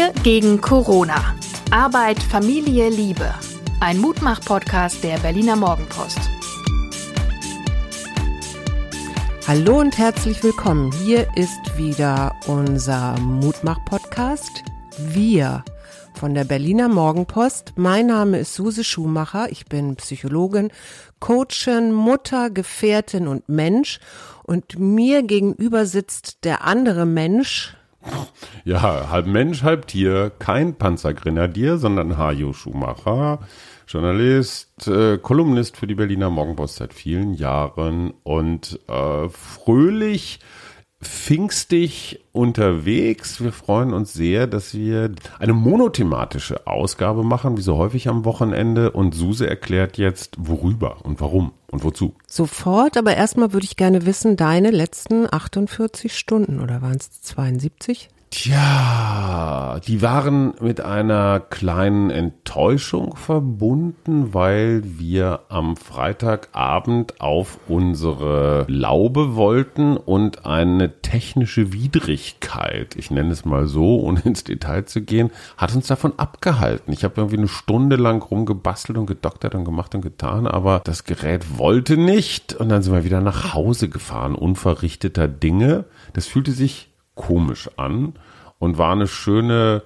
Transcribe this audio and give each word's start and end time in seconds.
Wir 0.00 0.14
gegen 0.22 0.62
Corona. 0.62 1.34
Arbeit, 1.70 2.22
Familie, 2.22 2.88
Liebe. 2.88 3.34
Ein 3.80 3.98
Mutmach-Podcast 3.98 5.04
der 5.04 5.18
Berliner 5.18 5.56
Morgenpost. 5.56 6.18
Hallo 9.46 9.78
und 9.78 9.98
herzlich 9.98 10.42
willkommen. 10.42 10.90
Hier 11.04 11.28
ist 11.36 11.76
wieder 11.76 12.34
unser 12.46 13.18
Mutmach-Podcast. 13.18 14.64
Wir 14.96 15.66
von 16.14 16.32
der 16.32 16.44
Berliner 16.44 16.88
Morgenpost. 16.88 17.74
Mein 17.76 18.06
Name 18.06 18.38
ist 18.38 18.54
Suse 18.54 18.84
Schumacher. 18.84 19.52
Ich 19.52 19.66
bin 19.66 19.96
Psychologin, 19.96 20.70
Coachin, 21.18 21.92
Mutter, 21.92 22.48
Gefährtin 22.48 23.28
und 23.28 23.50
Mensch. 23.50 24.00
Und 24.44 24.78
mir 24.78 25.22
gegenüber 25.24 25.84
sitzt 25.84 26.44
der 26.44 26.64
andere 26.64 27.04
Mensch, 27.04 27.76
ja, 28.64 29.10
halb 29.10 29.26
Mensch, 29.26 29.62
halb 29.62 29.86
Tier, 29.86 30.30
kein 30.38 30.74
Panzergrenadier, 30.74 31.78
sondern 31.78 32.16
Hajo 32.16 32.52
Schumacher, 32.52 33.40
Journalist, 33.86 34.86
äh, 34.86 35.18
Kolumnist 35.18 35.76
für 35.76 35.86
die 35.86 35.94
Berliner 35.94 36.30
Morgenpost 36.30 36.76
seit 36.76 36.94
vielen 36.94 37.34
Jahren. 37.34 38.14
Und 38.22 38.78
äh, 38.88 39.28
fröhlich 39.28 40.40
pfingstig 41.02 42.20
unterwegs. 42.32 43.42
Wir 43.42 43.52
freuen 43.52 43.92
uns 43.92 44.12
sehr, 44.12 44.46
dass 44.46 44.74
wir 44.74 45.12
eine 45.38 45.52
monothematische 45.54 46.66
Ausgabe 46.66 47.22
machen, 47.24 47.56
wie 47.56 47.62
so 47.62 47.76
häufig 47.76 48.08
am 48.08 48.24
Wochenende. 48.24 48.90
Und 48.90 49.14
Suse 49.14 49.48
erklärt 49.48 49.96
jetzt, 49.96 50.36
worüber 50.38 50.98
und 51.04 51.20
warum 51.20 51.52
und 51.70 51.84
wozu. 51.84 52.14
Sofort, 52.26 52.96
aber 52.96 53.16
erstmal 53.16 53.52
würde 53.52 53.64
ich 53.64 53.76
gerne 53.76 54.04
wissen, 54.04 54.36
deine 54.36 54.70
letzten 54.70 55.32
48 55.32 56.16
Stunden 56.16 56.60
oder 56.60 56.82
waren 56.82 56.96
es 56.96 57.22
72? 57.22 58.10
Tja, 58.32 59.80
die 59.84 60.02
waren 60.02 60.54
mit 60.60 60.80
einer 60.80 61.40
kleinen 61.40 62.10
Enttäuschung 62.10 63.16
verbunden, 63.16 64.32
weil 64.32 64.82
wir 64.84 65.40
am 65.48 65.76
Freitagabend 65.76 67.20
auf 67.20 67.58
unsere 67.66 68.66
Laube 68.68 69.34
wollten 69.34 69.96
und 69.96 70.46
eine 70.46 71.02
technische 71.02 71.72
Widrigkeit, 71.72 72.94
ich 72.94 73.10
nenne 73.10 73.32
es 73.32 73.44
mal 73.44 73.66
so, 73.66 73.98
ohne 74.00 74.20
ins 74.24 74.44
Detail 74.44 74.84
zu 74.84 75.02
gehen, 75.02 75.30
hat 75.56 75.74
uns 75.74 75.88
davon 75.88 76.16
abgehalten. 76.16 76.92
Ich 76.92 77.02
habe 77.02 77.14
irgendwie 77.16 77.38
eine 77.38 77.48
Stunde 77.48 77.96
lang 77.96 78.22
rumgebastelt 78.22 78.96
und 78.96 79.06
gedoktert 79.06 79.56
und 79.56 79.64
gemacht 79.64 79.92
und 79.96 80.02
getan, 80.02 80.46
aber 80.46 80.82
das 80.84 81.02
Gerät 81.02 81.58
wollte 81.58 81.96
nicht 81.96 82.54
und 82.54 82.68
dann 82.68 82.82
sind 82.82 82.94
wir 82.94 83.04
wieder 83.04 83.20
nach 83.20 83.54
Hause 83.54 83.88
gefahren, 83.88 84.36
unverrichteter 84.36 85.26
Dinge. 85.26 85.86
Das 86.12 86.28
fühlte 86.28 86.52
sich 86.52 86.89
komisch 87.20 87.68
an 87.76 88.14
und 88.58 88.78
war 88.78 88.92
eine 88.92 89.06
schöne 89.06 89.82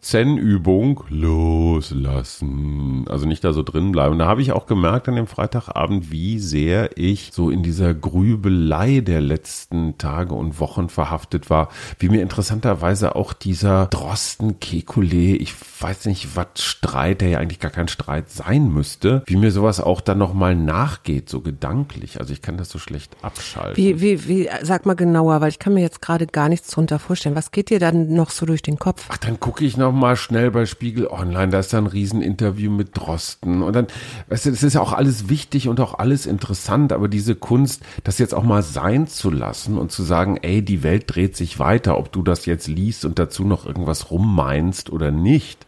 Zen-Übung 0.00 1.02
loslassen. 1.08 3.04
Also 3.08 3.26
nicht 3.26 3.42
da 3.42 3.52
so 3.52 3.62
drin 3.62 3.92
bleiben. 3.92 4.18
Da 4.18 4.26
habe 4.26 4.42
ich 4.42 4.52
auch 4.52 4.66
gemerkt 4.66 5.08
an 5.08 5.16
dem 5.16 5.26
Freitagabend, 5.26 6.12
wie 6.12 6.38
sehr 6.38 6.96
ich 6.96 7.30
so 7.32 7.50
in 7.50 7.62
dieser 7.62 7.94
Grübelei 7.94 9.00
der 9.00 9.20
letzten 9.20 9.98
Tage 9.98 10.34
und 10.34 10.60
Wochen 10.60 10.88
verhaftet 10.88 11.50
war. 11.50 11.68
Wie 11.98 12.08
mir 12.08 12.22
interessanterweise 12.22 13.16
auch 13.16 13.32
dieser 13.32 13.86
Drosten 13.86 14.60
Kekulé, 14.60 15.34
ich 15.34 15.54
weiß 15.80 16.06
nicht, 16.06 16.36
was 16.36 16.46
Streit, 16.56 17.20
der 17.20 17.28
ja 17.30 17.38
eigentlich 17.38 17.60
gar 17.60 17.72
kein 17.72 17.88
Streit 17.88 18.30
sein 18.30 18.72
müsste, 18.72 19.24
wie 19.26 19.36
mir 19.36 19.50
sowas 19.50 19.80
auch 19.80 20.00
dann 20.00 20.18
nochmal 20.18 20.54
nachgeht, 20.54 21.28
so 21.28 21.40
gedanklich. 21.40 22.20
Also 22.20 22.32
ich 22.32 22.40
kann 22.40 22.56
das 22.56 22.70
so 22.70 22.78
schlecht 22.78 23.16
abschalten. 23.22 23.76
Wie, 23.76 24.00
wie, 24.00 24.28
wie, 24.28 24.48
sag 24.62 24.86
mal 24.86 24.94
genauer, 24.94 25.40
weil 25.40 25.48
ich 25.48 25.58
kann 25.58 25.74
mir 25.74 25.82
jetzt 25.82 26.00
gerade 26.00 26.26
gar 26.26 26.48
nichts 26.48 26.70
drunter 26.70 26.98
vorstellen. 26.98 27.34
Was 27.34 27.50
geht 27.50 27.70
dir 27.70 27.80
dann 27.80 28.14
noch 28.14 28.30
so 28.30 28.46
durch 28.46 28.62
den 28.62 28.78
Kopf? 28.78 29.06
Ach, 29.08 29.18
dann 29.18 29.40
gucke 29.40 29.64
ich 29.64 29.76
noch 29.76 29.87
noch 29.88 29.98
mal 29.98 30.16
schnell 30.16 30.50
bei 30.50 30.66
Spiegel 30.66 31.06
Online, 31.06 31.48
da 31.48 31.60
ist 31.60 31.72
da 31.72 31.78
ein 31.78 31.86
Rieseninterview 31.86 32.70
mit 32.70 32.96
Drosten 32.96 33.62
und 33.62 33.74
dann, 33.74 33.86
weißt 34.28 34.46
du, 34.46 34.50
das 34.50 34.62
ist 34.62 34.74
ja 34.74 34.80
auch 34.80 34.92
alles 34.92 35.28
wichtig 35.28 35.68
und 35.68 35.80
auch 35.80 35.98
alles 35.98 36.26
interessant, 36.26 36.92
aber 36.92 37.08
diese 37.08 37.34
Kunst, 37.34 37.82
das 38.04 38.18
jetzt 38.18 38.34
auch 38.34 38.42
mal 38.42 38.62
sein 38.62 39.06
zu 39.06 39.30
lassen 39.30 39.78
und 39.78 39.90
zu 39.90 40.02
sagen, 40.02 40.36
ey, 40.42 40.62
die 40.62 40.82
Welt 40.82 41.04
dreht 41.06 41.36
sich 41.36 41.58
weiter, 41.58 41.98
ob 41.98 42.12
du 42.12 42.22
das 42.22 42.44
jetzt 42.46 42.68
liest 42.68 43.04
und 43.04 43.18
dazu 43.18 43.44
noch 43.44 43.64
irgendwas 43.64 44.10
rummeinst 44.10 44.90
oder 44.90 45.10
nicht. 45.10 45.66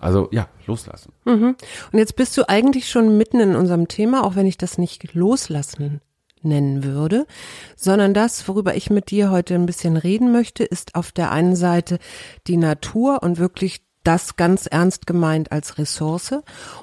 Also 0.00 0.28
ja, 0.32 0.48
loslassen. 0.66 1.12
Mhm. 1.24 1.54
Und 1.92 1.98
jetzt 1.98 2.16
bist 2.16 2.36
du 2.36 2.48
eigentlich 2.48 2.90
schon 2.90 3.16
mitten 3.16 3.38
in 3.38 3.54
unserem 3.54 3.86
Thema, 3.86 4.24
auch 4.24 4.34
wenn 4.34 4.46
ich 4.46 4.58
das 4.58 4.76
nicht 4.76 5.14
loslassen 5.14 6.00
nennen 6.44 6.84
würde, 6.84 7.26
sondern 7.76 8.14
das, 8.14 8.46
worüber 8.48 8.74
ich 8.74 8.90
mit 8.90 9.10
dir 9.10 9.30
heute 9.30 9.54
ein 9.54 9.66
bisschen 9.66 9.96
reden 9.96 10.32
möchte, 10.32 10.64
ist 10.64 10.94
auf 10.94 11.12
der 11.12 11.30
einen 11.30 11.56
Seite 11.56 11.98
die 12.46 12.56
Natur 12.56 13.22
und 13.22 13.38
wirklich 13.38 13.82
das 14.04 14.36
ganz 14.36 14.66
ernst 14.66 15.06
gemeint 15.06 15.52
als 15.52 15.78
Ressource 15.78 16.34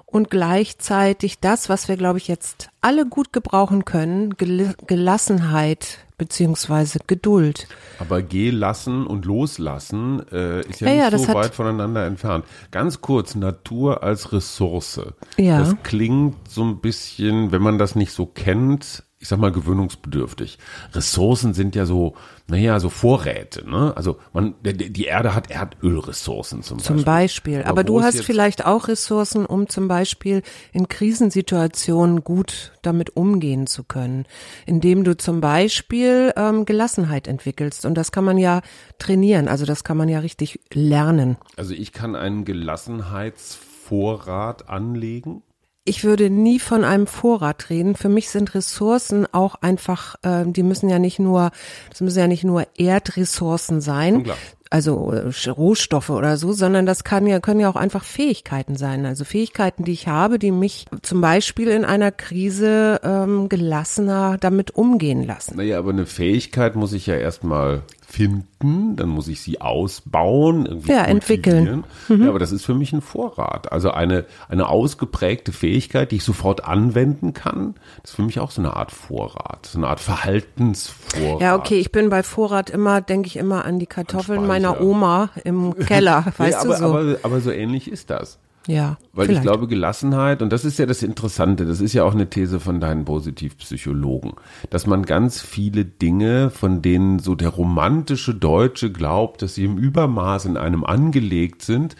und 0.05 0.29
gleichzeitig 0.29 1.39
das, 1.39 1.69
was 1.69 1.87
wir, 1.87 1.97
glaube 1.97 2.17
ich, 2.17 2.27
jetzt 2.27 2.69
alle 2.81 3.05
gut 3.05 3.33
gebrauchen 3.33 3.85
können, 3.85 4.35
Gelassenheit 4.37 5.99
beziehungsweise 6.17 6.99
Geduld. 7.07 7.67
Aber 7.97 8.21
gelassen 8.21 9.07
und 9.07 9.25
loslassen 9.25 10.21
äh, 10.31 10.61
ist 10.67 10.81
ja, 10.81 10.89
ja 10.89 11.09
nicht 11.09 11.21
ja, 11.21 11.27
so 11.27 11.33
weit 11.33 11.55
voneinander 11.55 12.05
entfernt. 12.05 12.45
Ganz 12.71 13.01
kurz, 13.01 13.35
Natur 13.35 14.03
als 14.03 14.31
Ressource. 14.31 15.01
Ja. 15.37 15.59
Das 15.59 15.75
klingt 15.81 16.47
so 16.47 16.63
ein 16.63 16.81
bisschen, 16.81 17.51
wenn 17.51 17.61
man 17.61 17.77
das 17.79 17.95
nicht 17.95 18.11
so 18.11 18.25
kennt, 18.25 19.03
ich 19.21 19.27
sag 19.27 19.37
mal, 19.37 19.51
gewöhnungsbedürftig. 19.51 20.59
Ressourcen 20.93 21.53
sind 21.53 21.75
ja 21.75 21.85
so, 21.85 22.15
naja, 22.47 22.79
so 22.79 22.89
Vorräte, 22.89 23.69
ne? 23.69 23.91
Also 23.97 24.17
man, 24.31 24.55
die 24.63 25.03
Erde 25.03 25.35
hat 25.35 25.51
Erdölressourcen 25.51 26.63
zum 26.63 26.77
Beispiel. 26.77 26.95
Zum 26.95 27.03
Beispiel. 27.03 27.59
Aber, 27.59 27.69
Aber 27.69 27.83
du 27.83 28.01
hast 28.01 28.23
vielleicht 28.23 28.65
auch 28.65 28.87
Ressourcen, 28.87 29.45
um 29.45 29.67
zum 29.67 29.89
Beispiel 29.89 30.41
in 30.71 30.87
Krisensituationen 30.87 32.23
gut 32.23 32.71
damit 32.81 33.17
umgehen 33.17 33.67
zu 33.67 33.83
können. 33.83 34.25
Indem 34.65 35.03
du 35.03 35.17
zum 35.17 35.41
Beispiel 35.41 36.31
ähm, 36.37 36.63
Gelassenheit 36.63 37.27
entwickelst. 37.27 37.85
Und 37.85 37.95
das 37.95 38.13
kann 38.13 38.23
man 38.23 38.37
ja 38.37 38.61
trainieren. 38.99 39.49
Also 39.49 39.65
das 39.65 39.83
kann 39.83 39.97
man 39.97 40.07
ja 40.07 40.19
richtig 40.19 40.61
lernen. 40.71 41.35
Also 41.57 41.73
ich 41.73 41.91
kann 41.91 42.15
einen 42.15 42.45
Gelassenheitsvorrat 42.45 44.69
anlegen 44.69 45.43
ich 45.89 46.03
würde 46.03 46.29
nie 46.29 46.59
von 46.59 46.83
einem 46.83 47.07
Vorrat 47.07 47.71
reden. 47.71 47.95
Für 47.95 48.09
mich 48.09 48.29
sind 48.29 48.53
Ressourcen 48.53 49.25
auch 49.31 49.55
einfach, 49.55 50.15
äh, 50.21 50.45
die 50.45 50.61
müssen 50.61 50.87
ja 50.87 50.99
nicht 50.99 51.17
nur, 51.17 51.51
das 51.89 52.01
müssen 52.01 52.19
ja 52.19 52.27
nicht 52.27 52.43
nur 52.43 52.67
Erdressourcen 52.77 53.81
sein, 53.81 54.25
also 54.69 55.11
äh, 55.11 55.49
Rohstoffe 55.49 56.11
oder 56.11 56.37
so, 56.37 56.53
sondern 56.53 56.85
das 56.85 57.03
kann 57.03 57.25
ja, 57.25 57.39
können 57.39 57.59
ja 57.59 57.69
auch 57.71 57.75
einfach 57.75 58.03
Fähigkeiten 58.03 58.75
sein. 58.75 59.07
Also 59.07 59.25
Fähigkeiten, 59.25 59.83
die 59.83 59.93
ich 59.93 60.07
habe, 60.07 60.37
die 60.37 60.51
mich 60.51 60.85
zum 61.01 61.21
Beispiel 61.21 61.69
in 61.69 61.85
einer 61.85 62.11
Krise 62.11 63.01
ähm, 63.03 63.49
gelassener 63.49 64.37
damit 64.39 64.71
umgehen 64.75 65.25
lassen. 65.25 65.57
Naja, 65.57 65.79
aber 65.79 65.89
eine 65.89 66.05
Fähigkeit 66.05 66.75
muss 66.75 66.93
ich 66.93 67.07
ja 67.07 67.15
erstmal 67.15 67.81
finden, 68.09 68.95
dann 68.95 69.09
muss 69.09 69.27
ich 69.27 69.41
sie 69.41 69.61
ausbauen, 69.61 70.65
irgendwie 70.65 70.91
ja, 70.91 71.03
entwickeln. 71.03 71.83
Mhm. 72.07 72.23
Ja, 72.23 72.29
aber 72.29 72.39
das 72.39 72.51
ist 72.51 72.65
für 72.65 72.73
mich 72.73 72.91
ein 72.91 73.01
Vorrat. 73.01 73.71
Also 73.71 73.91
eine, 73.91 74.25
eine 74.47 74.67
ausgeprägte 74.67 75.51
Fähigkeit, 75.51 76.11
die 76.11 76.15
ich 76.17 76.23
sofort 76.23 76.65
anwenden 76.65 77.33
kann, 77.33 77.75
das 78.01 78.11
ist 78.11 78.15
für 78.15 78.23
mich 78.23 78.39
auch 78.39 78.49
so 78.49 78.61
eine 78.61 78.75
Art 78.75 78.91
Vorrat, 78.91 79.67
so 79.67 79.77
eine 79.77 79.87
Art 79.87 79.99
Verhaltensvorrat. 79.99 81.41
Ja, 81.41 81.55
okay, 81.55 81.79
ich 81.79 81.91
bin 81.91 82.09
bei 82.09 82.23
Vorrat 82.23 82.71
immer, 82.71 82.99
denke 82.99 83.27
ich 83.27 83.37
immer 83.37 83.63
an 83.65 83.77
die 83.77 83.87
Kartoffeln 83.87 84.47
meiner 84.47 84.81
Oma 84.81 85.29
im 85.43 85.75
Keller, 85.75 86.25
weißt 86.37 86.51
ja, 86.51 86.61
aber, 86.61 86.73
du 86.73 86.79
so. 86.79 86.85
Aber, 86.85 87.17
aber 87.21 87.41
so 87.41 87.51
ähnlich 87.51 87.91
ist 87.91 88.09
das. 88.09 88.39
Ja. 88.67 88.97
Weil 89.13 89.27
vielleicht. 89.27 89.43
ich 89.43 89.49
glaube, 89.49 89.67
Gelassenheit, 89.67 90.41
und 90.41 90.51
das 90.51 90.65
ist 90.65 90.79
ja 90.79 90.85
das 90.85 91.01
Interessante, 91.01 91.65
das 91.65 91.81
ist 91.81 91.93
ja 91.93 92.03
auch 92.03 92.13
eine 92.13 92.29
These 92.29 92.59
von 92.59 92.79
deinen 92.79 93.05
Positivpsychologen, 93.05 94.33
dass 94.69 94.85
man 94.85 95.05
ganz 95.05 95.41
viele 95.41 95.85
Dinge, 95.85 96.49
von 96.49 96.81
denen 96.81 97.19
so 97.19 97.35
der 97.35 97.49
romantische 97.49 98.35
Deutsche 98.35 98.91
glaubt, 98.91 99.41
dass 99.41 99.55
sie 99.55 99.65
im 99.65 99.77
Übermaß 99.77 100.45
in 100.45 100.57
einem 100.57 100.83
angelegt 100.83 101.61
sind, 101.61 101.95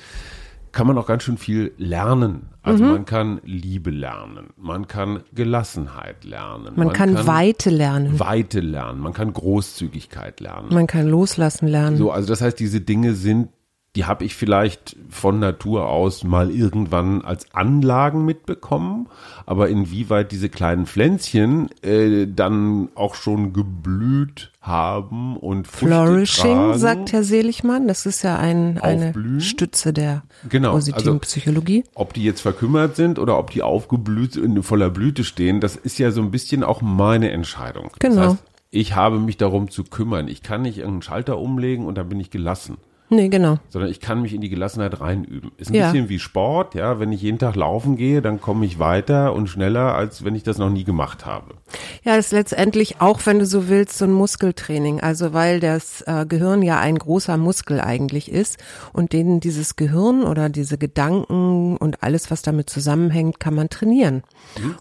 kann 0.72 0.88
man 0.88 0.98
auch 0.98 1.08
ganz 1.08 1.24
schön 1.24 1.38
viel 1.38 1.74
lernen. 1.78 2.50
Also 2.62 2.84
mhm. 2.84 2.92
man 2.92 3.06
kann 3.06 3.42
Liebe 3.44 3.90
lernen, 3.90 4.50
man 4.58 4.88
kann 4.88 5.24
Gelassenheit 5.34 6.24
lernen. 6.24 6.76
Man, 6.76 6.88
man 6.88 6.94
kann, 6.94 7.16
kann, 7.16 7.28
Weite 7.28 7.70
lernen. 7.70 8.20
Weite 8.20 8.60
lernen, 8.60 9.00
man 9.00 9.14
kann 9.14 9.34
Großzügigkeit 9.34 10.40
lernen. 10.40 10.68
Man 10.72 10.86
kann 10.86 11.08
Loslassen 11.08 11.68
lernen. 11.68 11.98
So, 11.98 12.12
also 12.12 12.28
das 12.28 12.42
heißt, 12.42 12.60
diese 12.60 12.82
Dinge 12.82 13.16
sind 13.16 13.50
die 13.96 14.06
habe 14.06 14.24
ich 14.24 14.36
vielleicht 14.36 14.96
von 15.10 15.40
Natur 15.40 15.90
aus 15.90 16.24
mal 16.24 16.52
irgendwann 16.52 17.24
als 17.24 17.54
Anlagen 17.56 18.24
mitbekommen, 18.24 19.08
aber 19.48 19.70
inwieweit 19.70 20.32
diese 20.32 20.50
kleinen 20.50 20.86
Pflänzchen 20.86 21.70
äh, 21.82 22.28
dann 22.28 22.90
auch 22.94 23.16
schon 23.16 23.52
geblüht 23.52 24.52
haben 24.62 25.38
und 25.38 25.68
Flourishing, 25.68 26.56
tragen, 26.56 26.78
sagt 26.78 27.14
Herr 27.14 27.24
Seligmann, 27.24 27.88
das 27.88 28.06
ist 28.06 28.22
ja 28.22 28.38
ein, 28.38 28.78
eine 28.80 29.14
Stütze 29.40 29.92
der 29.92 30.22
genau, 30.48 30.74
positiven 30.74 31.14
also, 31.14 31.20
Psychologie. 31.20 31.84
Ob 31.96 32.14
die 32.14 32.24
jetzt 32.24 32.42
verkümmert 32.42 32.96
sind 32.96 33.18
oder 33.18 33.40
ob 33.40 33.50
die 33.50 33.64
aufgeblüht 33.64 34.36
in 34.36 34.62
voller 34.62 34.92
Blüte 34.92 35.24
stehen, 35.24 35.62
das 35.62 35.76
ist 35.76 35.98
ja 35.98 36.12
so 36.12 36.22
ein 36.22 36.30
bisschen 36.30 36.64
auch 36.64 36.82
meine 36.84 37.32
Entscheidung. 37.32 37.90
Genau. 37.98 38.16
Das 38.16 38.32
heißt, 38.34 38.44
ich 38.70 38.96
habe 38.96 39.18
mich 39.18 39.38
darum 39.38 39.72
zu 39.72 39.84
kümmern. 39.84 40.28
Ich 40.28 40.44
kann 40.44 40.62
nicht 40.62 40.78
irgendeinen 40.78 41.02
Schalter 41.02 41.40
umlegen 41.40 41.88
und 41.88 41.98
dann 41.98 42.08
bin 42.08 42.20
ich 42.20 42.30
gelassen 42.30 42.78
Nee, 43.12 43.30
genau. 43.30 43.58
Sondern 43.70 43.90
ich 43.90 44.00
kann 44.00 44.22
mich 44.22 44.34
in 44.36 44.42
die 44.42 44.50
Gelassenheit 44.50 45.02
reinüben. 45.02 45.52
Ist 45.58 45.72
ein 45.72 45.74
Ja. 45.76 45.92
bisschen 45.92 46.10
wie 46.10 46.20
Sport, 46.20 46.76
ja. 46.76 47.00
Wenn 47.00 47.12
ich 47.12 47.22
jeden 47.24 47.40
Tag 47.40 47.56
laufen 47.56 47.96
gehe, 47.98 48.22
dann 48.22 48.40
komme 48.40 48.66
ich 48.66 48.78
weiter 48.78 49.34
und 49.34 49.48
schneller, 49.48 49.96
als 49.96 50.24
wenn 50.24 50.36
ich 50.36 50.44
das 50.44 50.60
noch 50.60 50.70
nie 50.70 50.84
gemacht 50.84 51.26
habe. 51.26 51.56
Ja, 52.04 52.16
ist 52.18 52.32
letztendlich 52.32 53.02
auch, 53.02 53.26
wenn 53.26 53.40
du 53.40 53.46
so 53.48 53.68
willst, 53.68 53.98
so 53.98 54.06
ein 54.06 54.12
Muskeltraining. 54.12 55.00
Also 55.02 55.34
weil 55.34 55.60
das 55.60 56.02
äh, 56.02 56.26
Gehirn 56.28 56.62
ja 56.62 56.80
ein 56.80 56.98
großer 57.00 57.38
Muskel 57.38 57.82
eigentlich 57.82 58.32
ist 58.32 58.58
und 58.94 59.12
den 59.12 59.40
dieses 59.40 59.76
Gehirn 59.76 60.24
oder 60.24 60.50
diese 60.50 60.78
Gedanken 60.78 61.78
und 61.78 62.04
alles, 62.04 62.30
was 62.30 62.44
damit 62.44 62.70
zusammenhängt, 62.70 63.40
kann 63.40 63.56
man 63.56 63.70
trainieren. 63.70 64.24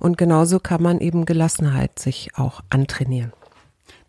Und 0.00 0.18
genauso 0.18 0.60
kann 0.60 0.82
man 0.82 0.98
eben 1.00 1.24
Gelassenheit 1.24 1.98
sich 1.98 2.30
auch 2.36 2.60
antrainieren. 2.68 3.32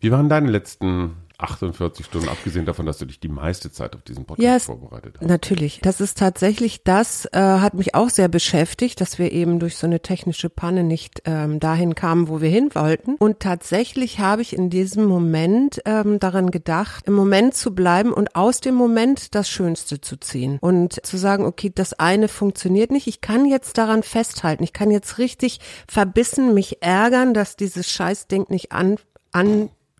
Wie 0.00 0.10
waren 0.10 0.28
deine 0.28 0.50
letzten 0.50 1.12
48 1.42 2.06
Stunden, 2.06 2.28
abgesehen 2.28 2.66
davon, 2.66 2.86
dass 2.86 2.98
du 2.98 3.06
dich 3.06 3.20
die 3.20 3.28
meiste 3.28 3.70
Zeit 3.72 3.94
auf 3.96 4.02
diesen 4.02 4.24
Podcast 4.24 4.44
Ja, 4.46 4.56
es- 4.56 4.64
vorbereitet 4.66 5.16
hast? 5.20 5.26
Natürlich. 5.28 5.80
Das 5.82 6.00
ist 6.00 6.18
tatsächlich 6.18 6.84
das, 6.84 7.26
äh, 7.32 7.38
hat 7.40 7.74
mich 7.74 7.94
auch 7.94 8.10
sehr 8.10 8.28
beschäftigt, 8.28 9.00
dass 9.00 9.18
wir 9.18 9.32
eben 9.32 9.58
durch 9.58 9.76
so 9.76 9.86
eine 9.86 10.00
technische 10.00 10.50
Panne 10.50 10.84
nicht 10.84 11.22
ähm, 11.24 11.60
dahin 11.60 11.94
kamen, 11.94 12.28
wo 12.28 12.40
wir 12.40 12.50
hin 12.50 12.70
wollten. 12.74 13.14
Und 13.16 13.40
tatsächlich 13.40 14.18
habe 14.20 14.42
ich 14.42 14.54
in 14.54 14.70
diesem 14.70 15.04
Moment 15.06 15.80
ähm, 15.86 16.18
daran 16.18 16.50
gedacht, 16.50 17.06
im 17.06 17.14
Moment 17.14 17.54
zu 17.54 17.74
bleiben 17.74 18.12
und 18.12 18.36
aus 18.36 18.60
dem 18.60 18.74
Moment 18.74 19.34
das 19.34 19.48
Schönste 19.48 20.00
zu 20.00 20.16
ziehen. 20.18 20.58
Und 20.60 21.04
zu 21.04 21.16
sagen, 21.16 21.44
okay, 21.46 21.72
das 21.74 21.94
eine 21.94 22.28
funktioniert 22.28 22.90
nicht. 22.90 23.06
Ich 23.06 23.20
kann 23.20 23.46
jetzt 23.46 23.78
daran 23.78 24.02
festhalten. 24.02 24.62
Ich 24.62 24.72
kann 24.72 24.90
jetzt 24.90 25.18
richtig 25.18 25.60
verbissen 25.88 26.54
mich 26.54 26.82
ärgern, 26.82 27.34
dass 27.34 27.56
dieses 27.56 27.90
Scheißding 27.90 28.46
nicht 28.48 28.72
an, 28.72 28.96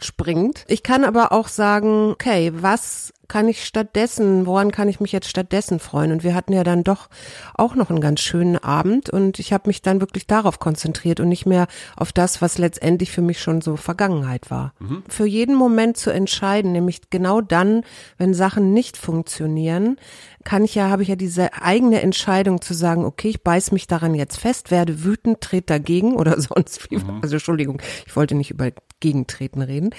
anspringt. 0.00 0.64
Ich 0.66 0.82
kann 0.82 1.04
aber 1.04 1.32
auch 1.32 1.48
sagen, 1.48 2.10
okay, 2.12 2.52
was 2.54 3.12
kann 3.30 3.48
ich 3.48 3.64
stattdessen, 3.64 4.44
woran 4.44 4.72
kann 4.72 4.88
ich 4.88 4.98
mich 4.98 5.12
jetzt 5.12 5.28
stattdessen 5.28 5.78
freuen? 5.78 6.10
Und 6.10 6.24
wir 6.24 6.34
hatten 6.34 6.52
ja 6.52 6.64
dann 6.64 6.82
doch 6.82 7.08
auch 7.54 7.76
noch 7.76 7.88
einen 7.88 8.00
ganz 8.00 8.20
schönen 8.20 8.58
Abend 8.58 9.08
und 9.08 9.38
ich 9.38 9.52
habe 9.52 9.68
mich 9.68 9.82
dann 9.82 10.00
wirklich 10.00 10.26
darauf 10.26 10.58
konzentriert 10.58 11.20
und 11.20 11.28
nicht 11.28 11.46
mehr 11.46 11.68
auf 11.96 12.12
das, 12.12 12.42
was 12.42 12.58
letztendlich 12.58 13.12
für 13.12 13.22
mich 13.22 13.40
schon 13.40 13.60
so 13.60 13.76
Vergangenheit 13.76 14.50
war. 14.50 14.74
Für 15.08 15.26
jeden 15.26 15.54
Moment 15.54 15.96
zu 15.96 16.10
entscheiden, 16.10 16.72
nämlich 16.72 17.02
genau 17.10 17.40
dann, 17.40 17.84
wenn 18.18 18.34
Sachen 18.34 18.74
nicht 18.74 18.96
funktionieren, 18.96 19.96
kann 20.44 20.64
ich 20.64 20.74
ja, 20.74 20.88
habe 20.88 21.02
ich 21.02 21.08
ja 21.08 21.16
diese 21.16 21.52
eigene 21.54 22.00
Entscheidung 22.00 22.62
zu 22.62 22.74
sagen, 22.74 23.04
okay, 23.04 23.28
ich 23.28 23.42
beiß 23.42 23.72
mich 23.72 23.86
daran 23.86 24.14
jetzt 24.14 24.38
fest, 24.38 24.70
werde 24.70 25.04
wütend, 25.04 25.40
trete 25.40 25.66
dagegen 25.66 26.16
oder 26.16 26.40
sonst 26.40 26.90
wie. 26.90 26.98
Also 27.22 27.36
Entschuldigung, 27.36 27.80
ich 28.06 28.16
wollte 28.16 28.34
nicht 28.34 28.50
über 28.50 28.70
Gegentreten 29.00 29.62
reden. 29.62 29.90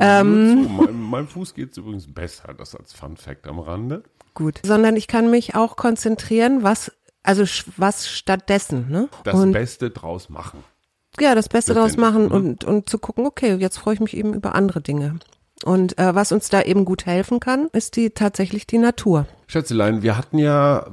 Ähm, 0.00 0.64
zu. 0.64 0.68
Mein, 0.68 1.00
meinem 1.00 1.28
Fuß 1.28 1.54
geht 1.54 1.72
es 1.72 1.78
übrigens 1.78 2.12
besser, 2.12 2.54
das 2.54 2.74
als 2.78 2.92
Fun 2.92 3.16
Fact 3.16 3.46
am 3.46 3.58
Rande. 3.58 4.02
gut. 4.34 4.60
Sondern 4.64 4.96
ich 4.96 5.06
kann 5.06 5.30
mich 5.30 5.54
auch 5.54 5.76
konzentrieren, 5.76 6.62
was, 6.62 6.92
also 7.22 7.44
was 7.76 8.08
stattdessen, 8.08 8.88
ne? 8.88 9.08
Das 9.24 9.34
und 9.34 9.52
Beste 9.52 9.90
draus 9.90 10.28
machen. 10.28 10.64
ja, 11.20 11.34
das 11.34 11.48
Beste 11.48 11.72
letztendlich, 11.72 11.98
machen 11.98 12.28
und, 12.28 12.64
und 12.64 12.88
zu 12.88 12.98
gucken, 12.98 13.26
okay, 13.26 13.54
jetzt 13.56 13.78
freue 13.78 13.94
ich 13.94 14.00
mich 14.00 14.16
eben 14.16 14.34
über 14.34 14.54
andere 14.54 14.80
Dinge. 14.80 15.18
Und 15.64 15.98
äh, 15.98 16.14
was 16.14 16.32
uns 16.32 16.48
da 16.48 16.62
eben 16.62 16.84
gut 16.84 17.06
helfen 17.06 17.40
kann, 17.40 17.68
ist 17.72 17.96
die 17.96 18.10
tatsächlich 18.10 18.66
die 18.66 18.78
Natur. 18.78 19.26
Schätzelein, 19.48 20.02
wir 20.02 20.16
hatten 20.16 20.38
ja 20.38 20.86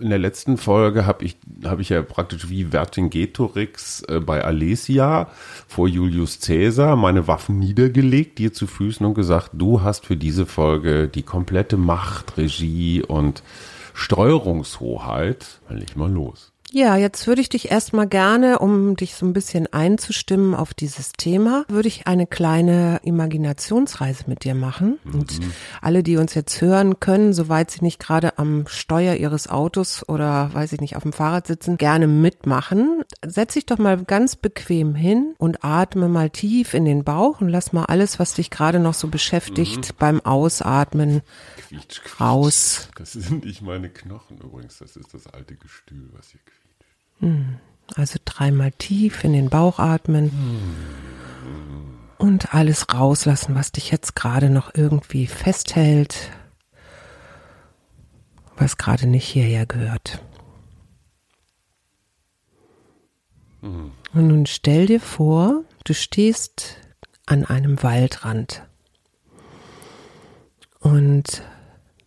in 0.00 0.10
der 0.10 0.18
letzten 0.18 0.56
Folge 0.56 1.06
habe 1.06 1.24
ich 1.24 1.36
habe 1.64 1.82
ich 1.82 1.90
ja 1.90 2.02
praktisch 2.02 2.48
wie 2.48 2.64
Vercingetorix 2.64 4.02
äh, 4.08 4.20
bei 4.20 4.42
Alesia 4.42 5.28
vor 5.68 5.86
Julius 5.86 6.40
Caesar 6.40 6.96
meine 6.96 7.28
Waffen 7.28 7.58
niedergelegt, 7.58 8.38
dir 8.38 8.52
zu 8.52 8.66
Füßen 8.66 9.06
und 9.06 9.14
gesagt, 9.14 9.50
du 9.52 9.82
hast 9.82 10.06
für 10.06 10.16
diese 10.16 10.46
Folge 10.46 11.08
die 11.08 11.22
komplette 11.22 11.76
Macht, 11.76 12.36
Regie 12.36 13.02
und 13.02 13.42
Steuerungshoheit. 13.94 15.60
Dann 15.68 15.78
leg 15.78 15.96
mal 15.96 16.10
los. 16.10 16.49
Ja, 16.72 16.96
jetzt 16.96 17.26
würde 17.26 17.40
ich 17.40 17.48
dich 17.48 17.70
erstmal 17.70 18.06
gerne, 18.06 18.60
um 18.60 18.94
dich 18.94 19.14
so 19.16 19.26
ein 19.26 19.32
bisschen 19.32 19.72
einzustimmen 19.72 20.54
auf 20.54 20.72
dieses 20.72 21.12
Thema, 21.12 21.64
würde 21.68 21.88
ich 21.88 22.06
eine 22.06 22.28
kleine 22.28 23.00
Imaginationsreise 23.02 24.24
mit 24.28 24.44
dir 24.44 24.54
machen. 24.54 24.98
Und 25.12 25.40
alle, 25.80 26.04
die 26.04 26.16
uns 26.16 26.34
jetzt 26.34 26.60
hören 26.60 27.00
können, 27.00 27.32
soweit 27.32 27.72
sie 27.72 27.82
nicht 27.82 27.98
gerade 27.98 28.38
am 28.38 28.66
Steuer 28.68 29.16
ihres 29.16 29.48
Autos 29.48 30.08
oder 30.08 30.54
weiß 30.54 30.72
ich 30.72 30.80
nicht, 30.80 30.94
auf 30.96 31.02
dem 31.02 31.12
Fahrrad 31.12 31.48
sitzen, 31.48 31.76
gerne 31.76 32.06
mitmachen. 32.06 33.02
Setz 33.26 33.54
dich 33.54 33.66
doch 33.66 33.78
mal 33.78 34.04
ganz 34.04 34.36
bequem 34.36 34.94
hin 34.94 35.34
und 35.38 35.64
atme 35.64 36.08
mal 36.08 36.30
tief 36.30 36.74
in 36.74 36.84
den 36.84 37.02
Bauch 37.02 37.40
und 37.40 37.48
lass 37.48 37.72
mal 37.72 37.86
alles, 37.86 38.20
was 38.20 38.34
dich 38.34 38.50
gerade 38.50 38.78
noch 38.78 38.94
so 38.94 39.08
beschäftigt, 39.08 39.98
beim 39.98 40.20
Ausatmen 40.20 41.22
Quietsch, 41.68 42.02
quietsch. 42.02 42.20
raus. 42.20 42.88
Das 42.94 43.12
sind 43.12 43.44
nicht 43.44 43.62
meine 43.62 43.88
Knochen 43.88 44.38
übrigens, 44.38 44.78
das 44.78 44.96
ist 44.96 45.12
das 45.12 45.26
alte 45.26 45.56
Gestühl, 45.56 46.08
was 46.12 46.30
hier 46.30 46.40
quietscht. 46.40 46.59
Also 47.96 48.18
dreimal 48.24 48.70
tief 48.72 49.24
in 49.24 49.32
den 49.32 49.50
Bauch 49.50 49.78
atmen 49.78 50.30
und 52.18 52.54
alles 52.54 52.86
rauslassen, 52.92 53.54
was 53.54 53.72
dich 53.72 53.90
jetzt 53.90 54.14
gerade 54.14 54.50
noch 54.50 54.74
irgendwie 54.74 55.26
festhält, 55.26 56.30
was 58.56 58.76
gerade 58.76 59.06
nicht 59.06 59.26
hierher 59.26 59.66
gehört. 59.66 60.22
Und 63.62 63.92
nun 64.14 64.46
stell 64.46 64.86
dir 64.86 65.00
vor, 65.00 65.64
du 65.84 65.94
stehst 65.94 66.78
an 67.26 67.44
einem 67.44 67.82
Waldrand 67.82 68.62
und 70.78 71.42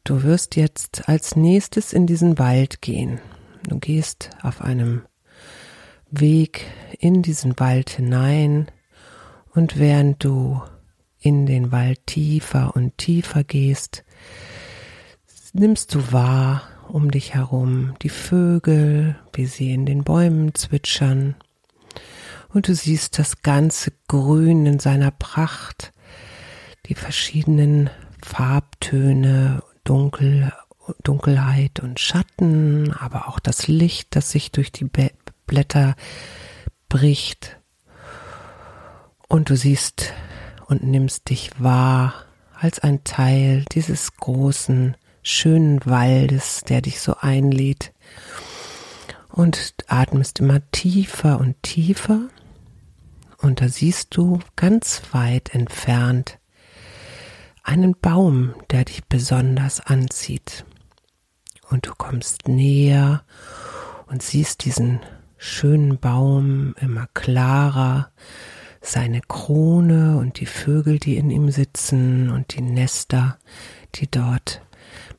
du 0.03 0.23
wirst 0.23 0.55
jetzt 0.55 1.07
als 1.07 1.35
nächstes 1.35 1.93
in 1.93 2.07
diesen 2.07 2.39
Wald 2.39 2.81
gehen. 2.81 3.19
Du 3.67 3.79
gehst 3.79 4.31
auf 4.41 4.61
einem 4.61 5.03
Weg 6.11 6.65
in 6.99 7.21
diesen 7.21 7.59
Wald 7.59 7.89
hinein 7.89 8.67
und 9.53 9.79
während 9.79 10.23
du 10.23 10.61
in 11.19 11.45
den 11.45 11.71
Wald 11.71 12.05
tiefer 12.05 12.75
und 12.75 12.97
tiefer 12.97 13.43
gehst, 13.43 14.03
nimmst 15.53 15.95
du 15.95 16.11
wahr 16.11 16.63
um 16.89 17.11
dich 17.11 17.33
herum 17.33 17.93
die 18.01 18.09
Vögel, 18.09 19.15
wie 19.31 19.45
sie 19.45 19.71
in 19.71 19.85
den 19.85 20.03
Bäumen 20.03 20.53
zwitschern. 20.53 21.35
Und 22.49 22.67
du 22.67 22.75
siehst 22.75 23.17
das 23.17 23.41
ganze 23.41 23.91
Grün 24.07 24.65
in 24.65 24.79
seiner 24.79 25.11
Pracht, 25.11 25.93
die 26.87 26.95
verschiedenen 26.95 27.89
Farbtöne, 28.23 29.63
Dunkel, 29.83 30.53
Dunkelheit 31.03 31.79
und 31.79 31.99
Schatten, 31.99 32.91
aber 32.93 33.27
auch 33.27 33.39
das 33.39 33.67
Licht, 33.67 34.15
das 34.15 34.31
sich 34.31 34.51
durch 34.51 34.71
die 34.71 34.89
Blätter 35.45 35.95
bricht. 36.89 37.57
Und 39.27 39.49
du 39.49 39.55
siehst 39.55 40.13
und 40.67 40.83
nimmst 40.83 41.29
dich 41.29 41.51
wahr 41.57 42.13
als 42.59 42.79
ein 42.79 43.03
Teil 43.03 43.65
dieses 43.71 44.15
großen, 44.17 44.95
schönen 45.21 45.85
Waldes, 45.85 46.61
der 46.67 46.81
dich 46.81 46.99
so 46.99 47.15
einlädt. 47.19 47.93
Und 49.29 49.73
atmest 49.87 50.39
immer 50.39 50.61
tiefer 50.71 51.39
und 51.39 51.61
tiefer. 51.63 52.29
Und 53.37 53.61
da 53.61 53.67
siehst 53.67 54.15
du 54.15 54.39
ganz 54.55 55.01
weit 55.11 55.55
entfernt 55.55 56.37
einen 57.63 57.95
Baum, 57.99 58.53
der 58.69 58.85
dich 58.85 59.05
besonders 59.05 59.79
anzieht. 59.79 60.65
Und 61.73 61.87
du 61.87 61.91
kommst 61.97 62.47
näher 62.47 63.23
und 64.05 64.21
siehst 64.21 64.63
diesen 64.63 64.99
schönen 65.37 65.97
Baum 65.97 66.75
immer 66.79 67.07
klarer, 67.15 68.11
seine 68.79 69.21
Krone 69.21 70.17
und 70.17 70.39
die 70.39 70.45
Vögel, 70.45 70.99
die 70.99 71.17
in 71.17 71.31
ihm 71.31 71.49
sitzen 71.49 72.29
und 72.29 72.55
die 72.55 72.61
Nester, 72.61 73.39
die 73.95 74.05
dort 74.05 74.61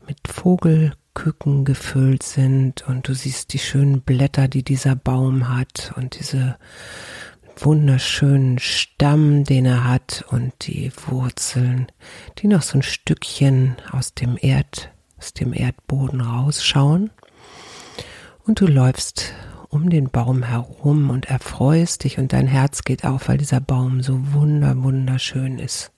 mit 0.06 0.18
Vogelküken 0.28 1.64
gefüllt 1.64 2.22
sind. 2.22 2.86
Und 2.86 3.08
du 3.08 3.14
siehst 3.14 3.52
die 3.52 3.58
schönen 3.58 4.02
Blätter, 4.02 4.46
die 4.46 4.62
dieser 4.62 4.94
Baum 4.94 5.48
hat 5.48 5.92
und 5.96 6.20
diese 6.20 6.56
wunderschönen 7.56 8.60
Stamm, 8.60 9.42
den 9.42 9.66
er 9.66 9.82
hat 9.82 10.24
und 10.28 10.52
die 10.68 10.92
Wurzeln, 11.08 11.88
die 12.38 12.46
noch 12.46 12.62
so 12.62 12.78
ein 12.78 12.82
Stückchen 12.82 13.74
aus 13.90 14.14
dem 14.14 14.38
Erd, 14.40 14.93
aus 15.24 15.32
dem 15.32 15.54
Erdboden 15.54 16.20
rausschauen. 16.20 17.10
Und 18.44 18.60
du 18.60 18.66
läufst 18.66 19.32
um 19.70 19.88
den 19.88 20.10
Baum 20.10 20.42
herum 20.42 21.08
und 21.08 21.30
erfreust 21.30 22.04
dich 22.04 22.18
und 22.18 22.34
dein 22.34 22.46
Herz 22.46 22.84
geht 22.84 23.04
auf, 23.04 23.28
weil 23.28 23.38
dieser 23.38 23.60
Baum 23.60 24.02
so 24.02 24.34
wunder, 24.34 24.82
wunderschön 24.82 25.58
ist. 25.58 25.92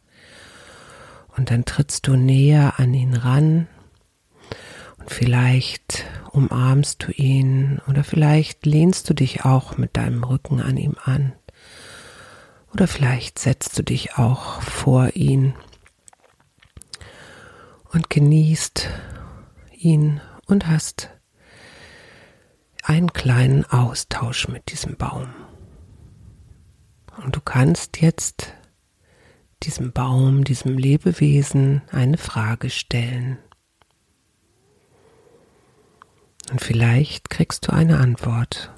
Und 1.36 1.50
dann 1.50 1.64
trittst 1.64 2.06
du 2.06 2.14
näher 2.14 2.74
an 2.78 2.94
ihn 2.94 3.14
ran 3.14 3.66
und 4.98 5.10
vielleicht 5.10 6.04
umarmst 6.30 7.02
du 7.02 7.10
ihn 7.10 7.80
oder 7.88 8.04
vielleicht 8.04 8.64
lehnst 8.64 9.10
du 9.10 9.14
dich 9.14 9.44
auch 9.44 9.76
mit 9.76 9.96
deinem 9.96 10.22
Rücken 10.22 10.60
an 10.60 10.76
ihm 10.76 10.94
an. 11.04 11.32
Oder 12.72 12.86
vielleicht 12.86 13.40
setzt 13.40 13.76
du 13.76 13.82
dich 13.82 14.16
auch 14.18 14.62
vor 14.62 15.10
ihn 15.14 15.54
und 17.96 18.10
genießt 18.10 18.88
ihn 19.76 20.20
und 20.46 20.66
hast 20.66 21.10
einen 22.82 23.12
kleinen 23.12 23.64
Austausch 23.64 24.48
mit 24.48 24.70
diesem 24.70 24.96
Baum. 24.96 25.28
Und 27.24 27.34
du 27.34 27.40
kannst 27.40 28.00
jetzt 28.00 28.54
diesem 29.62 29.92
Baum, 29.92 30.44
diesem 30.44 30.78
Lebewesen 30.78 31.82
eine 31.90 32.18
Frage 32.18 32.70
stellen. 32.70 33.38
Und 36.50 36.60
vielleicht 36.60 37.30
kriegst 37.30 37.66
du 37.66 37.72
eine 37.72 37.98
Antwort. 37.98 38.72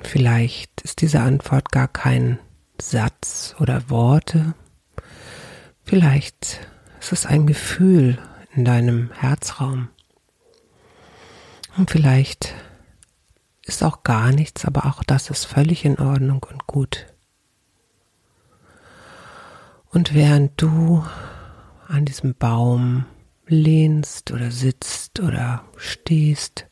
Vielleicht 0.00 0.80
ist 0.80 1.00
diese 1.00 1.20
Antwort 1.20 1.70
gar 1.70 1.88
kein 1.88 2.38
Satz 2.80 3.54
oder 3.60 3.88
Worte. 3.88 4.54
Vielleicht 5.84 6.66
ist 7.06 7.12
es 7.12 7.26
ein 7.26 7.46
Gefühl 7.46 8.18
in 8.56 8.64
deinem 8.64 9.12
Herzraum. 9.12 9.90
Und 11.76 11.88
vielleicht 11.88 12.52
ist 13.62 13.84
auch 13.84 14.02
gar 14.02 14.32
nichts, 14.32 14.64
aber 14.64 14.86
auch 14.86 15.04
das 15.04 15.30
ist 15.30 15.44
völlig 15.44 15.84
in 15.84 16.00
Ordnung 16.00 16.44
und 16.50 16.66
gut. 16.66 17.06
Und 19.90 20.14
während 20.14 20.60
du 20.60 21.04
an 21.86 22.06
diesem 22.06 22.34
Baum 22.34 23.06
lehnst 23.46 24.32
oder 24.32 24.50
sitzt 24.50 25.20
oder 25.20 25.64
stehst 25.76 26.66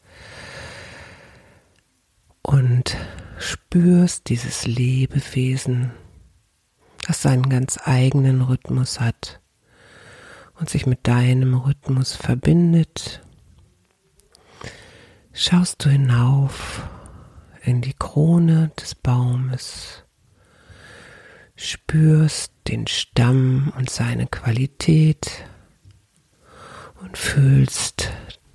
und 2.43 2.97
spürst 3.39 4.29
dieses 4.31 4.67
Lebewesen, 4.67 5.93
das 7.07 7.23
seinen 7.23 7.49
ganz 7.49 7.79
eigenen 7.85 8.43
Rhythmus 8.43 8.99
hat 8.99 9.41
und 10.59 10.71
sich 10.71 10.87
mit 10.87 11.07
deinem 11.07 11.55
Rhythmus 11.55 12.15
verbindet, 12.15 13.23
schaust 15.33 15.85
du 15.85 15.91
hinauf 15.91 16.83
in 17.63 17.81
die 17.81 17.95
Krone 17.95 18.71
des 18.81 18.95
Baumes, 18.95 20.05
spürst 21.57 22.53
den 22.69 22.87
Stamm 22.87 23.73
und 23.77 23.91
seine 23.91 24.27
Qualität 24.27 25.47
und 27.03 27.19
fühlst 27.19 28.11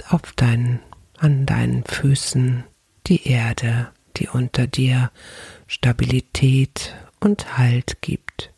auf 0.09 0.33
deinen, 0.33 0.79
an 1.17 1.45
deinen 1.45 1.83
Füßen 1.83 2.63
die 3.07 3.27
Erde, 3.27 3.91
die 4.17 4.27
unter 4.27 4.67
dir 4.67 5.11
Stabilität 5.67 6.95
und 7.19 7.57
Halt 7.57 8.01
gibt. 8.01 8.51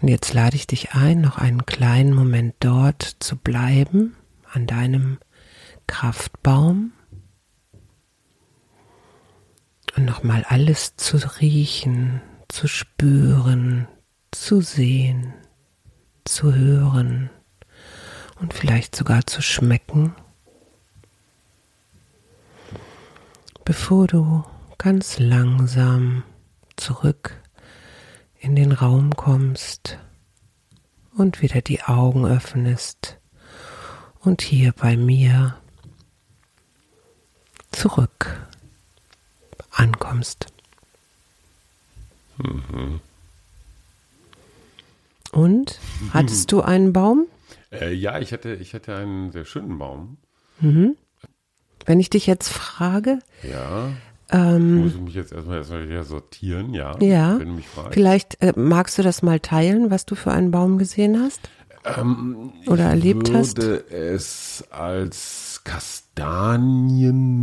Und 0.00 0.08
jetzt 0.08 0.32
lade 0.32 0.56
ich 0.56 0.66
dich 0.66 0.92
ein, 0.92 1.20
noch 1.20 1.38
einen 1.38 1.66
kleinen 1.66 2.14
Moment 2.14 2.54
dort 2.60 3.16
zu 3.18 3.36
bleiben, 3.36 4.16
an 4.52 4.66
deinem 4.66 5.18
Kraftbaum. 5.86 6.92
Und 9.96 10.04
nochmal 10.04 10.44
alles 10.48 10.94
zu 10.96 11.16
riechen, 11.40 12.20
zu 12.48 12.68
spüren, 12.68 13.88
zu 14.30 14.60
sehen, 14.60 15.34
zu 16.24 16.54
hören 16.54 17.30
und 18.36 18.54
vielleicht 18.54 18.94
sogar 18.94 19.26
zu 19.26 19.42
schmecken, 19.42 20.14
bevor 23.64 24.06
du 24.06 24.44
ganz 24.76 25.18
langsam 25.18 26.22
zurück 26.76 27.42
in 28.38 28.56
den 28.56 28.72
Raum 28.72 29.16
kommst 29.16 29.98
und 31.16 31.42
wieder 31.42 31.60
die 31.60 31.82
Augen 31.82 32.24
öffnest 32.24 33.18
und 34.20 34.42
hier 34.42 34.72
bei 34.72 34.96
mir 34.96 35.58
zurück 37.72 38.48
ankommst. 39.70 40.46
Mhm. 42.38 43.00
Und 45.32 45.78
hattest 46.12 46.52
du 46.52 46.62
einen 46.62 46.92
Baum? 46.92 47.26
Äh, 47.70 47.92
ja, 47.92 48.18
ich 48.18 48.32
hatte, 48.32 48.54
ich 48.54 48.72
hatte 48.74 48.96
einen 48.96 49.30
sehr 49.30 49.44
schönen 49.44 49.78
Baum. 49.78 50.16
Mhm. 50.60 50.96
Wenn 51.84 52.00
ich 52.00 52.10
dich 52.10 52.26
jetzt 52.26 52.48
frage, 52.48 53.18
Ja. 53.42 53.92
Ähm, 54.30 54.82
Muss 54.82 54.94
ich 54.94 55.00
mich 55.00 55.14
jetzt 55.14 55.32
erstmal, 55.32 55.58
erstmal 55.58 56.02
sortieren, 56.04 56.74
ja. 56.74 56.98
ja, 57.00 57.38
Wenn 57.38 57.48
du 57.48 57.54
mich 57.54 57.68
fragst. 57.68 57.94
vielleicht 57.94 58.42
äh, 58.42 58.52
magst 58.56 58.98
du 58.98 59.02
das 59.02 59.22
mal 59.22 59.40
teilen, 59.40 59.90
was 59.90 60.04
du 60.06 60.14
für 60.14 60.30
einen 60.32 60.50
Baum 60.50 60.78
gesehen 60.78 61.20
hast 61.20 61.48
Ähm, 61.84 62.52
oder 62.66 62.84
erlebt 62.84 63.28
ich 63.28 63.34
hast. 63.34 63.56
würde 63.58 63.84
es 63.90 64.64
als 64.70 65.62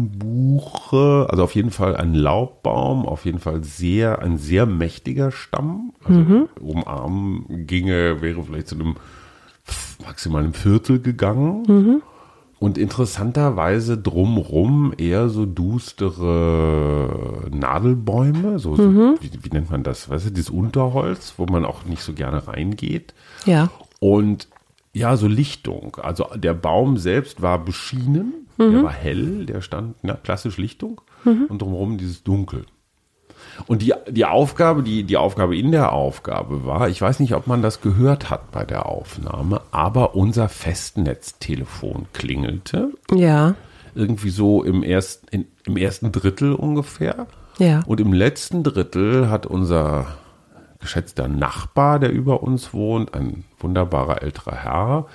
Kastanienbuche, 0.06 1.27
also 1.30 1.44
auf 1.44 1.56
jeden 1.56 1.72
Fall 1.72 1.96
ein 1.96 2.13
Laubbaum, 2.13 3.06
auf 3.06 3.25
jeden 3.25 3.39
Fall 3.39 3.63
sehr, 3.63 4.20
ein 4.20 4.38
sehr 4.38 4.65
mächtiger 4.65 5.32
Stamm. 5.32 5.94
Also 6.04 6.20
Mhm. 6.20 6.48
umarmen 6.60 7.65
ginge, 7.68 8.22
wäre 8.22 8.44
vielleicht 8.44 8.68
zu 8.68 8.75
einem 8.75 8.96
maximal 10.06 10.44
einem 10.44 10.54
Viertel 10.54 11.00
gegangen. 11.01 11.63
Mhm. 11.68 12.01
Und 12.65 12.79
interessanterweise 12.79 13.95
drumrum 13.95 14.91
eher 14.98 15.29
so 15.29 15.45
düstere 15.45 17.48
Nadelbäume, 17.51 18.60
so, 18.60 18.75
so 18.75 18.84
Mhm. 18.84 19.15
wie, 19.22 19.31
wie 19.43 19.50
nennt 19.50 19.69
man 19.69 19.84
das? 19.84 20.10
Weißt 20.10 20.25
du, 20.25 20.29
dieses 20.31 20.50
Unterholz, 20.50 21.36
wo 21.38 21.45
man 21.45 21.63
auch 21.63 21.86
nicht 21.86 22.01
so 22.01 22.13
gerne 22.13 22.48
reingeht. 22.48 23.13
Ja, 23.45 23.69
Und 24.00 24.48
ja, 24.93 25.17
so 25.17 25.27
Lichtung. 25.27 25.98
Also 26.01 26.25
der 26.36 26.53
Baum 26.53 26.98
selbst 26.98 27.41
war 27.41 27.63
beschienen, 27.63 28.34
der 28.57 28.84
war 28.84 28.91
hell, 28.93 29.45
der 29.45 29.62
stand, 29.62 29.95
na, 30.01 30.13
klassisch 30.13 30.57
Lichtung 30.57 31.01
und 31.50 31.62
drumherum 31.62 31.98
dieses 31.98 32.24
Dunkel. 32.24 32.65
Und 33.67 33.81
die, 33.81 33.93
die 34.09 34.25
Aufgabe, 34.25 34.83
die, 34.83 35.03
die 35.03 35.17
Aufgabe 35.17 35.57
in 35.57 35.71
der 35.71 35.93
Aufgabe 35.93 36.65
war, 36.65 36.89
ich 36.89 37.01
weiß 37.01 37.19
nicht, 37.19 37.33
ob 37.35 37.47
man 37.47 37.62
das 37.62 37.81
gehört 37.81 38.29
hat 38.29 38.51
bei 38.51 38.65
der 38.65 38.85
Aufnahme, 38.88 39.62
aber 39.71 40.15
unser 40.15 40.50
Festnetztelefon 40.50 42.07
klingelte. 42.13 42.91
ja, 43.13 43.55
Irgendwie 43.93 44.29
so 44.29 44.63
im 44.63 44.83
ersten, 44.83 45.27
in, 45.29 45.45
im 45.65 45.77
ersten 45.77 46.12
Drittel 46.12 46.53
ungefähr. 46.53 47.27
ja. 47.59 47.81
Und 47.85 48.01
im 48.01 48.12
letzten 48.13 48.63
Drittel 48.63 49.29
hat 49.29 49.45
unser 49.45 50.07
geschätzter 50.79 51.27
Nachbar, 51.27 52.00
der 52.00 52.12
über 52.12 52.43
uns 52.43 52.74
wohnt, 52.74 53.13
ein 53.13 53.45
wunderbarer 53.59 54.21
älterer 54.21 54.55
Herr, 54.55 55.05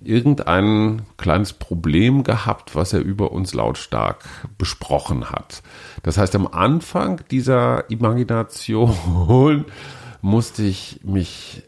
irgendein 0.00 1.02
kleines 1.16 1.52
Problem 1.52 2.22
gehabt, 2.22 2.74
was 2.74 2.92
er 2.92 3.00
über 3.00 3.32
uns 3.32 3.54
lautstark 3.54 4.24
besprochen 4.56 5.30
hat. 5.30 5.62
Das 6.02 6.18
heißt, 6.18 6.34
am 6.36 6.46
Anfang 6.46 7.22
dieser 7.30 7.90
Imagination 7.90 9.64
musste 10.22 10.62
ich 10.62 11.00
mich 11.04 11.62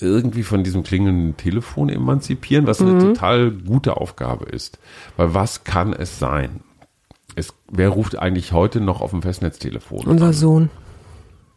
irgendwie 0.00 0.42
von 0.42 0.64
diesem 0.64 0.82
klingenden 0.82 1.36
Telefon 1.36 1.88
emanzipieren, 1.88 2.66
was 2.66 2.80
eine 2.80 2.98
total 2.98 3.50
gute 3.50 3.96
Aufgabe 3.96 4.46
ist. 4.46 4.78
Weil 5.16 5.34
was 5.34 5.64
kann 5.64 5.92
es 5.92 6.18
sein? 6.18 6.60
Es, 7.36 7.54
wer 7.70 7.90
ruft 7.90 8.18
eigentlich 8.18 8.52
heute 8.52 8.80
noch 8.80 9.00
auf 9.00 9.10
dem 9.10 9.22
Festnetztelefon? 9.22 10.06
Unser 10.06 10.32
Sohn. 10.32 10.70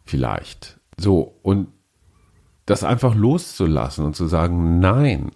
vielleicht. 0.04 0.78
So, 0.98 1.38
und 1.42 1.68
das 2.66 2.84
einfach 2.84 3.14
loszulassen 3.14 4.04
und 4.04 4.16
zu 4.16 4.26
sagen, 4.26 4.78
nein, 4.78 5.30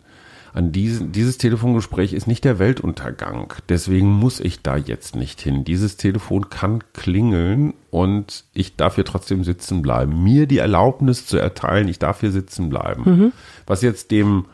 an 0.55 0.71
diesen, 0.71 1.13
dieses 1.13 1.39
Telefongespräch 1.39 2.13
ist 2.13 2.27
nicht 2.27 2.45
der 2.45 2.59
Weltuntergang. 2.59 3.55
Deswegen 3.69 4.09
muss 4.09 4.39
ich 4.39 4.61
da 4.63 4.77
jetzt 4.77 5.17
nicht 5.17 5.41
hin. 5.41 5.65
Dieses 5.65 5.97
Telefon 5.97 6.51
kann 6.51 6.85
klingeln 6.93 7.73
und 7.91 8.45
ich 8.53 8.77
darf 8.77 8.97
hier 8.97 9.05
trotzdem 9.05 9.45
sitzen 9.45 9.81
bleiben. 9.81 10.23
Mir 10.23 10.47
die 10.47 10.59
Erlaubnis 10.59 11.27
zu 11.27 11.39
erteilen, 11.39 11.89
ich 11.89 11.99
darf 11.99 12.21
hier 12.21 12.33
sitzen 12.33 12.69
bleiben. 12.69 13.33
Was 13.67 13.81
jetzt 13.81 14.11
dem, 14.11 14.45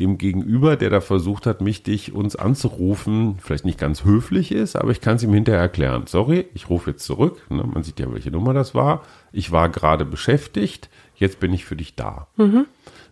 dem 0.00 0.16
Gegenüber, 0.16 0.76
der 0.76 0.88
da 0.88 1.02
versucht 1.02 1.44
hat, 1.44 1.60
mich 1.60 1.82
dich 1.82 2.14
uns 2.14 2.34
anzurufen, 2.34 3.36
vielleicht 3.40 3.66
nicht 3.66 3.78
ganz 3.78 4.04
höflich 4.04 4.52
ist, 4.52 4.74
aber 4.74 4.90
ich 4.90 5.02
kann 5.02 5.16
es 5.16 5.22
ihm 5.22 5.34
hinterher 5.34 5.60
erklären. 5.60 6.04
Sorry, 6.06 6.46
ich 6.54 6.70
rufe 6.70 6.92
jetzt 6.92 7.04
zurück. 7.04 7.42
Ne, 7.50 7.62
man 7.62 7.82
sieht 7.82 8.00
ja, 8.00 8.10
welche 8.10 8.30
Nummer 8.30 8.54
das 8.54 8.74
war. 8.74 9.02
Ich 9.32 9.52
war 9.52 9.68
gerade 9.68 10.06
beschäftigt. 10.06 10.88
Jetzt 11.14 11.40
bin 11.40 11.52
ich 11.52 11.66
für 11.66 11.76
dich 11.76 11.94
da. 11.94 12.26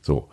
So. 0.01 0.29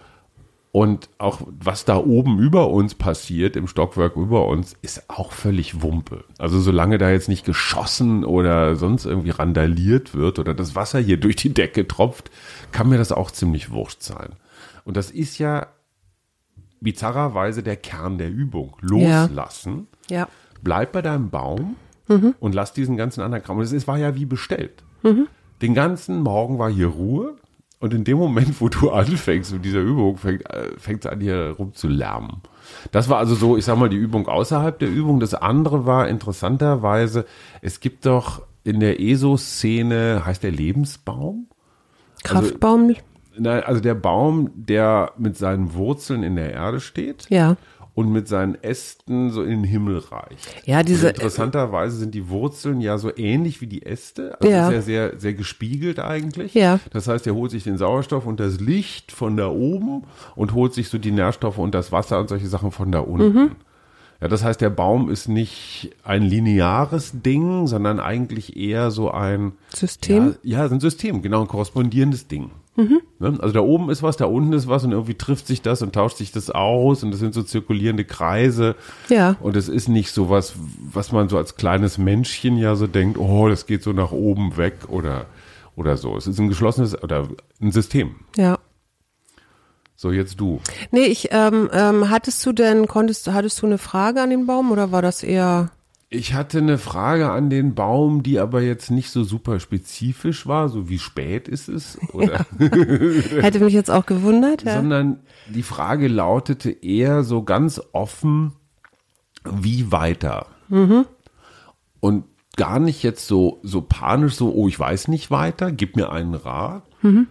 Und 0.73 1.09
auch 1.17 1.41
was 1.59 1.85
da 1.85 1.97
oben 1.97 2.37
über 2.39 2.69
uns 2.69 2.93
passiert, 2.93 3.55
im 3.55 3.67
Stockwerk 3.67 4.15
über 4.15 4.47
uns, 4.47 4.75
ist 4.81 5.09
auch 5.09 5.31
völlig 5.31 5.81
Wumpe. 5.81 6.23
Also 6.37 6.59
solange 6.59 6.97
da 6.99 7.09
jetzt 7.09 7.29
nicht 7.29 7.45
geschossen 7.45 8.23
oder 8.23 8.75
sonst 8.75 9.05
irgendwie 9.05 9.31
randaliert 9.31 10.13
wird 10.13 10.37
oder 10.39 10.53
das 10.53 10.75
Wasser 10.75 10.99
hier 10.99 11.17
durch 11.19 11.35
die 11.37 11.53
Decke 11.53 11.87
tropft, 11.87 12.29
kann 12.71 12.89
mir 12.89 12.97
das 12.97 13.11
auch 13.11 13.31
ziemlich 13.31 13.71
wurscht 13.71 14.03
sein. 14.03 14.33
Und 14.83 14.97
das 14.97 15.09
ist 15.09 15.39
ja 15.39 15.67
bizarrerweise 16.79 17.63
der 17.63 17.75
Kern 17.77 18.17
der 18.17 18.29
Übung. 18.29 18.75
Loslassen. 18.81 19.87
Ja. 20.09 20.27
Bleib 20.61 20.91
bei 20.91 21.01
deinem 21.01 21.29
Baum 21.29 21.75
und 22.39 22.55
lass 22.55 22.71
diesen 22.73 22.97
ganzen 22.97 23.21
anderen 23.21 23.43
Kram. 23.43 23.57
Und 23.57 23.63
es 23.63 23.71
ist- 23.73 23.87
war 23.87 23.97
ja 23.97 24.15
wie 24.15 24.25
bestellt. 24.25 24.83
Den 25.61 25.73
ganzen 25.73 26.21
Morgen 26.21 26.59
war 26.59 26.69
hier 26.69 26.87
Ruhe. 26.87 27.35
Und 27.79 27.93
in 27.93 28.03
dem 28.03 28.17
Moment, 28.17 28.59
wo 28.59 28.69
du 28.69 28.89
anfängst 28.91 29.53
mit 29.53 29.65
dieser 29.65 29.81
Übung, 29.81 30.17
fängt 30.17 30.43
es 31.05 31.05
an, 31.05 31.21
hier 31.21 31.55
rum 31.57 31.73
zu 31.73 31.87
lärmen. 31.87 32.41
Das 32.91 33.09
war 33.09 33.17
also 33.17 33.35
so, 33.35 33.57
ich 33.57 33.65
sag 33.65 33.77
mal, 33.77 33.89
die 33.89 33.97
Übung 33.97 34.27
außerhalb 34.27 34.77
der 34.79 34.89
Übung. 34.89 35.19
Das 35.19 35.33
andere 35.33 35.85
war 35.85 36.07
interessanterweise, 36.07 37.25
es 37.61 37.79
gibt 37.79 38.05
doch 38.05 38.41
in 38.63 38.79
der 38.79 38.99
ESO-Szene, 38.99 40.23
heißt 40.25 40.43
der 40.43 40.51
Lebensbaum? 40.51 41.47
Kraftbaum? 42.23 42.89
Also, 42.89 43.01
nein, 43.37 43.63
also 43.63 43.79
der 43.79 43.95
Baum, 43.95 44.49
der 44.55 45.13
mit 45.17 45.37
seinen 45.37 45.73
Wurzeln 45.73 46.23
in 46.23 46.35
der 46.35 46.51
Erde 46.51 46.79
steht. 46.79 47.27
Ja 47.29 47.55
und 47.97 48.11
mit 48.11 48.27
seinen 48.27 48.53
Ästen 48.61 49.31
so 49.31 49.41
in 49.41 49.49
den 49.49 49.63
Himmel 49.63 49.97
reicht. 49.97 50.67
Ja, 50.67 50.83
diese. 50.83 51.07
Und 51.07 51.15
interessanterweise 51.15 51.97
sind 51.97 52.13
die 52.13 52.29
Wurzeln 52.29 52.79
ja 52.79 52.99
so 52.99 53.09
ähnlich 53.17 53.59
wie 53.59 53.65
die 53.65 53.87
Äste. 53.87 54.39
Also 54.39 54.53
ja. 54.53 54.67
Ist 54.67 54.73
ja 54.75 54.81
sehr, 54.83 55.19
sehr 55.19 55.33
gespiegelt 55.33 55.99
eigentlich. 55.99 56.53
Ja. 56.53 56.79
Das 56.91 57.07
heißt, 57.07 57.25
er 57.25 57.33
holt 57.33 57.49
sich 57.49 57.63
den 57.63 57.79
Sauerstoff 57.79 58.27
und 58.27 58.39
das 58.39 58.59
Licht 58.59 59.11
von 59.11 59.35
da 59.35 59.47
oben 59.49 60.03
und 60.35 60.53
holt 60.53 60.75
sich 60.75 60.89
so 60.89 60.99
die 60.99 61.09
Nährstoffe 61.09 61.57
und 61.57 61.73
das 61.73 61.91
Wasser 61.91 62.19
und 62.19 62.29
solche 62.29 62.45
Sachen 62.45 62.69
von 62.69 62.91
da 62.91 62.99
unten. 62.99 63.33
Mhm. 63.33 63.51
Ja, 64.21 64.27
das 64.27 64.43
heißt, 64.43 64.61
der 64.61 64.69
Baum 64.69 65.09
ist 65.09 65.27
nicht 65.27 65.95
ein 66.03 66.21
lineares 66.21 67.13
Ding, 67.23 67.65
sondern 67.65 67.99
eigentlich 67.99 68.57
eher 68.57 68.91
so 68.91 69.09
ein 69.09 69.53
System. 69.73 70.35
Ja, 70.43 70.65
ja 70.65 70.71
ein 70.71 70.79
System, 70.79 71.23
genau, 71.23 71.41
ein 71.41 71.47
korrespondierendes 71.47 72.27
Ding. 72.27 72.51
Mhm. 72.77 73.01
Also 73.19 73.53
da 73.53 73.59
oben 73.61 73.89
ist 73.89 74.03
was, 74.03 74.17
da 74.17 74.25
unten 74.25 74.53
ist 74.53 74.67
was 74.67 74.83
und 74.83 74.91
irgendwie 74.91 75.15
trifft 75.15 75.47
sich 75.47 75.63
das 75.63 75.81
und 75.81 75.93
tauscht 75.93 76.17
sich 76.17 76.31
das 76.31 76.51
aus 76.51 77.03
und 77.03 77.09
das 77.09 77.19
sind 77.19 77.33
so 77.33 77.41
zirkulierende 77.41 78.05
Kreise. 78.05 78.75
Ja. 79.09 79.35
Und 79.41 79.55
es 79.57 79.67
ist 79.67 79.89
nicht 79.89 80.11
so 80.11 80.29
was, 80.29 80.53
was 80.93 81.11
man 81.11 81.27
so 81.27 81.37
als 81.37 81.55
kleines 81.55 81.97
Menschchen 81.97 82.55
ja 82.57 82.75
so 82.75 82.85
denkt, 82.85 83.17
oh, 83.17 83.49
das 83.49 83.65
geht 83.65 83.81
so 83.81 83.93
nach 83.93 84.11
oben 84.11 84.57
weg 84.57 84.75
oder, 84.89 85.25
oder 85.75 85.97
so. 85.97 86.15
Es 86.15 86.27
ist 86.27 86.39
ein 86.39 86.49
geschlossenes 86.49 87.01
oder 87.01 87.27
ein 87.59 87.71
System. 87.71 88.15
Ja. 88.35 88.59
So, 89.95 90.11
jetzt 90.11 90.39
du. 90.39 90.61
Nee, 90.91 91.05
ich, 91.05 91.29
ähm, 91.31 91.71
ähm, 91.73 92.11
hattest 92.11 92.45
du 92.45 92.51
denn, 92.51 92.87
konntest, 92.87 93.27
hattest 93.33 93.59
du 93.59 93.65
eine 93.65 93.79
Frage 93.79 94.21
an 94.21 94.29
den 94.29 94.45
Baum 94.45 94.71
oder 94.71 94.91
war 94.91 95.01
das 95.01 95.23
eher 95.23 95.71
ich 96.09 96.33
hatte 96.33 96.59
eine 96.59 96.77
Frage 96.77 97.31
an 97.31 97.49
den 97.49 97.75
Baum, 97.75 98.23
die 98.23 98.39
aber 98.39 98.61
jetzt 98.61 98.91
nicht 98.91 99.09
so 99.09 99.23
super 99.23 99.59
spezifisch 99.59 100.47
war, 100.47 100.69
so 100.69 100.87
wie 100.87 100.99
spät 100.99 101.47
ist 101.47 101.67
es, 101.67 101.97
oder? 102.13 102.45
Ja. 102.59 102.67
Hätte 103.41 103.59
mich 103.59 103.73
jetzt 103.73 103.91
auch 103.91 104.05
gewundert, 104.05 104.63
ja. 104.63 104.75
Sondern 104.75 105.19
die 105.49 105.63
Frage 105.63 106.07
lautete 106.07 106.71
eher 106.71 107.23
so 107.23 107.43
ganz 107.43 107.81
offen, 107.91 108.53
wie 109.43 109.91
weiter? 109.91 110.47
Mhm. 110.69 111.05
Und 111.99 112.25
gar 112.55 112.79
nicht 112.79 113.03
jetzt 113.03 113.27
so, 113.27 113.59
so 113.63 113.81
panisch, 113.81 114.35
so, 114.35 114.53
oh, 114.53 114.67
ich 114.67 114.79
weiß 114.79 115.09
nicht 115.09 115.29
weiter, 115.29 115.71
gib 115.71 115.95
mir 115.95 116.11
einen 116.11 116.35
Rat, 116.35 116.83
mhm. 117.01 117.27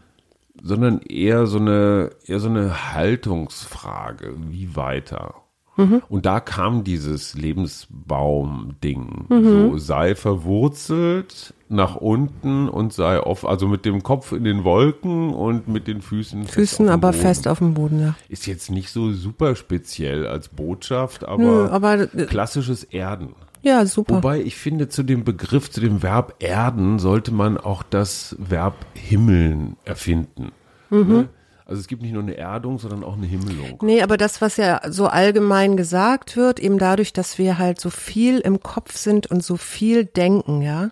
sondern 0.62 1.00
eher 1.00 1.46
so 1.46 1.58
eine, 1.58 2.10
eher 2.26 2.40
so 2.40 2.48
eine 2.48 2.92
Haltungsfrage, 2.92 4.34
wie 4.50 4.76
weiter? 4.76 5.45
Mhm. 5.76 6.02
Und 6.08 6.26
da 6.26 6.40
kam 6.40 6.84
dieses 6.84 7.34
Lebensbaum-Ding. 7.34 9.26
Mhm. 9.28 9.44
So, 9.44 9.78
sei 9.78 10.14
verwurzelt 10.14 11.54
nach 11.68 11.96
unten 11.96 12.68
und 12.68 12.92
sei 12.92 13.20
off, 13.20 13.44
also 13.44 13.68
mit 13.68 13.84
dem 13.84 14.02
Kopf 14.02 14.32
in 14.32 14.44
den 14.44 14.64
Wolken 14.64 15.34
und 15.34 15.68
mit 15.68 15.86
den 15.86 16.00
Füßen. 16.00 16.44
Füßen 16.44 16.88
aber 16.88 17.10
Boden. 17.10 17.22
fest 17.22 17.48
auf 17.48 17.58
dem 17.58 17.74
Boden, 17.74 18.00
ja. 18.00 18.14
Ist 18.28 18.46
jetzt 18.46 18.70
nicht 18.70 18.90
so 18.90 19.12
super 19.12 19.56
speziell 19.56 20.26
als 20.26 20.48
Botschaft, 20.48 21.24
aber, 21.24 21.42
Nö, 21.42 21.68
aber 21.68 22.06
klassisches 22.06 22.84
Erden. 22.84 23.34
Ja, 23.62 23.84
super. 23.84 24.16
Wobei 24.16 24.40
ich 24.40 24.56
finde, 24.56 24.88
zu 24.88 25.02
dem 25.02 25.24
Begriff, 25.24 25.70
zu 25.70 25.80
dem 25.80 26.02
Verb 26.02 26.36
erden, 26.38 27.00
sollte 27.00 27.32
man 27.32 27.58
auch 27.58 27.82
das 27.82 28.36
Verb 28.38 28.74
himmeln 28.94 29.76
erfinden. 29.84 30.52
Mhm. 30.90 31.08
Ne? 31.08 31.28
Also 31.68 31.80
es 31.80 31.88
gibt 31.88 32.02
nicht 32.02 32.12
nur 32.12 32.22
eine 32.22 32.36
Erdung, 32.36 32.78
sondern 32.78 33.02
auch 33.02 33.16
eine 33.16 33.26
Himmelung. 33.26 33.80
Nee, 33.82 34.00
aber 34.00 34.16
das, 34.16 34.40
was 34.40 34.56
ja 34.56 34.80
so 34.88 35.08
allgemein 35.08 35.76
gesagt 35.76 36.36
wird, 36.36 36.60
eben 36.60 36.78
dadurch, 36.78 37.12
dass 37.12 37.38
wir 37.38 37.58
halt 37.58 37.80
so 37.80 37.90
viel 37.90 38.38
im 38.38 38.60
Kopf 38.60 38.96
sind 38.96 39.28
und 39.32 39.42
so 39.42 39.56
viel 39.56 40.04
denken, 40.04 40.62
ja, 40.62 40.90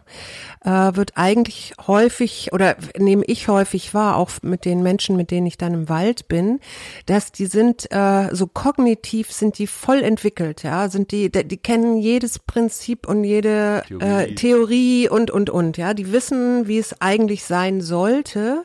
äh, 0.64 0.96
wird 0.96 1.12
eigentlich 1.14 1.74
häufig 1.86 2.52
oder 2.52 2.74
nehme 2.98 3.24
ich 3.26 3.46
häufig 3.46 3.94
wahr, 3.94 4.16
auch 4.16 4.30
mit 4.42 4.64
den 4.64 4.82
Menschen, 4.82 5.16
mit 5.16 5.30
denen 5.30 5.46
ich 5.46 5.58
dann 5.58 5.74
im 5.74 5.88
Wald 5.88 6.26
bin, 6.26 6.58
dass 7.06 7.30
die 7.30 7.46
sind 7.46 7.86
äh, 7.92 8.34
so 8.34 8.48
kognitiv 8.48 9.30
sind 9.30 9.58
die 9.58 9.68
voll 9.68 10.02
entwickelt, 10.02 10.64
ja, 10.64 10.88
sind 10.88 11.12
die, 11.12 11.30
die 11.30 11.56
kennen 11.56 11.98
jedes 11.98 12.40
Prinzip 12.40 13.06
und 13.06 13.22
jede 13.22 13.84
Theorie, 13.86 14.04
äh, 14.04 14.34
Theorie 14.34 15.08
und 15.08 15.30
und 15.30 15.50
und, 15.50 15.76
ja, 15.76 15.94
die 15.94 16.10
wissen, 16.10 16.66
wie 16.66 16.78
es 16.78 17.00
eigentlich 17.00 17.44
sein 17.44 17.80
sollte 17.80 18.64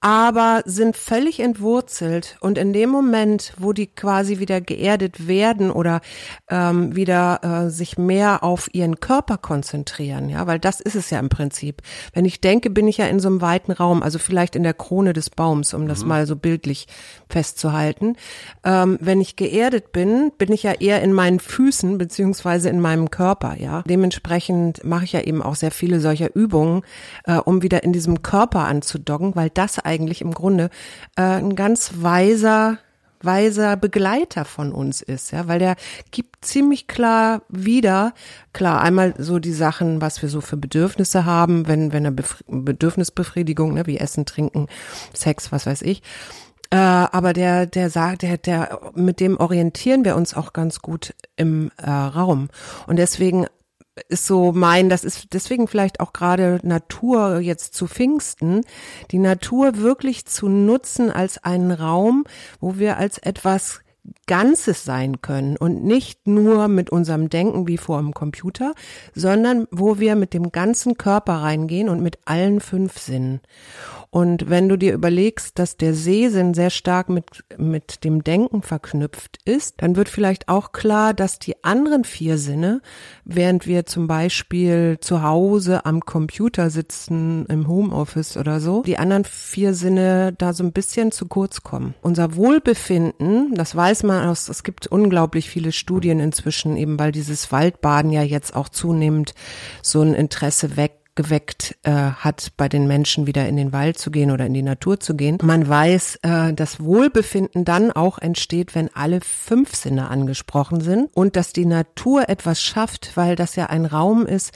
aber 0.00 0.62
sind 0.64 0.96
völlig 0.96 1.40
entwurzelt. 1.40 2.36
Und 2.40 2.56
in 2.56 2.72
dem 2.72 2.88
Moment, 2.88 3.52
wo 3.56 3.72
die 3.72 3.88
quasi 3.88 4.38
wieder 4.38 4.60
geerdet 4.60 5.26
werden 5.26 5.72
oder 5.72 6.00
ähm, 6.48 6.94
wieder 6.94 7.40
äh, 7.66 7.70
sich 7.70 7.98
mehr 7.98 8.44
auf 8.44 8.72
ihren 8.72 9.00
Körper 9.00 9.38
konzentrieren, 9.38 10.28
ja, 10.28 10.46
weil 10.46 10.60
das 10.60 10.80
ist 10.80 10.94
es 10.94 11.10
ja 11.10 11.18
im 11.18 11.28
Prinzip. 11.28 11.82
Wenn 12.12 12.24
ich 12.24 12.40
denke, 12.40 12.70
bin 12.70 12.86
ich 12.86 12.98
ja 12.98 13.06
in 13.06 13.18
so 13.18 13.28
einem 13.28 13.40
weiten 13.40 13.72
Raum, 13.72 14.02
also 14.02 14.20
vielleicht 14.20 14.54
in 14.54 14.62
der 14.62 14.74
Krone 14.74 15.14
des 15.14 15.30
Baums, 15.30 15.74
um 15.74 15.88
das 15.88 16.02
mhm. 16.02 16.08
mal 16.08 16.26
so 16.26 16.36
bildlich 16.36 16.86
festzuhalten. 17.28 18.14
Ähm, 18.62 18.98
wenn 19.00 19.20
ich 19.20 19.34
geerdet 19.34 19.90
bin, 19.90 20.30
bin 20.38 20.52
ich 20.52 20.62
ja 20.62 20.72
eher 20.72 21.02
in 21.02 21.12
meinen 21.12 21.40
Füßen 21.40 21.98
beziehungsweise 21.98 22.68
in 22.68 22.80
meinem 22.80 23.10
Körper, 23.10 23.56
ja. 23.58 23.82
Dementsprechend 23.88 24.84
mache 24.84 25.04
ich 25.04 25.12
ja 25.12 25.22
eben 25.22 25.42
auch 25.42 25.56
sehr 25.56 25.72
viele 25.72 25.98
solcher 25.98 26.36
Übungen, 26.36 26.82
äh, 27.24 27.34
um 27.34 27.62
wieder 27.62 27.82
in 27.82 27.92
diesem 27.92 28.22
Körper 28.22 28.60
anzudocken, 28.60 29.34
weil 29.34 29.50
das 29.50 29.80
eigentlich 29.88 30.20
im 30.20 30.32
Grunde 30.32 30.70
äh, 31.16 31.22
ein 31.22 31.56
ganz 31.56 31.94
weiser 31.96 32.78
weiser 33.20 33.76
Begleiter 33.76 34.44
von 34.44 34.72
uns 34.72 35.02
ist, 35.02 35.32
ja, 35.32 35.48
weil 35.48 35.58
der 35.58 35.76
gibt 36.10 36.44
ziemlich 36.44 36.86
klar 36.86 37.42
wieder, 37.48 38.14
klar, 38.52 38.80
einmal 38.80 39.14
so 39.18 39.38
die 39.38 39.52
Sachen, 39.52 40.00
was 40.00 40.22
wir 40.22 40.28
so 40.28 40.40
für 40.40 40.56
Bedürfnisse 40.56 41.24
haben, 41.24 41.66
wenn, 41.66 41.92
wenn 41.92 42.06
eine 42.06 42.12
Bef 42.12 42.44
Bedürfnisbefriedigung, 42.46 43.74
ne, 43.74 43.86
wie 43.86 43.98
Essen, 43.98 44.26
Trinken, 44.26 44.68
Sex, 45.12 45.50
was 45.52 45.66
weiß 45.66 45.82
ich. 45.82 46.02
Äh, 46.70 46.76
aber 46.76 47.32
der, 47.32 47.66
der 47.66 47.90
sagt, 47.90 48.22
der, 48.22 48.36
der, 48.36 48.80
mit 48.94 49.20
dem 49.20 49.38
orientieren 49.38 50.04
wir 50.04 50.16
uns 50.16 50.34
auch 50.34 50.52
ganz 50.52 50.80
gut 50.80 51.14
im 51.36 51.70
äh, 51.78 51.90
Raum. 51.90 52.50
Und 52.86 52.96
deswegen 52.96 53.46
ist 54.08 54.26
so 54.26 54.52
mein, 54.52 54.88
das 54.88 55.04
ist 55.04 55.28
deswegen 55.32 55.68
vielleicht 55.68 56.00
auch 56.00 56.12
gerade 56.12 56.60
Natur 56.62 57.40
jetzt 57.40 57.74
zu 57.74 57.86
Pfingsten, 57.86 58.62
die 59.10 59.18
Natur 59.18 59.78
wirklich 59.78 60.26
zu 60.26 60.48
nutzen 60.48 61.10
als 61.10 61.42
einen 61.42 61.70
Raum, 61.70 62.24
wo 62.60 62.78
wir 62.78 62.96
als 62.96 63.18
etwas 63.18 63.80
Ganzes 64.26 64.84
sein 64.84 65.20
können 65.20 65.56
und 65.56 65.84
nicht 65.84 66.26
nur 66.26 66.68
mit 66.68 66.90
unserem 66.90 67.28
Denken 67.28 67.66
wie 67.66 67.78
vor 67.78 67.98
dem 67.98 68.12
Computer, 68.14 68.74
sondern 69.14 69.66
wo 69.70 69.98
wir 69.98 70.16
mit 70.16 70.34
dem 70.34 70.52
ganzen 70.52 70.96
Körper 70.96 71.34
reingehen 71.34 71.88
und 71.88 72.02
mit 72.02 72.18
allen 72.24 72.60
fünf 72.60 72.98
Sinnen. 72.98 73.40
Und 74.10 74.48
wenn 74.48 74.68
du 74.68 74.76
dir 74.76 74.94
überlegst, 74.94 75.58
dass 75.58 75.76
der 75.76 75.92
Sehsinn 75.92 76.54
sehr 76.54 76.70
stark 76.70 77.10
mit, 77.10 77.44
mit 77.58 78.04
dem 78.04 78.24
Denken 78.24 78.62
verknüpft 78.62 79.38
ist, 79.44 79.82
dann 79.82 79.96
wird 79.96 80.08
vielleicht 80.08 80.48
auch 80.48 80.72
klar, 80.72 81.12
dass 81.12 81.38
die 81.38 81.62
anderen 81.62 82.04
vier 82.04 82.38
Sinne, 82.38 82.80
während 83.24 83.66
wir 83.66 83.84
zum 83.84 84.06
Beispiel 84.06 84.98
zu 85.00 85.22
Hause 85.22 85.84
am 85.84 86.00
Computer 86.00 86.70
sitzen, 86.70 87.44
im 87.46 87.68
Homeoffice 87.68 88.38
oder 88.38 88.60
so, 88.60 88.82
die 88.82 88.98
anderen 88.98 89.24
vier 89.24 89.74
Sinne 89.74 90.32
da 90.36 90.54
so 90.54 90.64
ein 90.64 90.72
bisschen 90.72 91.12
zu 91.12 91.26
kurz 91.26 91.62
kommen. 91.62 91.94
Unser 92.00 92.34
Wohlbefinden, 92.34 93.54
das 93.54 93.76
weiß 93.76 94.04
man 94.04 94.26
aus, 94.28 94.48
es 94.48 94.62
gibt 94.62 94.86
unglaublich 94.86 95.50
viele 95.50 95.72
Studien 95.72 96.18
inzwischen, 96.18 96.76
eben 96.76 96.98
weil 96.98 97.12
dieses 97.12 97.52
Waldbaden 97.52 98.10
ja 98.10 98.22
jetzt 98.22 98.56
auch 98.56 98.70
zunehmend 98.70 99.34
so 99.82 100.00
ein 100.00 100.14
Interesse 100.14 100.76
weckt 100.76 100.97
geweckt 101.18 101.76
äh, 101.82 101.90
hat, 101.90 102.52
bei 102.56 102.68
den 102.68 102.86
Menschen 102.86 103.26
wieder 103.26 103.48
in 103.48 103.56
den 103.56 103.72
Wald 103.72 103.98
zu 103.98 104.12
gehen 104.12 104.30
oder 104.30 104.46
in 104.46 104.54
die 104.54 104.62
Natur 104.62 105.00
zu 105.00 105.16
gehen. 105.16 105.38
Man 105.42 105.68
weiß, 105.68 106.20
äh, 106.22 106.52
dass 106.54 106.78
Wohlbefinden 106.78 107.64
dann 107.64 107.90
auch 107.90 108.18
entsteht, 108.18 108.76
wenn 108.76 108.88
alle 108.94 109.20
fünf 109.20 109.74
Sinne 109.74 110.10
angesprochen 110.10 110.80
sind 110.80 111.10
und 111.12 111.34
dass 111.34 111.52
die 111.52 111.66
Natur 111.66 112.28
etwas 112.28 112.62
schafft, 112.62 113.16
weil 113.16 113.34
das 113.34 113.56
ja 113.56 113.66
ein 113.66 113.84
Raum 113.84 114.26
ist, 114.26 114.52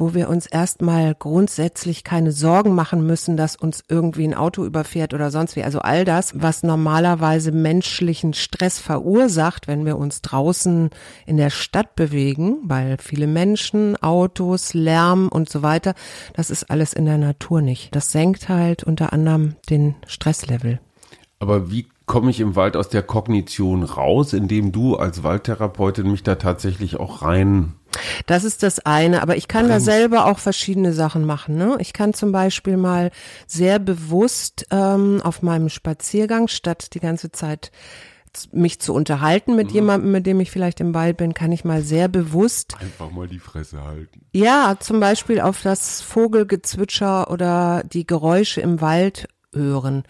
wo 0.00 0.14
wir 0.14 0.28
uns 0.28 0.46
erstmal 0.46 1.14
grundsätzlich 1.14 2.02
keine 2.02 2.32
Sorgen 2.32 2.74
machen 2.74 3.06
müssen, 3.06 3.36
dass 3.36 3.54
uns 3.54 3.84
irgendwie 3.88 4.24
ein 4.24 4.34
Auto 4.34 4.64
überfährt 4.64 5.14
oder 5.14 5.30
sonst 5.30 5.56
wie. 5.56 5.62
Also 5.62 5.80
all 5.80 6.04
das, 6.04 6.32
was 6.40 6.62
normalerweise 6.62 7.52
menschlichen 7.52 8.32
Stress 8.32 8.78
verursacht, 8.78 9.68
wenn 9.68 9.84
wir 9.84 9.98
uns 9.98 10.22
draußen 10.22 10.90
in 11.26 11.36
der 11.36 11.50
Stadt 11.50 11.94
bewegen, 11.94 12.58
weil 12.64 12.96
viele 12.98 13.26
Menschen, 13.26 14.02
Autos, 14.02 14.74
Lärm 14.74 15.28
und 15.28 15.48
so 15.50 15.62
weiter, 15.62 15.94
das 16.34 16.50
ist 16.50 16.70
alles 16.70 16.92
in 16.94 17.04
der 17.04 17.18
Natur 17.18 17.60
nicht. 17.60 17.94
Das 17.94 18.10
senkt 18.10 18.48
halt 18.48 18.82
unter 18.82 19.12
anderem 19.12 19.56
den 19.68 19.94
Stresslevel. 20.06 20.80
Aber 21.38 21.70
wie 21.70 21.86
komme 22.06 22.30
ich 22.30 22.40
im 22.40 22.56
Wald 22.56 22.76
aus 22.76 22.88
der 22.88 23.02
Kognition 23.02 23.82
raus, 23.82 24.32
indem 24.32 24.72
du 24.72 24.96
als 24.96 25.22
Waldtherapeutin 25.22 26.10
mich 26.10 26.22
da 26.22 26.34
tatsächlich 26.34 26.98
auch 26.98 27.22
rein 27.22 27.74
Das 28.26 28.44
ist 28.44 28.62
das 28.62 28.80
eine, 28.80 29.22
aber 29.22 29.36
ich 29.36 29.48
kann 29.48 29.68
da 29.68 29.80
selber 29.80 30.26
auch 30.26 30.38
verschiedene 30.38 30.92
Sachen 30.92 31.24
machen. 31.24 31.56
Ne? 31.56 31.76
Ich 31.80 31.92
kann 31.92 32.14
zum 32.14 32.32
Beispiel 32.32 32.76
mal 32.76 33.10
sehr 33.46 33.78
bewusst 33.78 34.66
ähm, 34.70 35.20
auf 35.22 35.42
meinem 35.42 35.68
Spaziergang, 35.68 36.48
statt 36.48 36.94
die 36.94 37.00
ganze 37.00 37.32
Zeit 37.32 37.70
mich 38.52 38.80
zu 38.80 38.94
unterhalten 38.94 39.56
mit 39.56 39.68
mhm. 39.68 39.74
jemandem, 39.74 40.12
mit 40.12 40.26
dem 40.26 40.40
ich 40.40 40.50
vielleicht 40.50 40.80
im 40.80 40.94
Wald 40.94 41.16
bin, 41.16 41.34
kann 41.34 41.50
ich 41.52 41.64
mal 41.64 41.82
sehr 41.82 42.08
bewusst 42.08 42.76
einfach 42.80 43.10
mal 43.10 43.26
die 43.26 43.40
Fresse 43.40 43.82
halten. 43.82 44.24
Ja, 44.32 44.76
zum 44.78 45.00
Beispiel 45.00 45.40
auf 45.40 45.62
das 45.62 46.00
Vogelgezwitscher 46.00 47.30
oder 47.30 47.82
die 47.84 48.06
Geräusche 48.06 48.60
im 48.60 48.80
Wald 48.80 49.28
hören. 49.52 50.04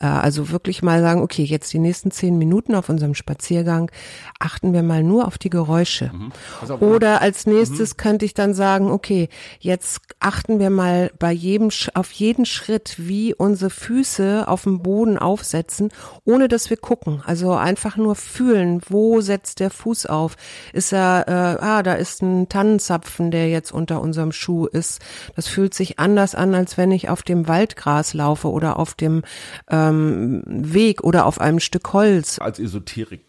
Äh, 0.00 0.06
also 0.06 0.50
wirklich 0.50 0.82
mal 0.82 1.00
sagen, 1.00 1.22
okay, 1.22 1.42
jetzt 1.42 1.72
die 1.72 1.78
nächsten 1.78 2.10
zehn 2.10 2.38
Minuten 2.38 2.74
auf 2.74 2.88
unserem 2.88 3.14
Spaziergang 3.14 3.90
achten 4.38 4.72
wir 4.72 4.82
mal 4.82 5.02
nur 5.02 5.26
auf 5.26 5.38
die 5.38 5.50
Geräusche. 5.50 6.10
Mhm. 6.12 6.32
Also, 6.60 6.76
Oder 6.76 7.20
als 7.20 7.46
nächstes 7.46 7.94
mhm. 7.94 7.96
könnte 7.96 8.24
ich 8.24 8.34
dann 8.34 8.54
sagen, 8.54 8.90
okay, 8.90 9.28
jetzt 9.58 10.00
achten 10.20 10.58
wir 10.58 10.70
mal 10.70 11.10
bei 11.18 11.32
jedem, 11.32 11.70
auf 11.94 12.12
jeden 12.12 12.46
Schritt, 12.46 12.94
wie 12.98 13.34
unsere 13.34 13.70
Füße 13.70 14.46
auf 14.46 14.64
dem 14.64 14.82
Boden 14.82 15.18
aufsetzen, 15.18 15.90
ohne 16.24 16.48
dass 16.48 16.70
wir 16.70 16.76
gucken. 16.76 17.22
Also 17.26 17.52
einfach 17.52 17.96
nur 17.96 18.14
fühlen, 18.14 18.80
wo 18.88 19.20
setzt 19.20 19.60
der 19.60 19.70
Fuß 19.70 20.06
auf? 20.06 20.36
Ist 20.72 20.92
er, 20.92 21.24
äh, 21.26 21.64
ah, 21.64 21.82
da 21.82 21.94
ist 21.94 22.22
ein 22.22 22.48
Tannenzapfen, 22.48 23.30
der 23.30 23.48
jetzt 23.48 23.72
unter 23.72 24.00
unserem 24.00 24.32
Schuh 24.32 24.66
ist. 24.66 25.00
Das 25.34 25.48
fühlt 25.48 25.74
sich 25.74 25.98
anders 25.98 26.34
an, 26.34 26.54
als 26.54 26.76
wenn 26.76 26.92
ich 26.92 27.08
auf 27.08 27.22
dem 27.22 27.48
Waldgras 27.48 28.14
laufe 28.14 28.50
oder 28.50 28.78
auf 28.78 28.83
dem 28.92 29.22
ähm, 29.70 30.42
Weg 30.44 31.02
oder 31.02 31.24
auf 31.24 31.40
einem 31.40 31.60
Stück 31.60 31.94
Holz. 31.94 32.38
Als 32.38 32.58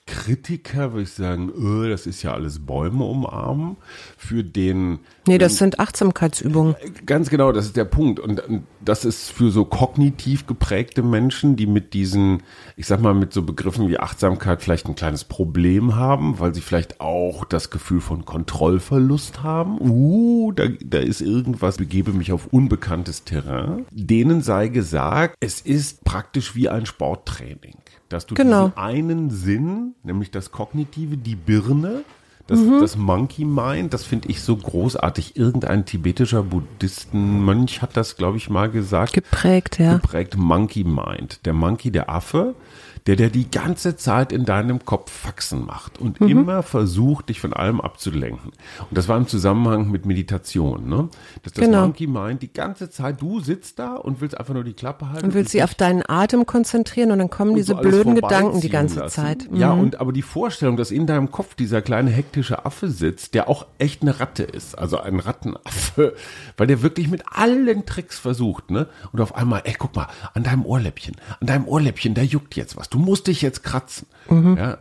Esoterik-Kritiker 0.05 0.93
würde 0.93 1.03
ich 1.03 1.11
sagen, 1.11 1.51
öh, 1.57 1.89
das 1.89 2.05
ist 2.05 2.21
ja 2.23 2.33
alles 2.33 2.65
Bäume 2.65 3.03
umarmen. 3.03 3.77
Für 4.17 4.43
den 4.43 4.99
Nee, 5.27 5.37
das 5.37 5.57
sind 5.57 5.79
Achtsamkeitsübungen. 5.79 6.75
Ganz 7.05 7.29
genau, 7.29 7.51
das 7.51 7.65
ist 7.65 7.75
der 7.75 7.85
Punkt. 7.85 8.19
Und 8.19 8.41
das 8.83 9.05
ist 9.05 9.31
für 9.31 9.49
so 9.49 9.65
kognitiv 9.65 10.45
geprägte 10.45 11.01
Menschen, 11.01 11.55
die 11.55 11.65
mit 11.65 11.93
diesen, 11.93 12.43
ich 12.75 12.85
sag 12.85 13.01
mal, 13.01 13.15
mit 13.15 13.33
so 13.33 13.41
Begriffen 13.41 13.89
wie 13.89 13.99
Achtsamkeit 13.99 14.61
vielleicht 14.61 14.87
ein 14.87 14.95
kleines 14.95 15.23
Problem 15.23 15.95
haben, 15.95 16.39
weil 16.39 16.53
sie 16.53 16.61
vielleicht 16.61 17.01
auch 17.01 17.45
das 17.45 17.71
Gefühl 17.71 18.01
von 18.01 18.25
Kontrollverlust 18.25 19.41
haben. 19.41 19.79
Uh, 19.81 20.51
da, 20.51 20.65
da 20.83 20.99
ist 20.99 21.21
irgendwas, 21.21 21.77
begebe 21.77 22.13
mich 22.13 22.31
auf 22.31 22.47
unbekanntes 22.47 23.23
Terrain. 23.23 23.85
Denen 23.91 24.41
sei 24.41 24.67
gesagt, 24.67 25.35
es 25.39 25.61
ist 25.61 26.03
praktisch 26.03 26.55
wie 26.55 26.69
ein 26.69 26.85
Sporttraining. 26.85 27.77
Dass 28.15 28.25
du 28.25 28.34
genau. 28.34 28.67
diesen 28.67 28.78
einen 28.78 29.30
Sinn, 29.30 29.93
nämlich 30.04 30.32
das 30.32 30.54
Kognitive, 30.54 31.17
die 31.17 31.36
Birne, 31.36 32.06
das, 32.47 32.60
mhm. 32.60 32.80
das 32.80 32.95
Monkey 32.95 33.43
Mind, 33.43 33.93
das 33.93 34.06
finde 34.06 34.30
ich 34.30 34.41
so 34.41 34.56
großartig. 34.56 35.36
Irgendein 35.36 35.84
tibetischer 35.84 36.43
Buddhistenmönch 36.43 37.82
hat 37.82 37.97
das, 37.97 38.15
glaube 38.15 38.38
ich, 38.38 38.49
mal 38.49 38.69
gesagt. 38.69 39.12
Geprägt, 39.12 39.80
ja. 39.80 39.95
Geprägt 39.97 40.38
Monkey 40.38 40.86
Mind. 40.86 41.45
Der 41.45 41.51
Monkey, 41.51 41.91
der 41.91 42.10
Affe, 42.10 42.56
der 43.07 43.15
der 43.15 43.29
die 43.29 43.49
ganze 43.51 43.95
Zeit 43.95 44.31
in 44.31 44.45
deinem 44.45 44.83
Kopf 44.83 45.11
Faxen 45.11 45.63
macht 45.65 45.99
und 45.99 46.19
mhm. 46.21 46.27
immer 46.27 46.63
versucht, 46.63 47.29
dich 47.29 47.39
von 47.39 47.53
allem 47.53 47.79
abzulenken. 47.79 48.51
Und 48.79 48.97
das 48.97 49.07
war 49.07 49.17
im 49.17 49.27
Zusammenhang 49.27 49.91
mit 49.91 50.05
Meditation, 50.07 50.89
ne? 50.89 51.09
Dass 51.43 51.53
das 51.53 51.65
genau. 51.65 51.81
Monkey 51.81 52.07
Mind 52.07 52.41
die 52.41 52.51
ganze 52.51 52.89
Zeit, 52.89 53.21
du 53.21 53.39
sitzt 53.39 53.77
da 53.77 53.95
und 53.95 54.21
willst 54.21 54.37
einfach 54.37 54.55
nur 54.55 54.63
die 54.63 54.73
Klappe 54.73 55.09
halten. 55.09 55.25
Und 55.25 55.33
willst 55.35 55.51
sie 55.51 55.61
auf 55.61 55.75
deinen 55.75 56.03
Atem 56.07 56.47
konzentrieren 56.47 57.11
und 57.11 57.19
dann 57.19 57.29
kommen 57.29 57.55
diese 57.55 57.73
so 57.73 57.81
blöden 57.81 58.15
Gedanken 58.15 58.61
die 58.61 58.69
ganze 58.69 59.01
lassen. 59.01 59.15
Zeit. 59.15 59.51
Mhm. 59.51 59.57
Ja, 59.57 59.71
und 59.71 59.99
aber 59.99 60.11
die 60.11 60.23
Vorstellung, 60.23 60.75
dass 60.75 60.89
in 60.89 61.05
deinem 61.05 61.29
Kopf 61.29 61.53
dieser 61.53 61.83
kleine 61.83 62.09
hektische 62.09 62.65
Affe 62.65 62.89
sitzt, 62.89 63.35
der 63.35 63.47
auch 63.49 63.67
echt 63.77 64.01
eine 64.01 64.19
Ratte 64.19 64.43
ist, 64.43 64.77
also 64.77 64.99
ein 64.99 65.19
Rattenaffe, 65.19 66.15
weil 66.57 66.65
der 66.65 66.81
wirklich 66.81 67.07
mit 67.09 67.23
allen 67.31 67.85
Tricks 67.85 68.17
versucht, 68.17 68.71
ne? 68.71 68.87
Und 69.11 69.21
auf 69.21 69.35
einmal, 69.35 69.61
ey, 69.65 69.75
guck 69.77 69.95
mal, 69.95 70.07
an 70.33 70.43
deinem 70.43 70.65
Ohrläppchen, 70.65 71.15
an 71.39 71.47
deinem 71.47 71.67
Ohrläppchen, 71.67 72.15
da 72.15 72.23
juckt 72.23 72.55
jetzt 72.55 72.75
was 72.75 72.89
du 72.95 72.99
musst 72.99 73.27
dich 73.27 73.41
jetzt 73.41 73.63
kratzen. 73.63 74.08
Mhm. 74.29 74.58
Ja, 74.58 74.77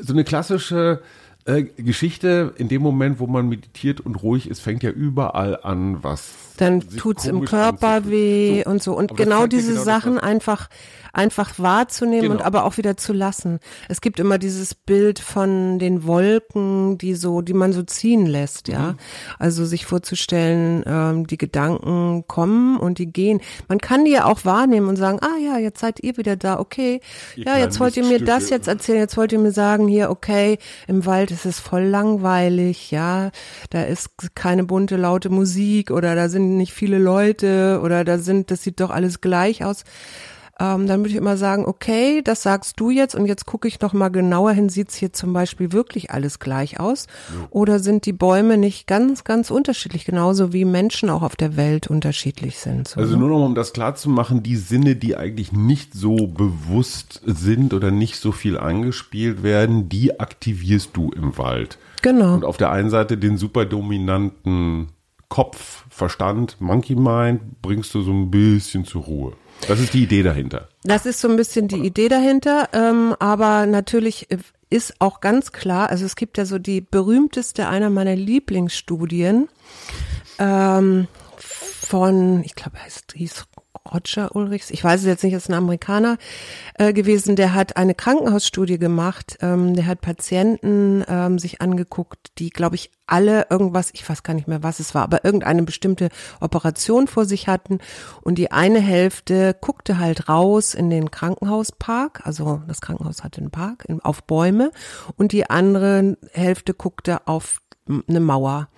so 0.00 0.12
eine 0.12 0.24
klassische 0.24 1.00
äh, 1.44 1.62
Geschichte, 1.62 2.54
in 2.56 2.68
dem 2.68 2.82
Moment, 2.82 3.20
wo 3.20 3.26
man 3.26 3.48
meditiert 3.48 4.00
und 4.00 4.16
ruhig 4.16 4.48
ist, 4.48 4.60
fängt 4.60 4.82
ja 4.82 4.90
überall 4.90 5.60
an, 5.62 6.02
was. 6.02 6.32
Dann 6.56 6.80
tut's 6.80 7.26
im 7.26 7.44
Körper 7.44 8.08
weh 8.08 8.62
so. 8.62 8.70
und 8.70 8.82
so. 8.82 8.96
Und 8.96 9.16
genau 9.16 9.46
diese 9.46 9.72
genau 9.72 9.84
Sachen 9.84 10.18
einfach 10.18 10.68
einfach 11.14 11.58
wahrzunehmen 11.58 12.22
genau. 12.22 12.34
und 12.34 12.42
aber 12.42 12.64
auch 12.64 12.76
wieder 12.76 12.96
zu 12.96 13.12
lassen. 13.12 13.60
Es 13.88 14.00
gibt 14.00 14.20
immer 14.20 14.38
dieses 14.38 14.74
Bild 14.74 15.20
von 15.20 15.78
den 15.78 16.06
Wolken, 16.06 16.98
die 16.98 17.14
so, 17.14 17.40
die 17.40 17.54
man 17.54 17.72
so 17.72 17.82
ziehen 17.82 18.26
lässt, 18.26 18.68
ja. 18.68 18.92
Mhm. 18.92 18.96
Also 19.38 19.64
sich 19.64 19.86
vorzustellen, 19.86 20.82
ähm, 20.86 21.26
die 21.26 21.38
Gedanken 21.38 22.24
kommen 22.26 22.78
und 22.78 22.98
die 22.98 23.06
gehen. 23.06 23.40
Man 23.68 23.78
kann 23.78 24.04
die 24.04 24.10
ja 24.10 24.24
auch 24.24 24.44
wahrnehmen 24.44 24.88
und 24.88 24.96
sagen, 24.96 25.18
ah 25.22 25.38
ja, 25.38 25.58
jetzt 25.58 25.80
seid 25.80 26.02
ihr 26.02 26.16
wieder 26.16 26.36
da, 26.36 26.58
okay. 26.58 27.00
Ihr 27.36 27.44
ja, 27.44 27.58
jetzt 27.58 27.78
wollt 27.80 27.96
ihr 27.96 28.04
mir 28.04 28.22
das 28.22 28.50
jetzt 28.50 28.68
erzählen, 28.68 28.98
jetzt 28.98 29.16
wollt 29.16 29.32
ihr 29.32 29.38
mir 29.38 29.52
sagen, 29.52 29.86
hier, 29.86 30.10
okay, 30.10 30.58
im 30.88 31.06
Wald 31.06 31.30
ist 31.30 31.46
es 31.46 31.60
voll 31.60 31.84
langweilig, 31.84 32.90
ja. 32.90 33.30
Da 33.70 33.82
ist 33.82 34.10
keine 34.34 34.64
bunte, 34.64 34.96
laute 34.96 35.30
Musik 35.30 35.90
oder 35.90 36.16
da 36.16 36.28
sind 36.28 36.43
nicht 36.44 36.72
viele 36.72 36.98
Leute 36.98 37.80
oder 37.82 38.04
da 38.04 38.18
sind, 38.18 38.50
das 38.50 38.62
sieht 38.62 38.80
doch 38.80 38.90
alles 38.90 39.20
gleich 39.20 39.64
aus 39.64 39.84
ähm, 40.60 40.86
dann 40.86 41.00
würde 41.00 41.10
ich 41.10 41.16
immer 41.16 41.36
sagen, 41.36 41.66
okay, 41.66 42.22
das 42.22 42.42
sagst 42.42 42.78
du 42.78 42.90
jetzt 42.90 43.14
und 43.14 43.26
jetzt 43.26 43.44
gucke 43.44 43.66
ich 43.66 43.80
noch 43.80 43.92
mal 43.92 44.08
genauer 44.08 44.52
hin, 44.52 44.68
sieht's 44.68 44.94
hier 44.94 45.12
zum 45.12 45.32
Beispiel 45.32 45.72
wirklich 45.72 46.10
alles 46.12 46.38
gleich 46.38 46.78
aus? 46.78 47.06
Ja. 47.30 47.48
Oder 47.50 47.80
sind 47.80 48.06
die 48.06 48.12
Bäume 48.12 48.56
nicht 48.56 48.86
ganz, 48.86 49.24
ganz 49.24 49.50
unterschiedlich, 49.50 50.04
genauso 50.04 50.52
wie 50.52 50.64
Menschen 50.64 51.10
auch 51.10 51.22
auf 51.22 51.34
der 51.34 51.56
Welt 51.56 51.88
unterschiedlich 51.88 52.58
sind? 52.58 52.88
So, 52.88 53.00
also 53.00 53.14
ne? 53.14 53.20
nur 53.20 53.30
noch, 53.30 53.44
um 53.44 53.54
das 53.54 53.72
klar 53.72 53.96
zu 53.96 54.08
machen, 54.08 54.42
die 54.42 54.56
Sinne, 54.56 54.94
die 54.94 55.16
eigentlich 55.16 55.52
nicht 55.52 55.92
so 55.92 56.28
bewusst 56.28 57.20
sind 57.24 57.74
oder 57.74 57.90
nicht 57.90 58.16
so 58.16 58.30
viel 58.30 58.56
angespielt 58.56 59.42
werden, 59.42 59.88
die 59.88 60.20
aktivierst 60.20 60.90
du 60.92 61.10
im 61.10 61.36
Wald. 61.36 61.78
Genau. 62.02 62.34
Und 62.34 62.44
auf 62.44 62.58
der 62.58 62.70
einen 62.70 62.90
Seite 62.90 63.16
den 63.16 63.38
super 63.38 63.64
dominanten 63.64 64.88
Kopf, 65.28 65.84
Verstand, 65.90 66.60
Monkey 66.60 66.94
Mind 66.94 67.62
bringst 67.62 67.94
du 67.94 68.02
so 68.02 68.12
ein 68.12 68.30
bisschen 68.30 68.84
zur 68.84 69.02
Ruhe. 69.02 69.32
Das 69.68 69.80
ist 69.80 69.94
die 69.94 70.02
Idee 70.02 70.22
dahinter. 70.22 70.68
Das 70.82 71.06
ist 71.06 71.20
so 71.20 71.28
ein 71.28 71.36
bisschen 71.36 71.68
die 71.68 71.84
Idee 71.86 72.08
dahinter, 72.08 72.68
ähm, 72.72 73.14
aber 73.18 73.66
natürlich 73.66 74.28
ist 74.70 74.94
auch 74.98 75.20
ganz 75.20 75.52
klar, 75.52 75.90
also 75.90 76.04
es 76.04 76.16
gibt 76.16 76.36
ja 76.36 76.44
so 76.44 76.58
die 76.58 76.80
berühmteste, 76.80 77.68
einer 77.68 77.90
meiner 77.90 78.16
Lieblingsstudien 78.16 79.48
ähm, 80.38 81.06
von, 81.36 82.42
ich 82.44 82.54
glaube, 82.54 82.78
er 82.78 82.90
hieß 83.14 83.46
Roger 83.92 84.34
Ulrichs, 84.34 84.70
ich 84.70 84.82
weiß 84.82 85.00
es 85.00 85.06
jetzt 85.06 85.24
nicht, 85.24 85.34
ist 85.34 85.50
ein 85.50 85.54
Amerikaner 85.54 86.16
äh, 86.78 86.92
gewesen, 86.92 87.36
der 87.36 87.52
hat 87.52 87.76
eine 87.76 87.94
Krankenhausstudie 87.94 88.78
gemacht, 88.78 89.36
ähm, 89.42 89.74
der 89.74 89.86
hat 89.86 90.00
Patienten 90.00 91.04
ähm, 91.06 91.38
sich 91.38 91.60
angeguckt, 91.60 92.32
die, 92.38 92.50
glaube 92.50 92.76
ich, 92.76 92.90
alle 93.06 93.46
irgendwas, 93.50 93.90
ich 93.92 94.08
weiß 94.08 94.22
gar 94.22 94.32
nicht 94.32 94.48
mehr, 94.48 94.62
was 94.62 94.80
es 94.80 94.94
war, 94.94 95.02
aber 95.02 95.24
irgendeine 95.26 95.62
bestimmte 95.62 96.08
Operation 96.40 97.06
vor 97.06 97.26
sich 97.26 97.48
hatten 97.48 97.80
und 98.22 98.36
die 98.36 98.50
eine 98.50 98.80
Hälfte 98.80 99.54
guckte 99.60 99.98
halt 99.98 100.28
raus 100.30 100.72
in 100.72 100.88
den 100.88 101.10
Krankenhauspark, 101.10 102.22
also 102.24 102.62
das 102.66 102.80
Krankenhaus 102.80 103.22
hatte 103.22 103.42
einen 103.42 103.50
Park, 103.50 103.84
auf 104.02 104.24
Bäume 104.24 104.70
und 105.16 105.32
die 105.32 105.50
andere 105.50 106.16
Hälfte 106.32 106.72
guckte 106.72 107.26
auf 107.26 107.60
eine 107.86 108.20
Mauer. 108.20 108.68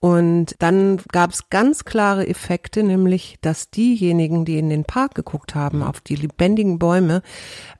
Und 0.00 0.54
dann 0.60 1.00
gab 1.10 1.32
es 1.32 1.50
ganz 1.50 1.84
klare 1.84 2.28
Effekte, 2.28 2.84
nämlich, 2.84 3.38
dass 3.40 3.70
diejenigen, 3.70 4.44
die 4.44 4.58
in 4.58 4.70
den 4.70 4.84
Park 4.84 5.16
geguckt 5.16 5.56
haben, 5.56 5.82
auf 5.82 6.00
die 6.00 6.14
lebendigen 6.14 6.78
Bäume, 6.78 7.22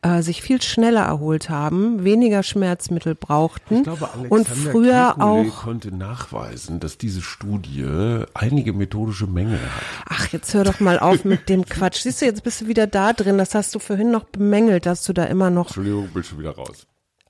äh, 0.03 0.23
sich 0.23 0.43
viel 0.43 0.61
schneller 0.61 1.03
erholt 1.03 1.49
haben, 1.49 2.03
weniger 2.03 2.43
Schmerzmittel 2.43 3.15
brauchten 3.15 3.85
glaube, 3.85 4.09
und 4.31 4.49
früher 4.49 5.23
auch 5.23 5.63
konnte 5.63 5.95
nachweisen, 5.95 6.81
dass 6.81 6.99
diese 6.99 7.23
Studie 7.23 8.25
einige 8.35 8.73
methodische 8.73 9.29
Mängel 9.29 9.61
hat. 9.61 9.83
Ach, 10.09 10.29
jetzt 10.29 10.53
hör 10.55 10.65
doch 10.65 10.81
mal 10.81 10.99
auf 10.99 11.25
mit 11.25 11.49
dem 11.49 11.65
Quatsch. 11.67 12.03
Siehst 12.03 12.21
du, 12.21 12.27
jetzt 12.27 12.43
bist 12.43 12.63
du 12.63 12.67
wieder 12.67 12.89
da 12.89 13.13
drin. 13.13 13.39
Das 13.39 13.55
hast 13.55 13.75
du 13.75 13.79
vorhin 13.79 14.11
noch 14.11 14.25
bemängelt, 14.25 14.87
dass 14.87 15.05
du 15.05 15.13
da 15.13 15.25
immer 15.25 15.51
noch. 15.51 15.67
Entschuldigung, 15.67 16.09
bin 16.09 16.25
schon 16.25 16.41
wieder 16.41 16.57
raus. 16.57 16.87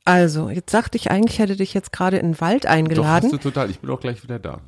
Also, 0.09 0.49
jetzt 0.49 0.71
sagte 0.71 0.97
ich 0.97 1.11
eigentlich, 1.11 1.35
ich 1.35 1.39
hätte 1.39 1.57
dich 1.57 1.75
jetzt 1.75 1.93
gerade 1.93 2.17
in 2.17 2.33
den 2.33 2.41
Wald 2.41 2.65
eingeladen. 2.65 3.29
Doch, 3.29 3.37
hast 3.37 3.45
du 3.45 3.51
total. 3.51 3.69
Ich 3.69 3.81
bin 3.81 3.91
auch 3.91 4.01
gleich 4.01 4.23
wieder 4.23 4.39
da. 4.39 4.63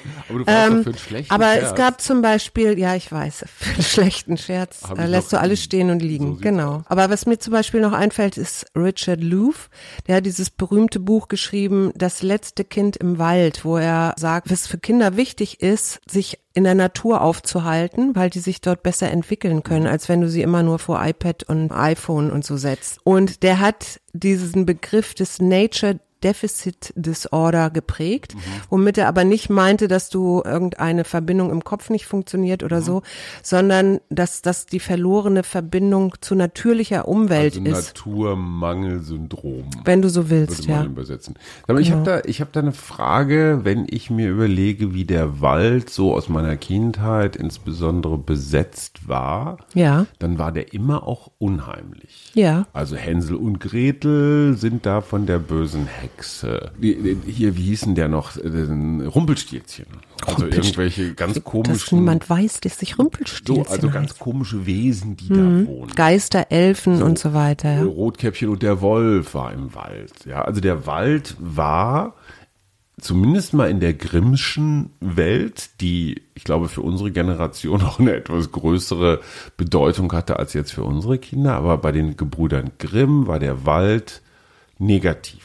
Aber, 0.28 0.38
du 0.38 0.44
ähm, 0.46 0.82
für 0.82 0.90
einen 0.90 0.98
schlechten 0.98 1.34
aber 1.34 1.52
Scherz. 1.52 1.68
es 1.70 1.74
gab 1.74 2.00
zum 2.00 2.22
Beispiel, 2.22 2.78
ja, 2.78 2.94
ich 2.94 3.10
weiß, 3.10 3.44
für 3.56 3.74
einen 3.74 3.82
schlechten 3.82 4.36
Scherz 4.36 4.82
äh, 4.96 5.06
lässt 5.06 5.32
du 5.32 5.40
alles 5.40 5.62
stehen 5.62 5.90
und 5.90 6.00
liegen. 6.00 6.36
So 6.36 6.40
genau. 6.40 6.82
Aber 6.86 7.10
was 7.10 7.26
mir 7.26 7.38
zum 7.38 7.52
Beispiel 7.52 7.80
noch 7.80 7.92
einfällt, 7.92 8.36
ist 8.36 8.66
Richard 8.76 9.22
Louv. 9.22 9.70
Der 10.06 10.16
hat 10.16 10.26
dieses 10.26 10.50
berühmte 10.50 11.00
Buch 11.00 11.28
geschrieben, 11.28 11.92
Das 11.94 12.22
letzte 12.22 12.64
Kind 12.64 12.96
im 12.96 13.18
Wald, 13.18 13.64
wo 13.64 13.76
er 13.76 14.14
sagt, 14.16 14.50
was 14.50 14.66
für 14.66 14.78
Kinder 14.78 15.16
wichtig 15.16 15.60
ist, 15.60 16.00
sich 16.10 16.38
in 16.56 16.64
der 16.64 16.74
Natur 16.74 17.20
aufzuhalten, 17.20 18.16
weil 18.16 18.30
die 18.30 18.40
sich 18.40 18.62
dort 18.62 18.82
besser 18.82 19.10
entwickeln 19.10 19.62
können, 19.62 19.86
als 19.86 20.08
wenn 20.08 20.22
du 20.22 20.28
sie 20.30 20.40
immer 20.40 20.62
nur 20.62 20.78
vor 20.78 21.04
iPad 21.04 21.42
und 21.44 21.70
iPhone 21.70 22.30
und 22.30 22.46
so 22.46 22.56
setzt. 22.56 22.98
Und 23.04 23.42
der 23.42 23.60
hat 23.60 24.00
diesen 24.14 24.64
Begriff 24.64 25.12
des 25.12 25.38
Nature 25.38 26.00
Deficit 26.26 26.92
Disorder 26.96 27.70
geprägt, 27.70 28.34
mhm. 28.34 28.40
womit 28.70 28.98
er 28.98 29.06
aber 29.06 29.22
nicht 29.22 29.48
meinte, 29.48 29.86
dass 29.86 30.10
du 30.10 30.42
irgendeine 30.44 31.04
Verbindung 31.04 31.50
im 31.50 31.62
Kopf 31.62 31.88
nicht 31.88 32.06
funktioniert 32.06 32.64
oder 32.64 32.80
mhm. 32.80 32.84
so, 32.84 33.02
sondern 33.42 34.00
dass 34.10 34.42
das 34.42 34.66
die 34.66 34.80
verlorene 34.80 35.44
Verbindung 35.44 36.14
zu 36.20 36.34
natürlicher 36.34 37.06
Umwelt 37.06 37.56
also 37.56 37.70
ist. 37.70 37.86
Naturmangelsyndrom. 37.96 39.70
Wenn 39.84 40.02
du 40.02 40.08
so 40.08 40.28
willst, 40.30 40.66
ja. 40.66 40.84
Übersetzen. 40.84 41.36
Aber 41.68 41.80
ich 41.80 41.88
Genau. 41.90 41.98
habe 42.00 42.22
da, 42.22 42.28
ich 42.28 42.40
habe 42.40 42.50
da 42.52 42.60
eine 42.60 42.72
Frage, 42.72 43.60
wenn 43.62 43.86
ich 43.88 44.10
mir 44.10 44.28
überlege, 44.30 44.94
wie 44.94 45.04
der 45.04 45.40
Wald 45.40 45.90
so 45.90 46.12
aus 46.14 46.28
meiner 46.28 46.56
Kindheit 46.56 47.36
insbesondere 47.36 48.18
besetzt 48.18 49.08
war, 49.08 49.58
Ja, 49.74 50.06
dann 50.18 50.38
war 50.38 50.50
der 50.50 50.72
immer 50.72 51.06
auch 51.06 51.30
unheimlich. 51.38 52.32
ja. 52.34 52.66
Also 52.72 52.96
Hänsel 52.96 53.36
und 53.36 53.60
Gretel 53.60 54.56
sind 54.56 54.86
da 54.86 55.00
von 55.00 55.26
der 55.26 55.38
bösen 55.38 55.86
Hexe. 55.86 56.15
Die, 56.80 56.94
die, 56.96 57.30
hier, 57.32 57.56
wie 57.56 57.62
hießen 57.64 57.94
der 57.94 58.08
noch? 58.08 58.36
Äh, 58.36 58.48
Rumpelstilzchen. 59.06 59.86
Also 60.24 60.44
Rumpelstil- 60.44 60.56
irgendwelche 60.56 61.14
ganz 61.14 61.34
Dass 61.34 61.44
komischen. 61.44 61.98
niemand 61.98 62.28
weiß, 62.30 62.60
dass 62.60 62.78
sich 62.78 62.90
so, 62.96 63.02
Rumpelstilzchen 63.02 63.66
also 63.68 63.90
ganz 63.90 64.18
komische 64.18 64.66
Wesen, 64.66 65.16
die 65.16 65.32
Mhm. 65.32 65.66
da 65.66 65.70
wohnen. 65.72 65.90
Geister, 65.94 66.46
Elfen 66.50 67.02
und 67.02 67.18
so 67.18 67.34
weiter. 67.34 67.74
Ja. 67.74 67.84
Rotkäppchen 67.84 68.48
und 68.48 68.62
der 68.62 68.80
Wolf 68.80 69.34
war 69.34 69.52
im 69.52 69.74
Wald. 69.74 70.12
Ja, 70.24 70.42
also 70.42 70.60
der 70.60 70.86
Wald 70.86 71.36
war 71.38 72.14
zumindest 72.98 73.52
mal 73.52 73.68
in 73.70 73.78
der 73.80 73.92
Grimmschen 73.92 74.90
Welt, 75.00 75.68
die 75.82 76.22
ich 76.34 76.44
glaube 76.44 76.68
für 76.70 76.80
unsere 76.80 77.10
Generation 77.12 77.82
auch 77.82 77.98
eine 78.00 78.14
etwas 78.14 78.52
größere 78.52 79.20
Bedeutung 79.58 80.10
hatte 80.12 80.38
als 80.38 80.54
jetzt 80.54 80.72
für 80.72 80.82
unsere 80.84 81.18
Kinder, 81.18 81.54
aber 81.54 81.76
bei 81.78 81.92
den 81.92 82.16
Gebrüdern 82.16 82.70
Grimm 82.78 83.26
war 83.26 83.38
der 83.38 83.66
Wald 83.66 84.22
negativ. 84.78 85.42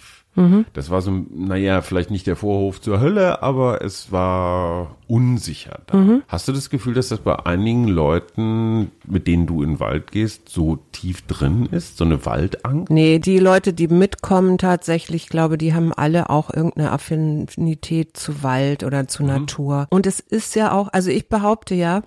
Das 0.73 0.89
war 0.89 1.01
so, 1.01 1.11
naja, 1.29 1.81
vielleicht 1.81 2.09
nicht 2.09 2.25
der 2.25 2.37
Vorhof 2.37 2.79
zur 2.79 3.01
Hölle, 3.01 3.43
aber 3.43 3.83
es 3.83 4.11
war 4.11 4.95
unsicher 5.07 5.79
da. 5.87 6.21
Hast 6.27 6.47
du 6.47 6.53
das 6.53 6.69
Gefühl, 6.69 6.93
dass 6.93 7.09
das 7.09 7.19
bei 7.19 7.45
einigen 7.45 7.87
Leuten, 7.87 8.91
mit 9.05 9.27
denen 9.27 9.45
du 9.45 9.61
in 9.61 9.71
den 9.71 9.79
Wald 9.81 10.11
gehst, 10.11 10.47
so 10.47 10.79
tief 10.93 11.23
drin 11.23 11.67
ist? 11.69 11.97
So 11.97 12.05
eine 12.05 12.25
Waldangst? 12.25 12.89
Nee, 12.89 13.19
die 13.19 13.39
Leute, 13.39 13.73
die 13.73 13.89
mitkommen 13.89 14.57
tatsächlich, 14.57 15.23
ich 15.23 15.29
glaube, 15.29 15.57
die 15.57 15.73
haben 15.73 15.91
alle 15.91 16.29
auch 16.29 16.49
irgendeine 16.53 16.91
Affinität 16.91 18.15
zu 18.15 18.41
Wald 18.41 18.83
oder 18.83 19.09
zu 19.09 19.23
Natur. 19.23 19.87
Und 19.89 20.07
es 20.07 20.21
ist 20.21 20.55
ja 20.55 20.71
auch, 20.71 20.87
also 20.93 21.11
ich 21.11 21.27
behaupte 21.27 21.75
ja, 21.75 22.03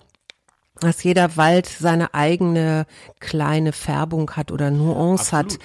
dass 0.81 1.03
jeder 1.05 1.37
Wald 1.37 1.67
seine 1.67 2.15
eigene 2.15 2.87
kleine 3.21 3.73
Färbung 3.73 4.33
hat 4.33 4.51
oder 4.51 4.71
Nuance 4.73 5.31
hat. 5.35 5.59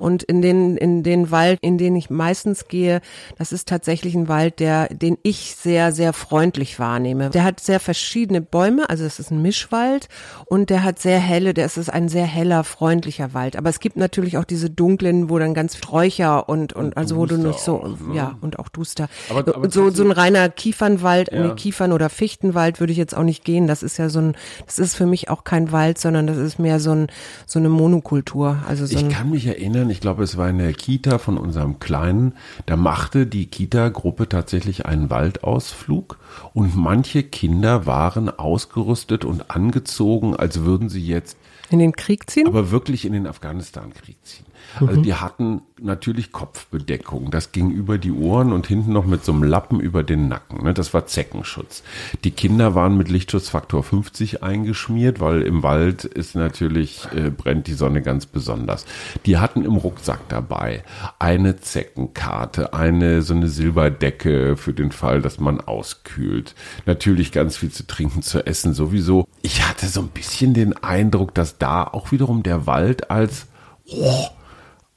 Und 0.00 0.24
in 0.24 0.42
den, 0.42 0.76
in 0.76 1.02
den 1.04 1.30
Wald, 1.30 1.60
in 1.62 1.78
den 1.78 1.94
ich 1.94 2.10
meistens 2.10 2.66
gehe, 2.66 3.00
das 3.38 3.52
ist 3.52 3.68
tatsächlich 3.68 4.14
ein 4.16 4.28
Wald, 4.28 4.58
der, 4.58 4.88
den 4.88 5.18
ich 5.22 5.54
sehr, 5.54 5.92
sehr 5.92 6.12
freundlich 6.12 6.78
wahrnehme. 6.80 7.30
Der 7.30 7.44
hat 7.44 7.60
sehr 7.60 7.78
verschiedene 7.78 8.40
Bäume, 8.40 8.90
also 8.90 9.04
es 9.04 9.20
ist 9.20 9.30
ein 9.30 9.40
Mischwald 9.40 10.08
und 10.46 10.68
der 10.68 10.82
hat 10.82 10.98
sehr 10.98 11.20
helle, 11.20 11.54
der 11.54 11.66
ist 11.66 11.88
ein 11.88 12.08
sehr 12.08 12.26
heller, 12.26 12.64
freundlicher 12.64 13.34
Wald. 13.34 13.56
Aber 13.56 13.70
es 13.70 13.78
gibt 13.78 13.96
natürlich 13.96 14.36
auch 14.36 14.44
diese 14.44 14.68
dunklen, 14.68 15.30
wo 15.30 15.38
dann 15.38 15.54
ganz 15.54 15.76
Sträucher 15.76 16.48
und, 16.48 16.72
und, 16.72 16.96
also 16.96 17.16
wo 17.16 17.26
du 17.26 17.38
nicht 17.38 17.60
so, 17.60 17.76
auch, 17.82 17.88
ne? 18.00 18.14
ja, 18.16 18.36
und 18.40 18.58
auch 18.58 18.68
Duster. 18.68 19.08
Aber- 19.30 19.40
aber 19.40 19.58
und 19.58 19.72
so, 19.72 19.90
so 19.90 20.02
ein 20.02 20.10
reiner 20.10 20.48
Kiefernwald, 20.48 21.30
Ja. 21.32 21.46
nee, 21.46 21.54
Kiefern- 21.54 21.92
oder 21.92 22.10
Fichtenwald 22.10 22.80
würde 22.80 22.90
ich 22.92 22.98
jetzt 22.98 23.16
auch 23.16 23.22
nicht 23.22 23.44
gehen. 23.44 23.68
Das 23.68 23.82
ist 23.84 23.96
ja 23.96 24.08
so 24.08 24.18
ein, 24.18 24.36
das 24.64 24.78
ist 24.78 24.94
für 24.94 25.06
mich 25.06 25.28
auch 25.28 25.44
kein 25.44 25.72
Wald, 25.72 25.98
sondern 25.98 26.26
das 26.26 26.36
ist 26.36 26.58
mehr 26.58 26.80
so 26.80 26.92
ein, 26.92 27.08
so 27.46 27.58
eine 27.58 27.68
Monokultur. 27.68 28.58
Also 28.66 28.86
so 28.86 28.96
Ich 28.96 29.08
kann 29.08 29.30
mich 29.30 29.46
erinnern, 29.46 29.90
ich 29.90 30.00
glaube, 30.00 30.22
es 30.24 30.36
war 30.36 30.48
in 30.48 30.58
der 30.58 30.72
Kita 30.72 31.18
von 31.18 31.38
unserem 31.38 31.78
Kleinen, 31.78 32.34
da 32.66 32.76
machte 32.76 33.26
die 33.26 33.46
Kita-Gruppe 33.46 34.28
tatsächlich 34.28 34.86
einen 34.86 35.10
Waldausflug 35.10 36.18
und 36.54 36.76
manche 36.76 37.22
Kinder 37.22 37.86
waren 37.86 38.30
ausgerüstet 38.30 39.24
und 39.24 39.50
angezogen, 39.50 40.36
als 40.36 40.60
würden 40.60 40.88
sie 40.88 41.06
jetzt 41.06 41.36
in 41.70 41.78
den 41.78 41.92
Krieg 41.92 42.30
ziehen? 42.30 42.46
aber 42.46 42.70
wirklich 42.70 43.04
in 43.04 43.12
den 43.12 43.26
Afghanistan-Krieg 43.26 44.16
ziehen. 44.22 44.46
Also 44.80 45.00
die 45.00 45.14
hatten 45.14 45.62
natürlich 45.80 46.32
Kopfbedeckung. 46.32 47.30
Das 47.30 47.52
ging 47.52 47.70
über 47.70 47.98
die 47.98 48.12
Ohren 48.12 48.52
und 48.52 48.66
hinten 48.66 48.92
noch 48.92 49.06
mit 49.06 49.24
so 49.24 49.32
einem 49.32 49.42
Lappen 49.42 49.80
über 49.80 50.02
den 50.02 50.28
Nacken. 50.28 50.64
Ne? 50.64 50.74
Das 50.74 50.94
war 50.94 51.06
Zeckenschutz. 51.06 51.82
Die 52.24 52.30
Kinder 52.30 52.74
waren 52.74 52.96
mit 52.96 53.08
Lichtschutzfaktor 53.08 53.82
50 53.82 54.42
eingeschmiert, 54.42 55.20
weil 55.20 55.42
im 55.42 55.62
Wald 55.62 56.04
ist 56.04 56.34
natürlich, 56.34 57.06
äh, 57.14 57.30
brennt 57.30 57.66
die 57.66 57.74
Sonne 57.74 58.02
ganz 58.02 58.26
besonders. 58.26 58.86
Die 59.26 59.38
hatten 59.38 59.64
im 59.64 59.76
Rucksack 59.76 60.28
dabei 60.28 60.84
eine 61.18 61.56
Zeckenkarte, 61.60 62.72
eine 62.72 63.22
so 63.22 63.34
eine 63.34 63.48
Silberdecke 63.48 64.56
für 64.56 64.72
den 64.72 64.92
Fall, 64.92 65.20
dass 65.20 65.40
man 65.40 65.60
auskühlt. 65.60 66.54
Natürlich 66.86 67.32
ganz 67.32 67.56
viel 67.56 67.70
zu 67.70 67.86
trinken, 67.86 68.22
zu 68.22 68.46
essen 68.46 68.72
sowieso. 68.72 69.26
Ich 69.42 69.66
hatte 69.68 69.86
so 69.86 70.00
ein 70.00 70.08
bisschen 70.08 70.54
den 70.54 70.76
Eindruck, 70.82 71.34
dass 71.34 71.58
da 71.58 71.84
auch 71.84 72.12
wiederum 72.12 72.42
der 72.42 72.66
Wald 72.66 73.10
als 73.10 73.46
oh, 73.86 74.26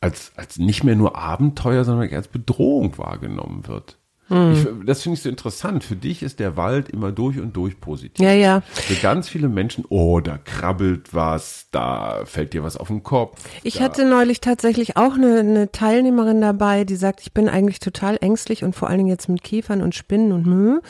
als, 0.01 0.31
als 0.35 0.57
nicht 0.57 0.83
mehr 0.83 0.95
nur 0.95 1.17
Abenteuer, 1.17 1.83
sondern 1.83 2.13
als 2.13 2.27
Bedrohung 2.27 2.97
wahrgenommen 2.97 3.67
wird. 3.67 3.99
Ich, 4.31 4.67
das 4.85 5.01
finde 5.01 5.15
ich 5.15 5.23
so 5.23 5.29
interessant. 5.29 5.83
Für 5.83 5.95
dich 5.95 6.21
ist 6.21 6.39
der 6.39 6.55
Wald 6.55 6.89
immer 6.89 7.11
durch 7.11 7.39
und 7.39 7.55
durch 7.55 7.79
positiv. 7.79 8.23
ja, 8.23 8.31
ja. 8.31 8.61
Für 8.61 8.93
ganz 8.95 9.27
viele 9.27 9.49
Menschen, 9.49 9.85
oh, 9.89 10.19
da 10.19 10.37
krabbelt 10.37 11.15
was, 11.15 11.67
da 11.71 12.25
fällt 12.25 12.53
dir 12.53 12.63
was 12.63 12.77
auf 12.77 12.89
den 12.89 13.01
Kopf. 13.01 13.41
Ich 13.63 13.75
da, 13.77 13.85
hatte 13.85 14.07
neulich 14.07 14.39
tatsächlich 14.39 14.97
auch 14.97 15.15
eine, 15.15 15.39
eine 15.39 15.71
Teilnehmerin 15.71 16.41
dabei, 16.41 16.83
die 16.83 16.95
sagt, 16.95 17.21
ich 17.21 17.33
bin 17.33 17.49
eigentlich 17.49 17.79
total 17.79 18.17
ängstlich 18.21 18.63
und 18.63 18.75
vor 18.75 18.87
allen 18.87 18.99
Dingen 18.99 19.09
jetzt 19.09 19.29
mit 19.29 19.43
Kiefern 19.43 19.81
und 19.81 19.95
Spinnen 19.95 20.31
und 20.31 20.45
Mühe. 20.45 20.81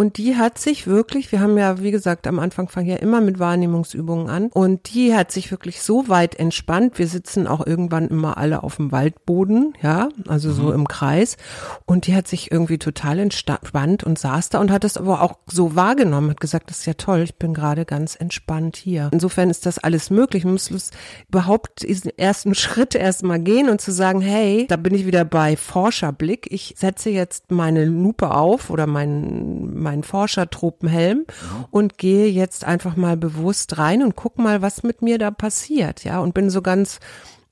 Und 0.00 0.16
die 0.16 0.36
hat 0.36 0.56
sich 0.56 0.86
wirklich, 0.86 1.30
wir 1.30 1.40
haben 1.40 1.58
ja, 1.58 1.82
wie 1.82 1.90
gesagt, 1.90 2.26
am 2.26 2.38
Anfang 2.38 2.70
fangen 2.70 2.86
ja 2.86 2.96
immer 2.96 3.20
mit 3.20 3.38
Wahrnehmungsübungen 3.38 4.30
an. 4.30 4.46
Und 4.46 4.94
die 4.94 5.14
hat 5.14 5.30
sich 5.30 5.50
wirklich 5.50 5.82
so 5.82 6.08
weit 6.08 6.36
entspannt. 6.36 6.98
Wir 6.98 7.06
sitzen 7.06 7.46
auch 7.46 7.66
irgendwann 7.66 8.08
immer 8.08 8.38
alle 8.38 8.62
auf 8.62 8.76
dem 8.76 8.92
Waldboden, 8.92 9.74
ja, 9.82 10.08
also 10.26 10.52
so 10.52 10.72
im 10.72 10.88
Kreis. 10.88 11.36
Und 11.84 12.06
die 12.06 12.14
hat 12.14 12.28
sich 12.28 12.50
irgendwie 12.50 12.78
total 12.78 13.18
entspannt 13.18 14.02
und 14.02 14.18
saß 14.18 14.48
da 14.48 14.58
und 14.60 14.70
hat 14.70 14.84
es 14.84 14.96
aber 14.96 15.20
auch 15.20 15.34
so 15.44 15.76
wahrgenommen, 15.76 16.30
hat 16.30 16.40
gesagt, 16.40 16.70
das 16.70 16.78
ist 16.78 16.86
ja 16.86 16.94
toll, 16.94 17.20
ich 17.20 17.34
bin 17.34 17.52
gerade 17.52 17.84
ganz 17.84 18.16
entspannt 18.16 18.76
hier. 18.76 19.10
Insofern 19.12 19.50
ist 19.50 19.66
das 19.66 19.78
alles 19.78 20.08
möglich. 20.08 20.44
Man 20.44 20.54
muss 20.54 20.70
es 20.70 20.92
überhaupt 21.28 21.82
diesen 21.86 22.16
ersten 22.16 22.54
Schritt 22.70 22.94
erstmal 22.94 23.38
gehen 23.38 23.68
und 23.68 23.82
zu 23.82 23.92
sagen, 23.92 24.22
hey, 24.22 24.66
da 24.66 24.78
bin 24.78 24.94
ich 24.94 25.04
wieder 25.04 25.26
bei 25.26 25.58
Forscherblick. 25.58 26.50
Ich 26.50 26.74
setze 26.78 27.10
jetzt 27.10 27.50
meine 27.50 27.84
Lupe 27.84 28.30
auf 28.30 28.70
oder 28.70 28.86
meinen, 28.86 29.78
meinen 29.90 30.04
Forschertropenhelm 30.04 31.26
und 31.70 31.98
gehe 31.98 32.28
jetzt 32.28 32.64
einfach 32.64 32.94
mal 32.96 33.16
bewusst 33.16 33.76
rein 33.78 34.02
und 34.04 34.14
guck 34.14 34.38
mal, 34.38 34.62
was 34.62 34.82
mit 34.84 35.02
mir 35.02 35.18
da 35.18 35.30
passiert, 35.32 36.04
ja, 36.04 36.20
und 36.20 36.32
bin 36.32 36.48
so 36.48 36.62
ganz 36.62 37.00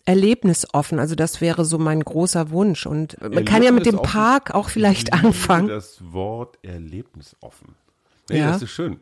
erlebnisoffen. 0.04 0.98
Also 1.00 1.14
das 1.16 1.40
wäre 1.40 1.64
so 1.64 1.78
mein 1.78 2.00
großer 2.00 2.50
Wunsch. 2.50 2.86
Und 2.86 3.20
man 3.20 3.44
kann 3.44 3.62
ja 3.62 3.72
mit 3.72 3.86
dem 3.86 3.96
Erlebnisoffen. 3.96 4.02
Park 4.20 4.54
auch 4.54 4.68
vielleicht 4.68 5.12
anfangen. 5.12 5.68
Das 5.68 5.98
Wort 6.12 6.58
erlebnisoffen. 6.62 7.74
Nee, 8.30 8.38
Ja. 8.38 8.52
das 8.52 8.62
ist 8.62 8.70
schön. 8.70 9.00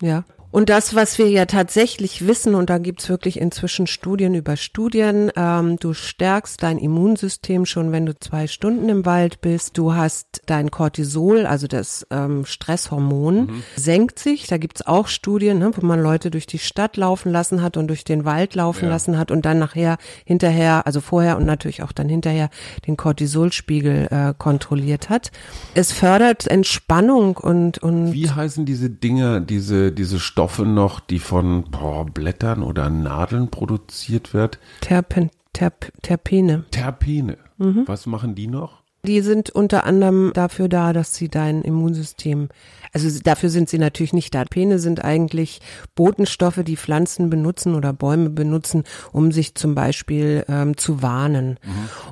Ja. 0.00 0.24
Und 0.54 0.68
das, 0.68 0.94
was 0.94 1.18
wir 1.18 1.28
ja 1.30 1.46
tatsächlich 1.46 2.28
wissen, 2.28 2.54
und 2.54 2.70
da 2.70 2.78
gibt's 2.78 3.08
wirklich 3.08 3.40
inzwischen 3.40 3.88
Studien 3.88 4.36
über 4.36 4.56
Studien, 4.56 5.32
ähm, 5.34 5.78
du 5.80 5.94
stärkst 5.94 6.62
dein 6.62 6.78
Immunsystem 6.78 7.66
schon, 7.66 7.90
wenn 7.90 8.06
du 8.06 8.16
zwei 8.16 8.46
Stunden 8.46 8.88
im 8.88 9.04
Wald 9.04 9.40
bist. 9.40 9.76
Du 9.76 9.94
hast 9.94 10.42
dein 10.46 10.70
Cortisol, 10.70 11.44
also 11.44 11.66
das 11.66 12.06
ähm, 12.12 12.46
Stresshormon, 12.46 13.64
senkt 13.74 14.20
sich. 14.20 14.46
Da 14.46 14.58
gibt's 14.58 14.86
auch 14.86 15.08
Studien, 15.08 15.58
ne, 15.58 15.72
wo 15.74 15.84
man 15.84 16.00
Leute 16.00 16.30
durch 16.30 16.46
die 16.46 16.60
Stadt 16.60 16.96
laufen 16.96 17.32
lassen 17.32 17.60
hat 17.60 17.76
und 17.76 17.88
durch 17.88 18.04
den 18.04 18.24
Wald 18.24 18.54
laufen 18.54 18.84
Ja. 18.84 18.90
lassen 18.90 19.18
hat 19.18 19.32
und 19.32 19.44
dann 19.44 19.58
nachher, 19.58 19.98
hinterher, 20.24 20.86
also 20.86 21.00
vorher 21.00 21.36
und 21.36 21.46
natürlich 21.46 21.82
auch 21.82 21.90
dann 21.90 22.08
hinterher 22.08 22.48
den 22.86 22.96
Cortisolspiegel 22.96 24.06
äh, 24.08 24.34
kontrolliert 24.38 25.10
hat. 25.10 25.32
Es 25.74 25.90
fördert 25.90 26.46
Entspannung 26.46 27.38
und, 27.38 27.78
und 27.78 28.12
Wie 28.12 28.30
heißen 28.30 28.64
diese 28.64 28.88
Dinger, 28.88 29.40
diese, 29.40 29.90
diese 29.90 30.20
Stoffe 30.20 30.43
noch, 30.58 31.00
die 31.00 31.18
von 31.18 31.64
boah, 31.70 32.06
Blättern 32.06 32.62
oder 32.62 32.90
Nadeln 32.90 33.50
produziert 33.50 34.34
wird? 34.34 34.58
Terpen, 34.80 35.30
Terp, 35.52 35.92
Terpene. 36.02 36.64
Terpene. 36.70 37.38
Mhm. 37.58 37.84
Was 37.86 38.06
machen 38.06 38.34
die 38.34 38.46
noch? 38.46 38.84
Die 39.06 39.20
sind 39.20 39.50
unter 39.50 39.84
anderem 39.84 40.30
dafür 40.32 40.68
da, 40.68 40.94
dass 40.94 41.14
sie 41.14 41.28
dein 41.28 41.60
Immunsystem, 41.60 42.48
also 42.94 43.10
dafür 43.22 43.50
sind 43.50 43.68
sie 43.68 43.76
natürlich 43.76 44.14
nicht 44.14 44.34
da. 44.34 44.44
Terpene 44.44 44.78
sind 44.78 45.04
eigentlich 45.04 45.60
Botenstoffe, 45.94 46.62
die 46.64 46.78
Pflanzen 46.78 47.28
benutzen 47.28 47.74
oder 47.74 47.92
Bäume 47.92 48.30
benutzen, 48.30 48.84
um 49.12 49.30
sich 49.30 49.54
zum 49.56 49.74
Beispiel 49.74 50.44
ähm, 50.48 50.78
zu 50.78 51.02
warnen. 51.02 51.58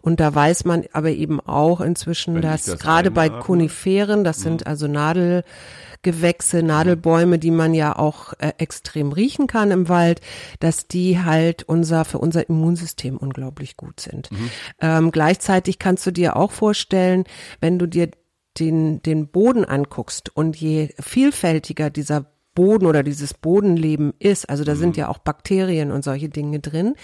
Und 0.03 0.21
da 0.21 0.35
weiß 0.35 0.67
man 0.67 0.85
aber 0.93 1.11
eben 1.11 1.41
auch 1.41 1.81
inzwischen, 1.81 2.35
Wenn 2.35 2.43
dass 2.43 2.67
das 2.67 2.79
gerade 2.79 3.11
bei. 3.11 3.31
Koniferen, 3.31 4.23
das 4.23 4.41
sind 4.41 4.67
also 4.67 4.87
Gewächse, 6.03 6.63
Nadelbäume, 6.63 7.39
die 7.39 7.51
man 7.51 7.75
ja 7.75 7.97
auch 7.97 8.33
äh, 8.39 8.53
extrem 8.59 9.13
riechen 9.13 9.47
kann 9.47 9.71
im 9.71 9.89
Wald, 9.89 10.21
dass 10.61 10.89
die 10.89 11.21
halt 11.21 11.63
unser, 11.63 12.05
für 12.05 12.19
unser 12.19 12.49
Immunsystem 12.49 13.17
unglaublich 13.17 13.77
gut 13.77 14.01
sind. 14.01 14.31
Mhm. 14.31 14.51
Ähm, 14.81 15.11
gleichzeitig 15.13 15.79
kannst 15.79 16.07
du 16.07 16.11
dir 16.11 16.37
auch 16.37 16.53
vorstellen, 16.53 17.25
wenn 17.61 17.79
du 17.79 17.87
dir 17.87 18.11
den, 18.59 19.01
den 19.03 19.29
Boden 19.29 19.65
anguckst 19.65 20.35
und 20.37 20.57
je 20.57 20.91
vielfältiger 21.01 21.91
dieser 21.91 22.32
Boden 22.55 22.87
oder 22.87 23.03
dieses 23.03 23.35
Bodenleben 23.35 24.13
ist, 24.19 24.49
also 24.49 24.65
da 24.65 24.75
mhm. 24.75 24.79
sind 24.79 24.97
ja 24.97 25.09
auch 25.09 25.19
Bakterien 25.19 25.91
und 25.91 26.05
solche 26.05 26.29
Dinge 26.29 26.61
drin. 26.61 26.95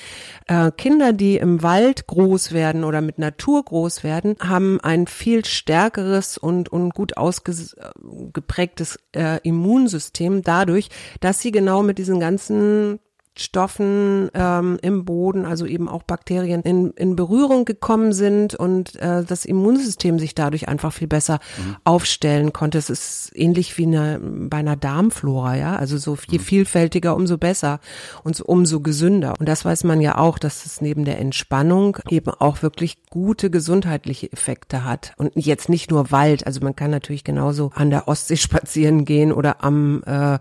Äh, 0.46 0.70
Kinder, 0.72 1.12
die 1.12 1.36
im 1.36 1.62
Wald 1.62 2.06
groß 2.06 2.52
werden 2.52 2.84
oder 2.84 3.00
mit 3.00 3.18
Natur 3.18 3.64
groß 3.64 4.04
werden, 4.04 4.36
haben 4.40 4.80
ein 4.80 5.06
viel 5.06 5.44
stärkeres 5.44 6.38
und, 6.38 6.68
und 6.68 6.94
gut 6.94 7.16
ausgeprägtes 7.16 8.98
äh, 9.14 9.40
Immunsystem 9.42 10.42
dadurch, 10.42 10.88
dass 11.20 11.40
sie 11.40 11.50
genau 11.50 11.82
mit 11.82 11.98
diesen 11.98 12.20
ganzen 12.20 13.00
Stoffen 13.40 14.30
ähm, 14.34 14.78
im 14.82 15.04
Boden, 15.04 15.44
also 15.44 15.64
eben 15.64 15.88
auch 15.88 16.02
Bakterien, 16.02 16.62
in, 16.62 16.90
in 16.92 17.16
Berührung 17.16 17.64
gekommen 17.64 18.12
sind 18.12 18.54
und 18.54 18.96
äh, 18.96 19.24
das 19.24 19.44
Immunsystem 19.44 20.18
sich 20.18 20.34
dadurch 20.34 20.68
einfach 20.68 20.92
viel 20.92 21.08
besser 21.08 21.38
mhm. 21.56 21.76
aufstellen 21.84 22.52
konnte. 22.52 22.78
Es 22.78 22.90
ist 22.90 23.30
ähnlich 23.34 23.78
wie 23.78 23.86
eine, 23.86 24.20
bei 24.20 24.58
einer 24.58 24.76
Darmflora, 24.76 25.56
ja. 25.56 25.76
Also 25.76 25.98
so 25.98 26.18
je 26.28 26.38
mhm. 26.38 26.42
vielfältiger, 26.42 27.14
umso 27.14 27.38
besser 27.38 27.80
und 28.24 28.34
so, 28.34 28.44
umso 28.44 28.80
gesünder. 28.80 29.34
Und 29.38 29.48
das 29.48 29.64
weiß 29.64 29.84
man 29.84 30.00
ja 30.00 30.18
auch, 30.18 30.38
dass 30.38 30.66
es 30.66 30.80
neben 30.80 31.04
der 31.04 31.18
Entspannung 31.18 31.98
eben 32.10 32.30
auch 32.30 32.62
wirklich 32.62 32.98
gute 33.08 33.50
gesundheitliche 33.50 34.32
Effekte 34.32 34.84
hat. 34.84 35.12
Und 35.16 35.32
jetzt 35.36 35.68
nicht 35.68 35.90
nur 35.90 36.10
Wald, 36.10 36.46
also 36.46 36.60
man 36.60 36.74
kann 36.74 36.90
natürlich 36.90 37.24
genauso 37.24 37.70
an 37.74 37.90
der 37.90 38.08
Ostsee 38.08 38.36
spazieren 38.48 39.04
gehen 39.04 39.32
oder 39.32 39.62
am 39.62 40.02
äh, 40.04 40.38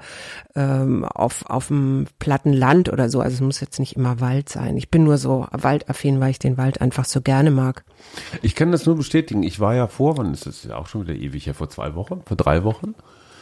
ähm, 0.55 1.05
auf, 1.05 1.45
auf 1.47 1.67
dem 1.67 2.07
platten 2.19 2.53
Land 2.53 2.86
oder 2.91 3.09
so. 3.09 3.21
Also 3.21 3.35
es 3.35 3.41
muss 3.41 3.59
jetzt 3.59 3.79
nicht 3.79 3.95
immer 3.95 4.19
Wald 4.19 4.49
sein. 4.49 4.77
Ich 4.77 4.89
bin 4.89 5.03
nur 5.03 5.17
so 5.17 5.47
waldaffin, 5.51 6.19
weil 6.19 6.31
ich 6.31 6.39
den 6.39 6.57
Wald 6.57 6.81
einfach 6.81 7.05
so 7.05 7.21
gerne 7.21 7.51
mag. 7.51 7.83
Ich 8.41 8.55
kann 8.55 8.71
das 8.71 8.85
nur 8.85 8.95
bestätigen. 8.95 9.43
Ich 9.43 9.59
war 9.59 9.75
ja 9.75 9.87
vor, 9.87 10.17
wann 10.17 10.33
ist 10.33 10.45
das 10.45 10.63
ja 10.63 10.75
auch 10.77 10.87
schon 10.87 11.07
wieder 11.07 11.15
ewig, 11.15 11.45
ja 11.45 11.53
vor 11.53 11.69
zwei 11.69 11.95
Wochen, 11.95 12.21
vor 12.25 12.37
drei 12.37 12.63
Wochen. 12.63 12.95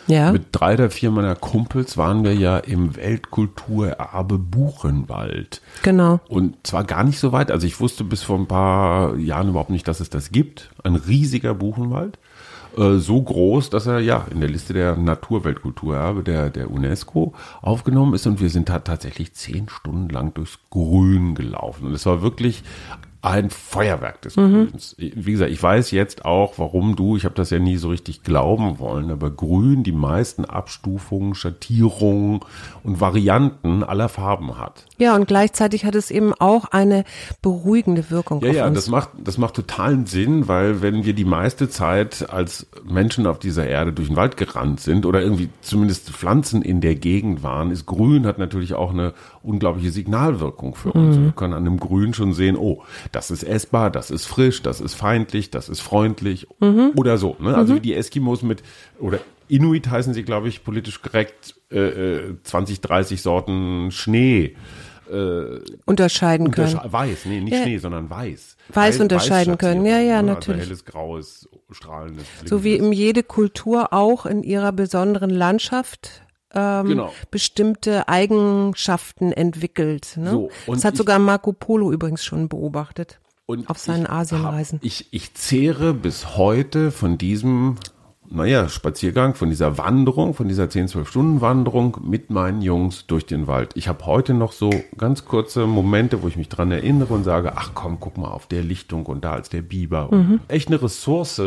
Ja. 0.07 0.31
Mit 0.31 0.47
drei 0.51 0.75
oder 0.75 0.89
vier 0.89 1.09
meiner 1.09 1.35
Kumpels 1.35 1.97
waren 1.97 2.23
wir 2.23 2.35
ja 2.35 2.57
im 2.57 2.95
Weltkulturerbe 2.95 4.37
Buchenwald. 4.37 5.61
Genau. 5.81 6.19
Und 6.27 6.55
zwar 6.65 6.83
gar 6.83 7.03
nicht 7.03 7.19
so 7.19 7.31
weit. 7.31 7.49
Also 7.49 7.65
ich 7.65 7.79
wusste 7.79 8.03
bis 8.03 8.21
vor 8.21 8.37
ein 8.37 8.47
paar 8.47 9.15
Jahren 9.17 9.49
überhaupt 9.49 9.71
nicht, 9.71 9.87
dass 9.87 9.99
es 9.99 10.09
das 10.09 10.31
gibt. 10.31 10.69
Ein 10.83 10.95
riesiger 10.95 11.55
Buchenwald. 11.55 12.19
Äh, 12.77 12.97
so 12.97 13.21
groß, 13.21 13.69
dass 13.69 13.85
er 13.85 13.99
ja 13.99 14.25
in 14.29 14.39
der 14.39 14.49
Liste 14.49 14.73
der 14.73 14.95
Naturweltkulturerbe 14.97 16.23
der, 16.23 16.49
der 16.49 16.71
UNESCO 16.71 17.33
aufgenommen 17.61 18.13
ist 18.13 18.27
und 18.27 18.41
wir 18.41 18.49
sind 18.49 18.69
da 18.69 18.79
tatsächlich 18.79 19.33
zehn 19.33 19.69
Stunden 19.69 20.09
lang 20.09 20.33
durchs 20.33 20.59
Grün 20.69 21.35
gelaufen. 21.35 21.87
Und 21.87 21.93
es 21.93 22.05
war 22.05 22.21
wirklich 22.21 22.63
ein 23.25 23.49
Feuerwerk 23.49 24.21
des 24.21 24.37
mhm. 24.37 24.67
Grüns. 24.69 24.95
Wie 24.97 25.31
gesagt, 25.31 25.51
ich 25.51 25.61
weiß 25.61 25.89
jetzt 25.91 26.25
auch, 26.25 26.53
warum 26.57 26.95
du, 26.95 27.17
ich 27.17 27.25
habe 27.25 27.33
das 27.33 27.49
ja 27.49 27.57
nie 27.57 27.77
so 27.77 27.89
richtig 27.89 28.21
glauben 28.23 28.77
wollen, 28.77 29.09
aber 29.09 29.31
Grün 29.31 29.83
die 29.83 29.91
meisten 29.91 30.45
Abstufungen, 30.45 31.33
Schattierungen 31.33 32.41
und 32.83 33.01
Varianten 33.01 33.83
aller 33.83 34.09
Farben 34.09 34.59
hat. 34.59 34.85
Ja, 34.99 35.15
und 35.15 35.27
gleichzeitig 35.27 35.85
hat 35.85 35.95
es 35.95 36.11
eben 36.11 36.33
auch 36.33 36.65
eine 36.65 37.03
beruhigende 37.41 38.11
Wirkung 38.11 38.41
ja, 38.43 38.51
ja, 38.51 38.67
uns. 38.67 38.75
das 38.75 38.89
macht, 38.89 39.09
das 39.17 39.39
macht 39.39 39.55
totalen 39.55 40.05
Sinn, 40.05 40.47
weil 40.47 40.83
wenn 40.83 41.03
wir 41.03 41.13
die 41.13 41.25
meiste 41.25 41.67
Zeit 41.67 42.29
als 42.29 42.67
Menschen 42.87 43.25
auf 43.25 43.39
dieser 43.39 43.65
Erde 43.65 43.91
durch 43.91 44.09
den 44.09 44.17
Wald 44.17 44.37
gerannt 44.37 44.81
sind 44.81 45.05
oder 45.05 45.21
irgendwie 45.21 45.49
zumindest 45.61 46.11
Pflanzen 46.11 46.61
in 46.61 46.79
der 46.79 46.95
Gegend 46.95 47.41
waren, 47.41 47.71
ist 47.71 47.87
Grün 47.87 48.27
hat 48.27 48.37
natürlich 48.37 48.75
auch 48.75 48.91
eine 48.91 49.13
unglaubliche 49.45 49.91
Signalwirkung 49.91 50.75
für 50.75 50.91
uns. 50.91 51.17
Mhm. 51.17 51.23
Wir 51.25 51.31
können 51.31 51.53
an 51.53 51.65
dem 51.65 51.79
Grün 51.79 52.13
schon 52.13 52.33
sehen, 52.33 52.57
oh, 52.57 52.83
das 53.11 53.31
ist 53.31 53.43
essbar, 53.43 53.91
das 53.91 54.11
ist 54.11 54.25
frisch, 54.25 54.61
das 54.61 54.81
ist 54.81 54.95
feindlich, 54.95 55.51
das 55.51 55.69
ist 55.69 55.81
freundlich 55.81 56.47
mhm. 56.59 56.91
oder 56.95 57.17
so. 57.17 57.35
Ne? 57.39 57.55
Also 57.55 57.73
mhm. 57.73 57.77
wie 57.77 57.81
die 57.81 57.93
Eskimos 57.93 58.41
mit, 58.41 58.63
oder 58.99 59.19
Inuit 59.47 59.89
heißen 59.89 60.13
sie, 60.13 60.23
glaube 60.23 60.47
ich, 60.47 60.63
politisch 60.63 61.01
korrekt, 61.01 61.55
äh, 61.69 62.33
20, 62.43 62.77
äh, 62.77 62.81
30 62.81 63.21
Sorten 63.21 63.91
Schnee. 63.91 64.55
Äh, 65.11 65.59
unterscheiden 65.85 66.47
untersche 66.47 66.77
können. 66.77 66.91
Weiß, 66.91 67.25
nee, 67.25 67.39
nicht 67.39 67.53
ja. 67.53 67.61
Schnee, 67.61 67.77
sondern 67.77 68.09
weiß. 68.09 68.57
Weiß, 68.69 68.75
weiß 68.75 68.99
unterscheiden 69.01 69.59
können, 69.59 69.85
ja, 69.85 69.99
ja, 69.99 70.23
ne? 70.23 70.33
natürlich. 70.33 70.61
Also 70.61 70.69
helles, 70.69 70.85
graues, 70.85 71.49
strahlendes. 71.71 72.25
So 72.45 72.63
wie 72.63 72.75
in 72.75 72.91
jede 72.91 73.21
Kultur 73.21 73.93
auch 73.93 74.25
in 74.25 74.41
ihrer 74.41 74.71
besonderen 74.71 75.29
Landschaft 75.29 76.24
ähm, 76.55 76.87
genau. 76.87 77.13
bestimmte 77.31 78.07
Eigenschaften 78.07 79.31
entwickelt. 79.31 80.15
Ne? 80.17 80.31
So, 80.31 80.49
das 80.67 80.85
hat 80.85 80.93
ich, 80.93 80.97
sogar 80.97 81.19
Marco 81.19 81.53
Polo 81.53 81.91
übrigens 81.91 82.23
schon 82.23 82.47
beobachtet. 82.49 83.19
auf 83.67 83.77
seinen 83.77 84.07
Asienreisen. 84.07 84.79
Ich, 84.81 85.07
ich 85.11 85.33
zehre 85.33 85.93
bis 85.93 86.37
heute 86.37 86.91
von 86.91 87.17
diesem 87.17 87.77
naja, 88.29 88.69
Spaziergang, 88.69 89.35
von 89.35 89.49
dieser 89.49 89.77
Wanderung, 89.77 90.33
von 90.33 90.47
dieser 90.47 90.69
10, 90.69 90.87
12 90.87 91.09
Stunden 91.09 91.41
Wanderung 91.41 91.97
mit 92.03 92.29
meinen 92.29 92.61
Jungs 92.61 93.05
durch 93.07 93.25
den 93.25 93.47
Wald. 93.47 93.71
Ich 93.75 93.87
habe 93.87 94.05
heute 94.05 94.33
noch 94.33 94.51
so 94.51 94.71
ganz 94.97 95.25
kurze 95.25 95.67
Momente, 95.67 96.23
wo 96.23 96.27
ich 96.27 96.35
mich 96.35 96.49
dran 96.49 96.71
erinnere 96.71 97.13
und 97.13 97.23
sage, 97.23 97.53
ach 97.55 97.71
komm, 97.73 97.99
guck 97.99 98.17
mal 98.17 98.29
auf 98.29 98.47
der 98.47 98.63
Lichtung 98.63 99.05
und 99.05 99.23
da 99.23 99.33
als 99.33 99.49
der 99.49 99.61
Biber. 99.61 100.09
Mhm. 100.11 100.39
Echt 100.47 100.69
eine 100.69 100.81
Ressource. 100.81 101.41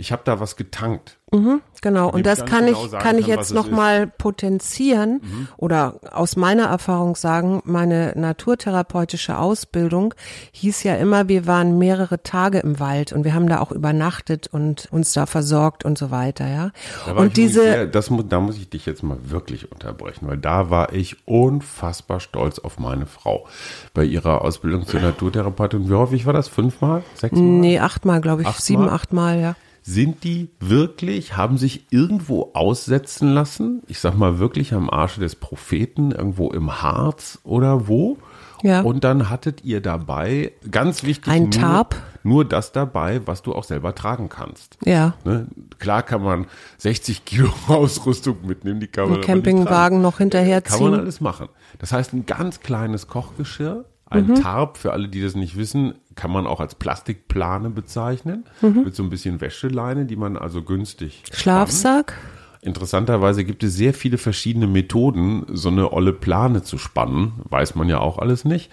Ich 0.00 0.12
habe 0.12 0.22
da 0.24 0.38
was 0.38 0.54
getankt. 0.54 1.18
Mhm, 1.32 1.60
genau, 1.82 2.08
und 2.08 2.24
das 2.24 2.46
kann 2.46 2.66
genau 2.66 2.84
ich, 2.84 2.90
kann, 2.92 3.00
kann 3.00 3.18
ich 3.18 3.26
jetzt 3.26 3.52
nochmal 3.52 4.06
potenzieren 4.06 5.20
mhm. 5.22 5.48
oder 5.58 5.96
aus 6.12 6.36
meiner 6.36 6.66
Erfahrung 6.66 7.16
sagen, 7.16 7.60
meine 7.64 8.12
naturtherapeutische 8.16 9.36
Ausbildung 9.36 10.14
hieß 10.52 10.84
ja 10.84 10.94
immer, 10.94 11.28
wir 11.28 11.46
waren 11.46 11.76
mehrere 11.76 12.22
Tage 12.22 12.60
im 12.60 12.80
Wald 12.80 13.12
und 13.12 13.24
wir 13.24 13.34
haben 13.34 13.48
da 13.48 13.60
auch 13.60 13.72
übernachtet 13.72 14.46
und 14.46 14.88
uns 14.90 15.12
da 15.12 15.26
versorgt 15.26 15.84
und 15.84 15.98
so 15.98 16.10
weiter, 16.10 16.48
ja. 16.48 16.70
und 17.12 17.36
diese, 17.36 17.60
sehr, 17.60 17.86
das, 17.86 18.10
da 18.28 18.40
muss 18.40 18.56
ich 18.56 18.70
dich 18.70 18.86
jetzt 18.86 19.02
mal 19.02 19.18
wirklich 19.24 19.70
unterbrechen, 19.70 20.28
weil 20.28 20.38
da 20.38 20.70
war 20.70 20.94
ich 20.94 21.26
unfassbar 21.26 22.20
stolz 22.20 22.58
auf 22.58 22.78
meine 22.78 23.04
Frau 23.04 23.46
bei 23.92 24.04
ihrer 24.04 24.42
Ausbildung 24.42 24.86
zur 24.86 25.00
Naturtherapeutin. 25.00 25.90
Wie 25.90 25.94
häufig 25.94 26.24
war 26.24 26.32
das? 26.32 26.48
Fünfmal? 26.48 27.02
Sechsmal? 27.14 27.42
Nee, 27.42 27.80
achtmal, 27.80 28.20
glaube 28.20 28.42
ich. 28.42 28.48
Achtmal? 28.48 28.62
Sieben, 28.62 28.88
achtmal, 28.88 29.40
ja. 29.40 29.54
Sind 29.90 30.22
die 30.22 30.50
wirklich, 30.60 31.38
haben 31.38 31.56
sich 31.56 31.86
irgendwo 31.88 32.50
aussetzen 32.52 33.32
lassen? 33.32 33.82
Ich 33.86 34.00
sag 34.00 34.18
mal 34.18 34.38
wirklich 34.38 34.74
am 34.74 34.90
Arsche 34.90 35.18
des 35.18 35.34
Propheten, 35.34 36.10
irgendwo 36.10 36.50
im 36.50 36.82
Harz 36.82 37.38
oder 37.42 37.88
wo? 37.88 38.18
Ja. 38.62 38.82
Und 38.82 39.02
dann 39.02 39.30
hattet 39.30 39.64
ihr 39.64 39.80
dabei, 39.80 40.52
ganz 40.70 41.04
wichtig, 41.04 41.32
ein 41.32 41.50
Tarp. 41.50 41.96
Nur, 42.22 42.44
das 42.44 42.72
dabei, 42.72 43.26
was 43.26 43.40
du 43.40 43.54
auch 43.54 43.64
selber 43.64 43.94
tragen 43.94 44.28
kannst. 44.28 44.76
Ja. 44.84 45.14
Ne? 45.24 45.46
Klar 45.78 46.02
kann 46.02 46.22
man 46.22 46.48
60 46.76 47.24
Kilo 47.24 47.50
Ausrüstung 47.68 48.36
mitnehmen, 48.46 48.80
die 48.80 48.88
kann 48.88 49.04
man. 49.04 49.14
Einen 49.14 49.24
Campingwagen 49.24 50.02
noch 50.02 50.18
hinterherziehen. 50.18 50.80
Kann 50.80 50.90
man 50.90 51.00
alles 51.00 51.22
machen. 51.22 51.48
Das 51.78 51.92
heißt, 51.92 52.12
ein 52.12 52.26
ganz 52.26 52.60
kleines 52.60 53.06
Kochgeschirr, 53.06 53.86
ein 54.10 54.26
mhm. 54.26 54.34
Tarp, 54.36 54.76
für 54.76 54.92
alle, 54.92 55.08
die 55.08 55.22
das 55.22 55.34
nicht 55.34 55.56
wissen, 55.56 55.94
kann 56.14 56.30
man 56.30 56.46
auch 56.46 56.60
als 56.60 56.74
Plastikplane 56.74 57.70
bezeichnen, 57.70 58.44
mhm. 58.60 58.84
mit 58.84 58.94
so 58.94 59.02
ein 59.02 59.10
bisschen 59.10 59.40
Wäscheleine, 59.40 60.06
die 60.06 60.16
man 60.16 60.36
also 60.36 60.62
günstig. 60.62 61.22
Schlafsack? 61.32 62.12
Spannt. 62.12 62.38
Interessanterweise 62.60 63.44
gibt 63.44 63.62
es 63.62 63.74
sehr 63.74 63.94
viele 63.94 64.18
verschiedene 64.18 64.66
Methoden, 64.66 65.46
so 65.52 65.68
eine 65.68 65.92
olle 65.92 66.12
Plane 66.12 66.62
zu 66.62 66.76
spannen. 66.76 67.32
Weiß 67.44 67.74
man 67.76 67.88
ja 67.88 68.00
auch 68.00 68.18
alles 68.18 68.44
nicht. 68.44 68.70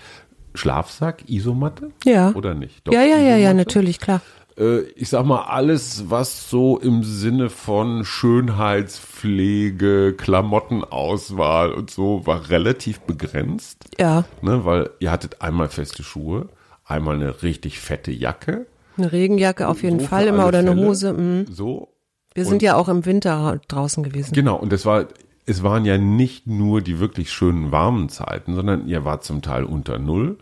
Schlafsack, 0.55 1.29
Isomatte? 1.29 1.91
Ja. 2.03 2.33
Oder 2.33 2.55
nicht? 2.55 2.87
Doch, 2.87 2.93
ja, 2.93 3.03
ja, 3.03 3.17
ja, 3.17 3.37
ja, 3.37 3.53
natürlich, 3.53 3.99
klar. 3.99 4.21
Äh, 4.57 4.83
ich 4.95 5.09
sag 5.09 5.25
mal, 5.25 5.41
alles, 5.43 6.09
was 6.09 6.49
so 6.49 6.79
im 6.79 7.03
Sinne 7.03 7.49
von 7.49 8.05
Schönheitspflege, 8.05 10.15
Klamottenauswahl 10.17 11.73
und 11.73 11.91
so 11.91 12.25
war 12.25 12.49
relativ 12.49 13.01
begrenzt. 13.01 13.89
Ja. 13.99 14.23
Ne, 14.41 14.63
weil 14.65 14.89
ihr 14.99 15.11
hattet 15.11 15.41
einmal 15.41 15.67
feste 15.69 16.03
Schuhe, 16.03 16.49
einmal 16.85 17.15
eine 17.15 17.43
richtig 17.43 17.79
fette 17.79 18.11
Jacke. 18.11 18.65
Eine 18.97 19.11
Regenjacke 19.11 19.67
auf 19.67 19.83
jeden 19.83 19.99
so 19.99 20.07
Fall 20.07 20.27
immer 20.27 20.47
oder 20.47 20.59
eine 20.59 20.71
Fälle. 20.71 20.87
Hose. 20.87 21.11
Mh. 21.13 21.45
So. 21.51 21.89
Wir 22.33 22.45
sind 22.45 22.61
ja 22.61 22.75
auch 22.75 22.87
im 22.89 23.05
Winter 23.05 23.59
draußen 23.67 24.03
gewesen. 24.03 24.33
Genau, 24.33 24.57
und 24.57 24.73
es 24.73 24.85
war, 24.85 25.05
es 25.45 25.63
waren 25.63 25.85
ja 25.85 25.97
nicht 25.97 26.47
nur 26.47 26.81
die 26.81 26.99
wirklich 26.99 27.31
schönen 27.31 27.71
warmen 27.71 28.09
Zeiten, 28.09 28.55
sondern 28.55 28.87
ihr 28.87 29.05
wart 29.05 29.23
zum 29.23 29.41
Teil 29.41 29.63
unter 29.63 29.99
Null. 29.99 30.37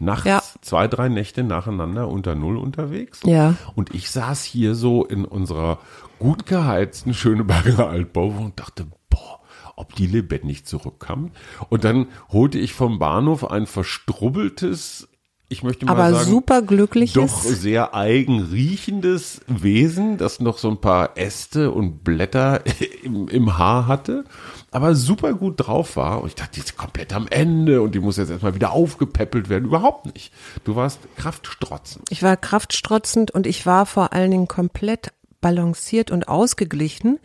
Nachts 0.00 0.24
ja. 0.24 0.42
zwei, 0.62 0.88
drei 0.88 1.08
Nächte 1.08 1.44
nacheinander 1.44 2.08
unter 2.08 2.34
Null 2.34 2.56
unterwegs. 2.56 3.20
Ja. 3.24 3.54
Und 3.74 3.94
ich 3.94 4.10
saß 4.10 4.42
hier 4.44 4.74
so 4.74 5.04
in 5.04 5.24
unserer 5.24 5.78
gut 6.18 6.46
geheizten 6.46 7.14
Schöneberger 7.14 7.88
Altbau 7.88 8.28
und 8.28 8.58
dachte, 8.58 8.86
boah, 9.10 9.40
ob 9.76 9.94
die 9.94 10.06
lebendig 10.06 10.64
zurückkam. 10.64 11.32
Und 11.68 11.84
dann 11.84 12.06
holte 12.30 12.58
ich 12.58 12.72
vom 12.72 12.98
Bahnhof 12.98 13.50
ein 13.50 13.66
verstrubbeltes 13.66 15.06
ich 15.52 15.64
möchte 15.64 15.84
mal 15.84 15.92
aber 15.94 16.12
sagen, 16.12 16.30
super 16.30 16.62
glückliches. 16.62 17.14
doch 17.14 17.42
sehr 17.42 17.92
eigen 17.92 18.40
riechendes 18.40 19.40
Wesen, 19.48 20.16
das 20.16 20.38
noch 20.38 20.58
so 20.58 20.70
ein 20.70 20.80
paar 20.80 21.18
Äste 21.18 21.72
und 21.72 22.04
Blätter 22.04 22.62
im, 23.02 23.26
im 23.26 23.58
Haar 23.58 23.88
hatte, 23.88 24.24
aber 24.70 24.94
super 24.94 25.34
gut 25.34 25.54
drauf 25.56 25.96
war. 25.96 26.22
Und 26.22 26.28
ich 26.28 26.34
dachte, 26.34 26.52
die 26.54 26.60
ist 26.60 26.76
komplett 26.76 27.12
am 27.12 27.26
Ende 27.28 27.82
und 27.82 27.94
die 27.94 28.00
muss 28.00 28.16
jetzt 28.16 28.30
erstmal 28.30 28.54
wieder 28.54 28.72
aufgepäppelt 28.72 29.48
werden. 29.48 29.64
Überhaupt 29.64 30.06
nicht. 30.14 30.32
Du 30.64 30.76
warst 30.76 31.00
kraftstrotzend. 31.16 32.06
Ich 32.10 32.22
war 32.22 32.36
kraftstrotzend 32.36 33.30
und 33.30 33.46
ich 33.46 33.66
war 33.66 33.86
vor 33.86 34.12
allen 34.12 34.30
Dingen 34.30 34.48
komplett 34.48 35.12
balanciert 35.40 36.10
und 36.10 36.28
ausgeglichen. 36.28 37.18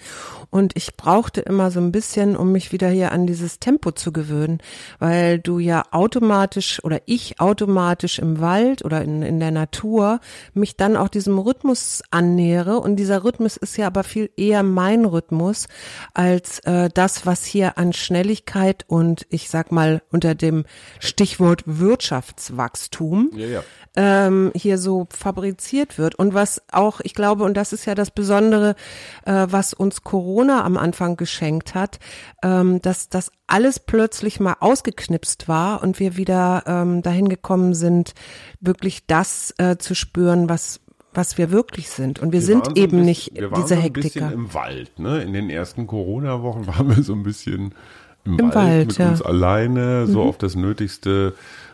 Und 0.50 0.76
ich 0.76 0.96
brauchte 0.96 1.42
immer 1.42 1.72
so 1.72 1.80
ein 1.80 1.92
bisschen, 1.92 2.36
um 2.38 2.52
mich 2.52 2.72
wieder 2.72 2.90
hier 2.90 3.12
an 3.12 3.28
dieses 3.28 3.60
Tempo 3.60 3.92
zu 3.92 4.14
gewöhnen, 4.14 4.60
weil 5.00 5.40
du 5.40 5.60
ja 5.60 5.84
automatisch 5.92 6.84
oder 6.84 7.02
ich 7.06 7.40
automatisch 7.40 8.20
im 8.20 8.40
Wald 8.40 8.86
oder 8.86 9.02
in, 9.02 9.22
in 9.22 9.40
der 9.40 9.52
Natur 9.52 10.20
mich 10.54 10.78
dann 10.78 10.96
auch 10.96 11.10
diesem 11.10 11.38
Rhythmus 11.38 12.04
annähere. 12.12 12.80
Und 12.80 12.96
dieser 12.96 13.24
Rhythmus 13.24 13.58
ist 13.58 13.78
ja 13.78 13.88
aber 13.88 14.04
viel 14.04 14.30
eher 14.38 14.64
mein 14.64 15.06
Rhythmus 15.06 15.68
als 16.14 16.60
äh, 16.60 16.90
das, 16.94 17.26
was 17.26 17.46
hier 17.46 17.78
an 17.78 17.94
Schnelligkeit 17.94 18.86
und 18.88 19.26
ich 19.30 19.50
sag 19.50 19.72
mal 19.72 20.02
unter 20.12 20.36
dem 20.36 20.66
Stichwort 21.00 21.64
Wirtschaftswachstum 21.66 23.32
Ja, 23.36 23.48
ja. 23.48 23.64
ähm, 23.96 24.52
hier 24.56 24.78
so 24.78 25.08
fabriziert 25.10 25.98
wird. 25.98 26.16
Und 26.16 26.34
was 26.34 26.62
auch, 26.72 27.02
ich 27.02 27.14
glaube, 27.14 27.44
und 27.44 27.56
das 27.56 27.74
ist 27.74 27.86
ja 27.86 27.96
das 27.96 28.05
Besondere, 28.12 28.76
äh, 29.26 29.48
was 29.50 29.74
uns 29.74 30.04
Corona 30.04 30.64
am 30.64 30.78
Anfang 30.78 31.18
geschenkt 31.18 31.76
hat, 31.76 32.00
ähm, 32.44 32.82
dass 32.82 33.10
das 33.10 33.32
alles 33.48 33.80
plötzlich 33.80 34.40
mal 34.40 34.56
ausgeknipst 34.60 35.48
war 35.48 35.84
und 35.84 36.00
wir 36.00 36.18
wieder 36.18 36.64
ähm, 36.68 37.02
dahin 37.02 37.30
gekommen 37.30 37.74
sind, 37.74 38.14
wirklich 38.62 39.06
das 39.08 39.54
äh, 39.58 39.78
zu 39.78 39.96
spüren, 39.96 40.50
was 40.50 40.80
was 41.18 41.38
wir 41.38 41.50
wirklich 41.50 41.90
sind. 41.90 42.20
Und 42.20 42.34
wir, 42.34 42.42
Wir 42.42 42.46
sind 42.46 42.66
so 42.66 42.72
eben 42.74 42.92
bisschen- 42.98 43.06
nicht 43.06 43.36
wir 43.36 43.50
waren 43.50 43.62
diese 43.62 43.68
so 43.70 43.76
ein 43.76 43.82
Hektiker. 43.84 44.20
bisschen 44.20 44.32
im 44.34 44.54
Wald, 44.54 45.00
ne? 45.00 45.24
In 45.24 45.32
den 45.32 45.50
ersten 45.50 45.88
Corona-Wochen 45.88 46.68
waren 46.68 46.94
wir 46.94 47.02
so 47.04 47.14
ein 47.14 47.24
bisschen 47.24 47.74
im, 48.26 48.38
Im 48.38 48.46
Wald, 48.48 48.56
Wald, 48.56 48.88
mit 48.90 48.98
ja. 48.98 49.06
Mhm. 49.06 49.12
uns 49.12 49.22
alleine, 49.22 50.08
so 50.08 50.24
auf 50.24 50.38
das 50.38 50.56
Nötigste 50.56 51.34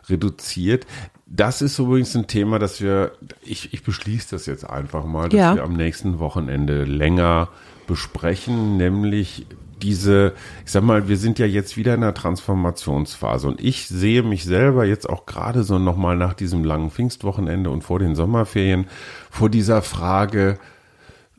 reduziert. 0.10 0.86
Das 1.34 1.62
ist 1.62 1.80
übrigens 1.80 2.14
ein 2.16 2.28
Thema, 2.28 2.60
das 2.60 2.82
wir, 2.82 3.14
ich, 3.42 3.74
ich 3.74 3.84
beschließe 3.84 4.28
das 4.32 4.46
jetzt 4.48 4.70
einfach 4.70 5.06
mal, 5.06 5.30
dass 5.30 5.40
Ja. 5.40 5.56
wir 5.56 5.64
am 5.64 5.74
nächsten 5.74 6.20
Wochenende 6.20 6.84
länger 6.84 7.48
besprechen, 7.88 8.76
nämlich 8.78 9.46
diese, 9.82 10.34
ich 10.66 10.72
sag 10.72 10.84
mal, 10.84 11.08
wir 11.08 11.18
sind 11.18 11.40
ja 11.40 11.46
jetzt 11.46 11.78
wieder 11.78 11.94
in 11.96 12.04
einer 12.04 12.14
Transformationsphase 12.14 13.48
und 13.48 13.62
ich 13.62 13.88
sehe 13.88 14.24
mich 14.24 14.44
selber 14.44 14.86
jetzt 14.86 15.10
auch 15.10 15.26
gerade 15.26 15.64
so 15.64 15.80
nochmal 15.80 16.18
nach 16.18 16.34
diesem 16.34 16.64
langen 16.64 16.92
Pfingstwochenende 16.92 17.70
und 17.70 17.84
vor 17.84 17.98
den 17.98 18.14
Sommerferien 18.16 18.88
vor 19.32 19.50
dieser 19.50 19.82
Frage, 19.82 20.60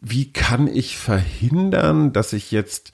wie 0.01 0.33
kann 0.33 0.67
ich 0.67 0.97
verhindern, 0.99 2.13
dass 2.13 2.33
ich 2.33 2.51
jetzt 2.51 2.93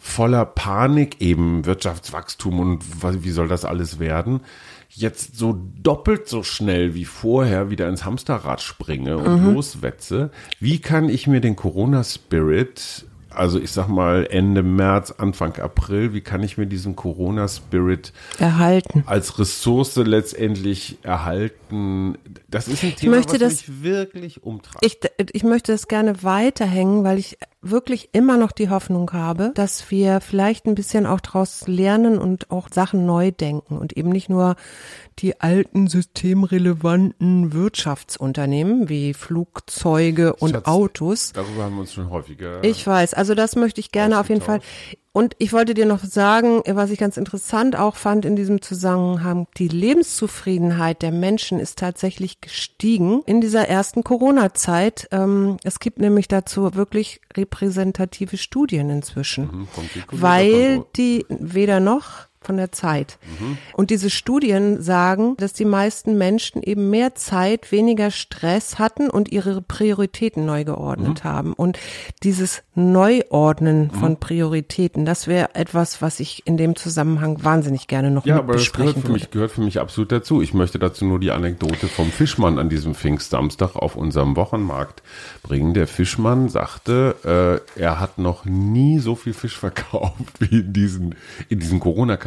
voller 0.00 0.46
Panik 0.46 1.20
eben 1.20 1.66
Wirtschaftswachstum 1.66 2.58
und 2.58 2.82
wie 3.22 3.30
soll 3.30 3.48
das 3.48 3.64
alles 3.64 3.98
werden, 3.98 4.40
jetzt 4.88 5.36
so 5.36 5.60
doppelt 5.82 6.26
so 6.26 6.42
schnell 6.42 6.94
wie 6.94 7.04
vorher 7.04 7.70
wieder 7.70 7.88
ins 7.88 8.04
Hamsterrad 8.04 8.60
springe 8.60 9.18
und 9.18 9.54
loswetze. 9.54 10.30
Wie 10.58 10.80
kann 10.80 11.08
ich 11.08 11.26
mir 11.26 11.40
den 11.40 11.54
Corona-Spirit, 11.54 13.06
also 13.34 13.58
ich 13.60 13.70
sag 13.72 13.88
mal 13.88 14.26
Ende 14.30 14.62
März, 14.62 15.12
Anfang 15.16 15.56
April, 15.58 16.12
wie 16.12 16.20
kann 16.20 16.42
ich 16.42 16.58
mir 16.58 16.66
diesen 16.66 16.96
Corona-Spirit 16.96 18.12
erhalten. 18.38 19.04
als 19.06 19.38
Ressource 19.38 19.96
letztendlich 19.96 20.98
erhalten? 21.02 22.16
Das 22.48 22.68
ist 22.68 22.82
ein 22.82 22.96
Thema, 22.96 23.16
möchte 23.16 23.32
was 23.34 23.38
das- 23.40 23.68
mich 23.68 23.82
wirklich 23.82 24.42
umtreibt. 24.42 24.84
Ich, 24.84 24.98
ich 25.32 25.44
möchte 25.44 25.72
das 25.72 25.88
gerne 25.88 26.22
weiterhängen, 26.22 27.04
weil 27.04 27.18
ich 27.18 27.38
wirklich 27.62 28.08
immer 28.12 28.36
noch 28.38 28.52
die 28.52 28.70
Hoffnung 28.70 29.12
habe, 29.12 29.52
dass 29.54 29.90
wir 29.90 30.20
vielleicht 30.20 30.66
ein 30.66 30.74
bisschen 30.74 31.06
auch 31.06 31.20
daraus 31.20 31.66
lernen 31.68 32.18
und 32.18 32.50
auch 32.50 32.68
Sachen 32.72 33.04
neu 33.04 33.30
denken 33.32 33.76
und 33.78 33.92
eben 33.96 34.08
nicht 34.08 34.30
nur 34.30 34.56
die 35.20 35.40
alten 35.40 35.86
systemrelevanten 35.86 37.52
Wirtschaftsunternehmen 37.52 38.88
wie 38.88 39.14
Flugzeuge 39.14 40.34
und 40.34 40.50
Schatz, 40.50 40.66
Autos. 40.66 41.32
Darüber 41.32 41.64
haben 41.64 41.74
wir 41.74 41.80
uns 41.82 41.92
schon 41.92 42.10
häufiger. 42.10 42.62
Ich 42.64 42.86
weiß, 42.86 43.14
also 43.14 43.34
das 43.34 43.56
möchte 43.56 43.80
ich 43.80 43.92
gerne 43.92 44.18
auf 44.18 44.28
jeden 44.28 44.40
Fall. 44.40 44.60
Und 45.12 45.34
ich 45.38 45.52
wollte 45.52 45.74
dir 45.74 45.86
noch 45.86 46.04
sagen, 46.04 46.62
was 46.66 46.90
ich 46.90 46.98
ganz 46.98 47.16
interessant 47.16 47.76
auch 47.76 47.96
fand 47.96 48.24
in 48.24 48.36
diesem 48.36 48.62
Zusammenhang, 48.62 49.48
die 49.56 49.66
Lebenszufriedenheit 49.66 51.02
der 51.02 51.10
Menschen 51.10 51.58
ist 51.58 51.80
tatsächlich 51.80 52.40
gestiegen 52.40 53.22
in 53.26 53.40
dieser 53.40 53.66
ersten 53.66 54.04
Corona-Zeit. 54.04 55.08
Ähm, 55.10 55.56
es 55.64 55.80
gibt 55.80 55.98
nämlich 55.98 56.28
dazu 56.28 56.76
wirklich 56.76 57.20
repräsentative 57.36 58.36
Studien 58.36 58.88
inzwischen, 58.88 59.46
Mhm, 59.50 59.68
weil 60.12 60.84
die 60.94 61.26
weder 61.28 61.80
noch 61.80 62.29
von 62.42 62.56
der 62.56 62.72
Zeit. 62.72 63.18
Mhm. 63.38 63.58
Und 63.74 63.90
diese 63.90 64.08
Studien 64.08 64.80
sagen, 64.80 65.36
dass 65.36 65.52
die 65.52 65.66
meisten 65.66 66.16
Menschen 66.16 66.62
eben 66.62 66.88
mehr 66.88 67.14
Zeit, 67.14 67.70
weniger 67.70 68.10
Stress 68.10 68.78
hatten 68.78 69.10
und 69.10 69.30
ihre 69.30 69.60
Prioritäten 69.60 70.46
neu 70.46 70.64
geordnet 70.64 71.22
Mhm. 71.22 71.28
haben. 71.28 71.52
Und 71.52 71.78
dieses 72.22 72.62
Neuordnen 72.74 73.90
von 73.90 74.16
Prioritäten, 74.18 75.04
das 75.04 75.26
wäre 75.26 75.54
etwas, 75.54 76.00
was 76.00 76.18
ich 76.18 76.46
in 76.46 76.56
dem 76.56 76.76
Zusammenhang 76.76 77.44
wahnsinnig 77.44 77.88
gerne 77.88 78.10
noch 78.10 78.24
Ja, 78.24 78.36
mit 78.36 78.44
aber 78.44 78.52
das 78.54 78.72
gehört 78.72 78.94
besprechen 78.94 79.02
für, 79.02 79.08
würde. 79.08 79.12
mich, 79.24 79.30
gehört 79.30 79.50
für 79.52 79.60
mich 79.60 79.78
absolut 79.78 80.10
dazu. 80.10 80.40
Ich 80.40 80.54
möchte 80.54 80.78
dazu 80.78 81.04
nur 81.04 81.20
die 81.20 81.32
Anekdote 81.32 81.88
vom 81.88 82.10
Fischmann 82.10 82.58
an 82.58 82.70
diesem 82.70 82.94
Pfingstsamstag 82.94 83.76
auf 83.76 83.96
unserem 83.96 84.34
Wochenmarkt 84.36 85.02
bringen. 85.42 85.74
Der 85.74 85.86
Fischmann 85.86 86.48
sagte, 86.48 87.60
äh, 87.76 87.80
er 87.80 88.00
hat 88.00 88.16
noch 88.18 88.46
nie 88.46 88.98
so 88.98 89.14
viel 89.14 89.34
Fisch 89.34 89.58
verkauft 89.58 90.14
wie 90.38 90.60
in 90.60 90.72
diesen, 90.72 91.14
in 91.50 91.58
diesen 91.60 91.80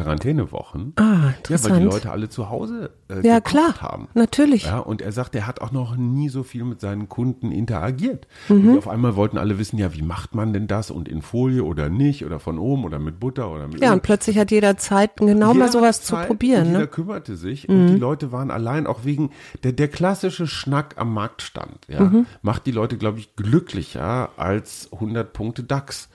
Corona-Quarantäne-Wochen. 0.04 0.92
Ah, 0.96 1.02
Ja, 1.02 1.20
weil 1.22 1.34
interessant. 1.36 1.80
die 1.80 1.84
Leute 1.84 2.10
alle 2.10 2.28
zu 2.28 2.50
Hause 2.50 2.90
äh, 3.08 3.26
Ja, 3.26 3.40
klar, 3.40 3.80
haben. 3.80 4.08
natürlich. 4.14 4.64
Ja, 4.64 4.78
und 4.78 5.02
er 5.02 5.12
sagt, 5.12 5.34
er 5.34 5.46
hat 5.46 5.60
auch 5.60 5.72
noch 5.72 5.96
nie 5.96 6.28
so 6.28 6.42
viel 6.42 6.64
mit 6.64 6.80
seinen 6.80 7.08
Kunden 7.08 7.50
interagiert. 7.52 8.26
Mhm. 8.48 8.68
Und 8.70 8.78
auf 8.78 8.88
einmal 8.88 9.16
wollten 9.16 9.38
alle 9.38 9.58
wissen, 9.58 9.78
ja, 9.78 9.94
wie 9.94 10.02
macht 10.02 10.34
man 10.34 10.52
denn 10.52 10.66
das 10.66 10.90
und 10.90 11.08
in 11.08 11.22
Folie 11.22 11.62
oder 11.64 11.88
nicht 11.88 12.24
oder 12.24 12.38
von 12.40 12.58
oben 12.58 12.84
oder 12.84 12.98
mit 12.98 13.20
Butter 13.20 13.50
oder 13.50 13.66
mit 13.68 13.80
Ja, 13.80 13.88
Öl. 13.88 13.94
und 13.94 14.02
plötzlich 14.02 14.38
hat 14.38 14.50
jeder 14.50 14.76
Zeit, 14.76 15.16
genau 15.16 15.48
mal 15.48 15.66
Jeder 15.66 15.68
sowas 15.72 15.96
hatte 15.98 16.06
zu 16.06 16.14
Zeit 16.14 16.26
probieren. 16.28 16.60
Und 16.62 16.66
jeder 16.68 16.78
Ne? 16.80 16.84
Mhm. 16.86 16.90
kümmerte 16.90 17.36
sich 17.36 17.68
und 17.68 17.86
die 17.88 17.96
Leute 17.96 18.32
waren 18.32 18.50
allein, 18.50 18.86
auch 18.86 19.04
wegen 19.04 19.30
der, 19.62 19.72
der 19.72 19.88
klassische 19.88 20.46
Schnack 20.46 20.94
am 20.98 21.12
Marktstand. 21.14 21.78
Ja, 21.88 22.00
Mhm. 22.02 22.26
macht 22.42 22.66
die 22.66 22.70
Leute, 22.72 22.96
glaube 22.96 23.18
ich, 23.18 23.34
glücklicher 23.36 24.30
als 24.36 24.88
100 24.92 25.32
Punkte 25.32 25.62
DAX. 25.62 26.08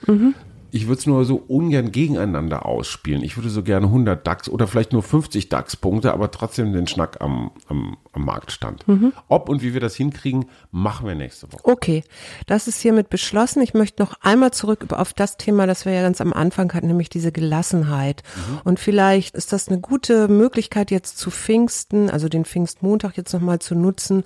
Mhm. 0.72 0.76
Ich 0.76 0.86
würde 0.86 0.98
es 1.00 1.06
nur 1.06 1.24
so 1.24 1.36
ungern 1.36 1.92
gegeneinander 1.92 2.66
ausspielen. 2.66 3.22
Ich 3.22 3.36
würde 3.36 3.50
so 3.50 3.62
gerne 3.62 3.86
100 3.86 4.26
DAX 4.26 4.48
oder 4.48 4.66
vielleicht 4.66 4.92
nur 4.92 5.02
50 5.02 5.48
DAX-Punkte, 5.48 6.12
aber 6.12 6.30
trotzdem 6.30 6.72
den 6.72 6.86
Schnack 6.86 7.20
am, 7.20 7.50
am, 7.68 7.96
am 8.12 8.24
Marktstand. 8.24 8.86
Mhm. 8.86 9.12
Ob 9.28 9.48
und 9.48 9.62
wie 9.62 9.74
wir 9.74 9.80
das 9.80 9.94
hinkriegen, 9.94 10.46
machen 10.70 11.06
wir 11.06 11.14
nächste 11.14 11.52
Woche. 11.52 11.62
Okay, 11.64 12.04
das 12.46 12.68
ist 12.68 12.80
hiermit 12.80 13.10
beschlossen. 13.10 13.62
Ich 13.62 13.74
möchte 13.74 14.02
noch 14.02 14.14
einmal 14.20 14.52
zurück 14.52 14.86
auf 14.92 15.12
das 15.12 15.36
Thema, 15.36 15.66
das 15.66 15.84
wir 15.84 15.92
ja 15.92 16.02
ganz 16.02 16.20
am 16.20 16.32
Anfang 16.32 16.72
hatten, 16.72 16.86
nämlich 16.86 17.08
diese 17.08 17.32
Gelassenheit. 17.32 18.22
Und 18.64 18.80
vielleicht 18.80 19.34
ist 19.34 19.52
das 19.52 19.68
eine 19.68 19.80
gute 19.80 20.28
Möglichkeit 20.28 20.90
jetzt 20.90 21.18
zu 21.18 21.30
Pfingsten, 21.30 22.10
also 22.10 22.28
den 22.28 22.44
Pfingstmontag 22.44 23.16
jetzt 23.16 23.32
nochmal 23.32 23.58
zu 23.58 23.74
nutzen 23.74 24.24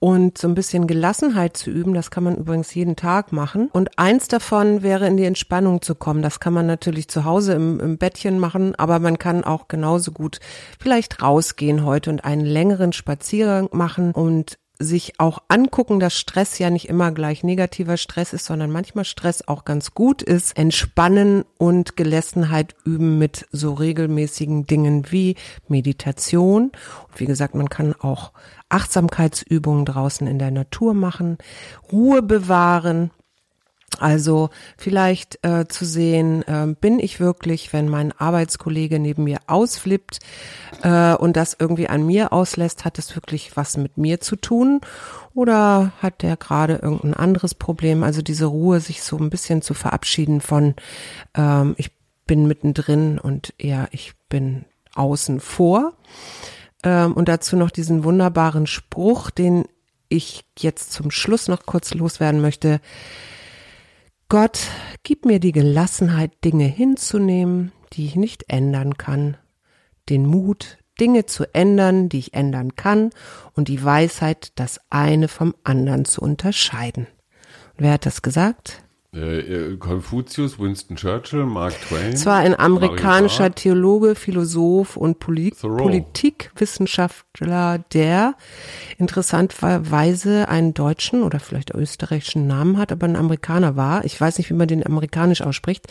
und 0.00 0.38
so 0.38 0.46
ein 0.46 0.54
bisschen 0.54 0.86
Gelassenheit 0.86 1.56
zu 1.56 1.70
üben. 1.70 1.94
Das 1.94 2.10
kann 2.10 2.24
man 2.24 2.36
übrigens 2.36 2.74
jeden 2.74 2.96
Tag 2.96 3.32
machen. 3.32 3.68
Und 3.72 3.98
eins 3.98 4.28
davon 4.28 4.82
wäre 4.82 5.06
in 5.06 5.16
die 5.16 5.24
Entspannung 5.24 5.82
zu 5.82 5.94
kommen. 5.94 6.22
Das 6.22 6.40
kann 6.40 6.52
man 6.52 6.66
natürlich 6.66 7.08
zu 7.08 7.24
Hause 7.24 7.54
im, 7.54 7.80
im 7.80 7.98
Bettchen 7.98 8.38
machen, 8.38 8.74
aber 8.76 9.00
man 9.00 9.18
kann 9.18 9.44
auch 9.44 9.68
genauso 9.68 10.12
gut 10.12 10.38
vielleicht 10.78 11.22
rausgehen 11.22 11.84
heute 11.84 12.10
und 12.10 12.24
einen 12.24 12.44
längeren 12.44 12.92
Spaziergang 12.92 13.68
machen 13.72 14.12
und 14.12 14.58
sich 14.78 15.18
auch 15.18 15.42
angucken, 15.48 15.98
dass 15.98 16.14
Stress 16.14 16.58
ja 16.58 16.70
nicht 16.70 16.88
immer 16.88 17.10
gleich 17.10 17.42
negativer 17.42 17.96
Stress 17.96 18.32
ist, 18.32 18.44
sondern 18.44 18.70
manchmal 18.70 19.04
Stress 19.04 19.46
auch 19.46 19.64
ganz 19.64 19.92
gut 19.92 20.22
ist. 20.22 20.56
Entspannen 20.56 21.44
und 21.58 21.96
Gelassenheit 21.96 22.76
üben 22.84 23.18
mit 23.18 23.46
so 23.50 23.74
regelmäßigen 23.74 24.66
Dingen 24.66 25.10
wie 25.10 25.36
Meditation. 25.66 26.70
Und 27.08 27.20
wie 27.20 27.26
gesagt, 27.26 27.54
man 27.54 27.68
kann 27.68 27.94
auch 28.00 28.32
Achtsamkeitsübungen 28.68 29.84
draußen 29.84 30.26
in 30.26 30.38
der 30.38 30.50
Natur 30.50 30.94
machen, 30.94 31.38
Ruhe 31.90 32.22
bewahren, 32.22 33.10
also 33.98 34.50
vielleicht 34.76 35.38
äh, 35.42 35.66
zu 35.66 35.84
sehen, 35.84 36.42
äh, 36.46 36.74
bin 36.80 36.98
ich 37.00 37.20
wirklich, 37.20 37.72
wenn 37.72 37.88
mein 37.88 38.12
Arbeitskollege 38.12 38.98
neben 38.98 39.24
mir 39.24 39.38
ausflippt 39.46 40.20
äh, 40.82 41.14
und 41.14 41.36
das 41.36 41.56
irgendwie 41.58 41.88
an 41.88 42.06
mir 42.06 42.32
auslässt, 42.32 42.84
hat 42.84 42.98
es 42.98 43.16
wirklich 43.16 43.56
was 43.56 43.76
mit 43.76 43.96
mir 43.96 44.20
zu 44.20 44.36
tun 44.36 44.80
oder 45.34 45.92
hat 46.00 46.22
der 46.22 46.36
gerade 46.36 46.76
irgendein 46.76 47.14
anderes 47.14 47.54
Problem? 47.54 48.04
Also 48.04 48.22
diese 48.22 48.46
Ruhe, 48.46 48.80
sich 48.80 49.02
so 49.02 49.16
ein 49.16 49.30
bisschen 49.30 49.62
zu 49.62 49.74
verabschieden 49.74 50.40
von, 50.40 50.74
ähm, 51.34 51.74
ich 51.78 51.90
bin 52.26 52.46
mittendrin 52.46 53.18
und 53.18 53.54
eher 53.58 53.88
ich 53.90 54.12
bin 54.28 54.64
außen 54.94 55.40
vor. 55.40 55.94
Ähm, 56.84 57.14
und 57.14 57.28
dazu 57.28 57.56
noch 57.56 57.70
diesen 57.70 58.04
wunderbaren 58.04 58.66
Spruch, 58.66 59.30
den 59.30 59.64
ich 60.08 60.44
jetzt 60.58 60.92
zum 60.92 61.10
Schluss 61.10 61.48
noch 61.48 61.66
kurz 61.66 61.94
loswerden 61.94 62.40
möchte. 62.40 62.80
Gott, 64.30 64.60
gib 65.04 65.24
mir 65.24 65.40
die 65.40 65.52
Gelassenheit, 65.52 66.44
Dinge 66.44 66.66
hinzunehmen, 66.66 67.72
die 67.94 68.04
ich 68.04 68.14
nicht 68.14 68.44
ändern 68.48 68.98
kann, 68.98 69.38
den 70.10 70.26
Mut, 70.26 70.76
Dinge 71.00 71.24
zu 71.24 71.54
ändern, 71.54 72.10
die 72.10 72.18
ich 72.18 72.34
ändern 72.34 72.76
kann, 72.76 73.08
und 73.54 73.68
die 73.68 73.82
Weisheit, 73.82 74.52
das 74.56 74.82
eine 74.90 75.28
vom 75.28 75.54
anderen 75.64 76.04
zu 76.04 76.20
unterscheiden. 76.20 77.06
Und 77.06 77.78
wer 77.78 77.92
hat 77.92 78.04
das 78.04 78.20
gesagt? 78.20 78.84
Äh, 79.14 79.76
Konfuzius, 79.78 80.58
Winston 80.58 80.96
Churchill, 80.96 81.46
Mark 81.46 81.72
Twain. 81.80 82.12
Es 82.12 82.26
war 82.26 82.36
ein 82.36 82.54
amerikanischer 82.58 83.54
Theologe, 83.54 84.14
Philosoph 84.14 84.98
und 84.98 85.18
Poli 85.18 85.50
Thoreau. 85.50 85.76
Politikwissenschaftler, 85.76 87.78
der 87.94 88.34
interessanterweise 88.98 90.50
einen 90.50 90.74
deutschen 90.74 91.22
oder 91.22 91.40
vielleicht 91.40 91.74
österreichischen 91.74 92.46
Namen 92.46 92.76
hat, 92.76 92.92
aber 92.92 93.06
ein 93.06 93.16
Amerikaner 93.16 93.76
war. 93.76 94.04
Ich 94.04 94.20
weiß 94.20 94.36
nicht, 94.36 94.50
wie 94.50 94.54
man 94.54 94.68
den 94.68 94.84
amerikanisch 94.84 95.40
ausspricht. 95.40 95.86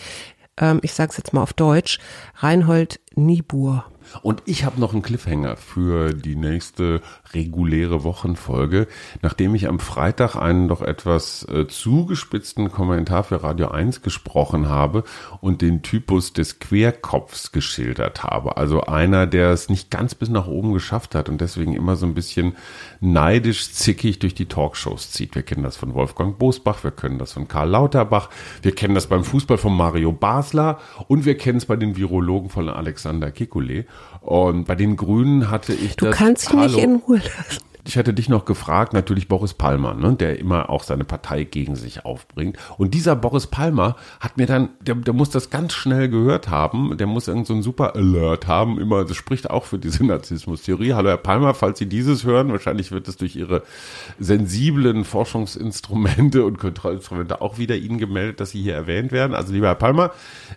Ähm, 0.58 0.80
ich 0.84 0.94
sage 0.94 1.10
es 1.10 1.18
jetzt 1.18 1.34
mal 1.34 1.42
auf 1.42 1.54
Deutsch. 1.54 1.98
Reinhold 2.36 3.00
Niebuhr. 3.16 3.86
Und 4.22 4.44
ich 4.46 4.64
habe 4.64 4.80
noch 4.80 4.94
einen 4.94 5.02
Cliffhanger 5.02 5.56
für 5.58 6.14
die 6.14 6.36
nächste 6.36 7.02
reguläre 7.34 8.04
Wochenfolge, 8.04 8.88
nachdem 9.22 9.56
ich 9.56 9.68
am 9.68 9.80
Freitag 9.80 10.36
einen 10.36 10.68
doch 10.68 10.82
etwas 10.82 11.48
äh, 11.50 11.68
zugespitzten 11.68 12.72
Kommentar 12.72 13.24
für 13.24 13.44
Radio 13.44 13.70
1 13.70 14.02
gesprochen 14.02 14.70
habe 14.70 15.04
und 15.42 15.62
den 15.62 15.82
Typus 15.82 16.34
des 16.34 16.60
Querkopfs 16.60 17.52
geschildert 17.52 18.24
habe. 18.24 18.58
Also 18.58 18.82
einer, 18.82 19.28
der 19.28 19.52
es 19.52 19.70
nicht 19.70 19.92
ganz 19.92 20.16
bis 20.16 20.30
nach 20.30 20.48
oben 20.48 20.74
geschafft 20.74 21.16
hat 21.16 21.30
und 21.30 21.42
deswegen 21.42 21.74
immer 21.74 21.96
so 21.96 22.06
ein 22.06 22.14
bisschen 22.14 22.56
neidisch 23.00 23.72
zickig 23.72 24.20
durch 24.20 24.36
die 24.36 24.46
Talkshows 24.46 25.12
zieht. 25.12 25.36
Wir 25.36 25.44
kennen 25.44 25.64
das 25.64 25.78
von 25.78 25.94
Wolfgang 25.94 26.38
Bosbach, 26.38 26.84
wir 26.84 26.92
kennen 26.92 27.20
das 27.20 27.34
von 27.34 27.48
Karl 27.48 27.70
Lauterbach, 27.70 28.30
wir 28.62 28.74
kennen 28.74 28.96
das 28.96 29.08
beim 29.08 29.24
Fußball 29.24 29.58
von 29.58 29.76
Mario 29.76 30.12
Basler 30.12 30.80
und 31.08 31.26
wir 31.26 31.38
kennen 31.38 31.58
es 31.58 31.66
bei 31.66 31.76
den 31.76 31.98
Virologen 31.98 32.50
von 32.50 32.70
Alexander 32.70 33.28
Kekulé. 33.28 33.86
Und 34.22 34.66
bei 34.66 34.76
den 34.76 34.96
Grünen 34.98 35.50
hatte 35.50 35.74
ich 35.74 35.96
Du 35.96 36.06
das. 36.06 36.16
kannst 36.18 36.52
ihn 36.54 36.60
nicht 36.60 36.78
in 36.78 36.96
Ruhe 36.98 37.18
lassen. 37.18 37.64
Ich 37.88 37.98
hatte 37.98 38.14
dich 38.14 38.28
noch 38.28 38.44
gefragt, 38.44 38.92
natürlich 38.92 39.30
Boris 39.30 39.54
Palmer, 39.54 39.94
ne, 39.94 40.14
der 40.14 40.40
immer 40.40 40.70
auch 40.70 40.84
seine 40.84 41.06
Partei 41.06 41.46
gegen 41.46 41.78
sich 41.78 42.04
aufbringt. 42.04 42.58
Und 42.78 42.94
dieser 42.94 43.16
Boris 43.16 43.48
Palmer 43.48 43.96
hat 44.20 44.36
mir 44.36 44.46
dann, 44.46 44.72
der, 44.82 44.96
der 44.96 45.14
muss 45.14 45.30
das 45.30 45.50
ganz 45.52 45.72
schnell 45.72 46.10
gehört 46.10 46.50
haben, 46.50 46.98
der 46.98 47.08
muss 47.08 47.30
irgend 47.30 47.48
so 47.48 47.54
ein 47.54 47.62
super 47.62 47.96
Alert 47.96 48.46
haben, 48.46 48.78
immer, 48.78 49.06
das 49.06 49.16
spricht 49.16 49.50
auch 49.50 49.64
für 49.64 49.80
diese 49.80 50.06
Narzissmus-Theorie. 50.06 50.96
Hallo 50.96 51.08
Herr 51.08 51.18
Palmer, 51.18 51.54
falls 51.54 51.80
Sie 51.80 51.86
dieses 51.86 52.26
hören, 52.26 52.52
wahrscheinlich 52.52 52.92
wird 52.92 53.08
es 53.08 53.16
durch 53.16 53.38
Ihre 53.38 53.64
sensiblen 54.20 55.06
Forschungsinstrumente 55.06 56.44
und 56.44 56.60
Kontrollinstrumente 56.60 57.40
auch 57.40 57.58
wieder 57.58 57.78
Ihnen 57.78 58.00
gemeldet, 58.00 58.42
dass 58.42 58.52
Sie 58.52 58.62
hier 58.62 58.76
erwähnt 58.76 59.14
werden. 59.14 59.34
Also 59.34 59.54
lieber 59.54 59.68
Herr 59.68 59.76
Palmer, 59.76 60.12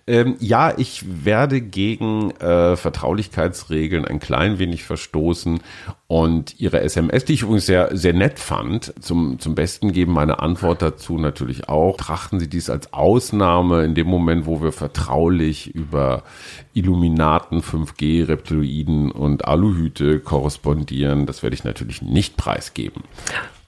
ähm, 0.08 0.34
ja, 0.40 0.76
ich 0.76 1.04
werde 1.24 1.60
gegen 1.60 2.32
äh, 2.40 2.74
Vertraulichkeitsregeln 2.74 4.04
ein 4.04 4.18
klein 4.18 4.58
wenig 4.58 4.82
verstoßen 4.82 5.60
und 6.08 6.58
Ihre 6.58 6.80
SMS, 6.80 7.19
die 7.24 7.34
ich 7.34 7.42
übrigens 7.42 7.66
sehr, 7.66 7.96
sehr 7.96 8.12
nett 8.12 8.38
fand, 8.38 8.94
zum, 9.00 9.38
zum 9.38 9.54
Besten 9.54 9.92
geben 9.92 10.12
meine 10.12 10.40
Antwort 10.40 10.82
dazu 10.82 11.18
natürlich 11.18 11.68
auch. 11.68 11.96
Trachten 11.96 12.40
Sie 12.40 12.48
dies 12.48 12.70
als 12.70 12.92
Ausnahme 12.92 13.84
in 13.84 13.94
dem 13.94 14.06
Moment, 14.06 14.46
wo 14.46 14.62
wir 14.62 14.72
vertraulich 14.72 15.74
über 15.74 16.22
Illuminaten, 16.72 17.62
5G, 17.62 18.28
Reptiloiden 18.28 19.10
und 19.10 19.44
Aluhüte 19.44 20.20
korrespondieren. 20.20 21.26
Das 21.26 21.42
werde 21.42 21.54
ich 21.54 21.64
natürlich 21.64 22.02
nicht 22.02 22.36
preisgeben. 22.36 23.04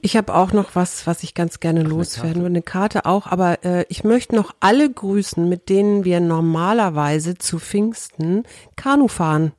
Ich 0.01 0.17
habe 0.17 0.35
auch 0.35 0.53
noch 0.53 0.75
was, 0.75 1.07
was 1.07 1.23
ich 1.23 1.33
ganz 1.33 1.61
gerne 1.61 1.85
loswerden 1.85 2.43
würde. 2.43 2.47
Eine 2.47 2.63
Karte 2.63 3.07
auch, 3.07 3.29
aber 3.29 3.65
äh, 3.65 3.85
ich 3.89 4.03
möchte 4.03 4.35
noch 4.35 4.53
alle 4.59 4.91
grüßen, 4.91 5.49
mit 5.49 5.69
denen 5.69 6.05
wir 6.05 6.19
normalerweise 6.19 7.39
zu 7.39 7.61
Pfingsten 7.61 8.43
Kanu 8.75 9.07
fahren. 9.07 9.53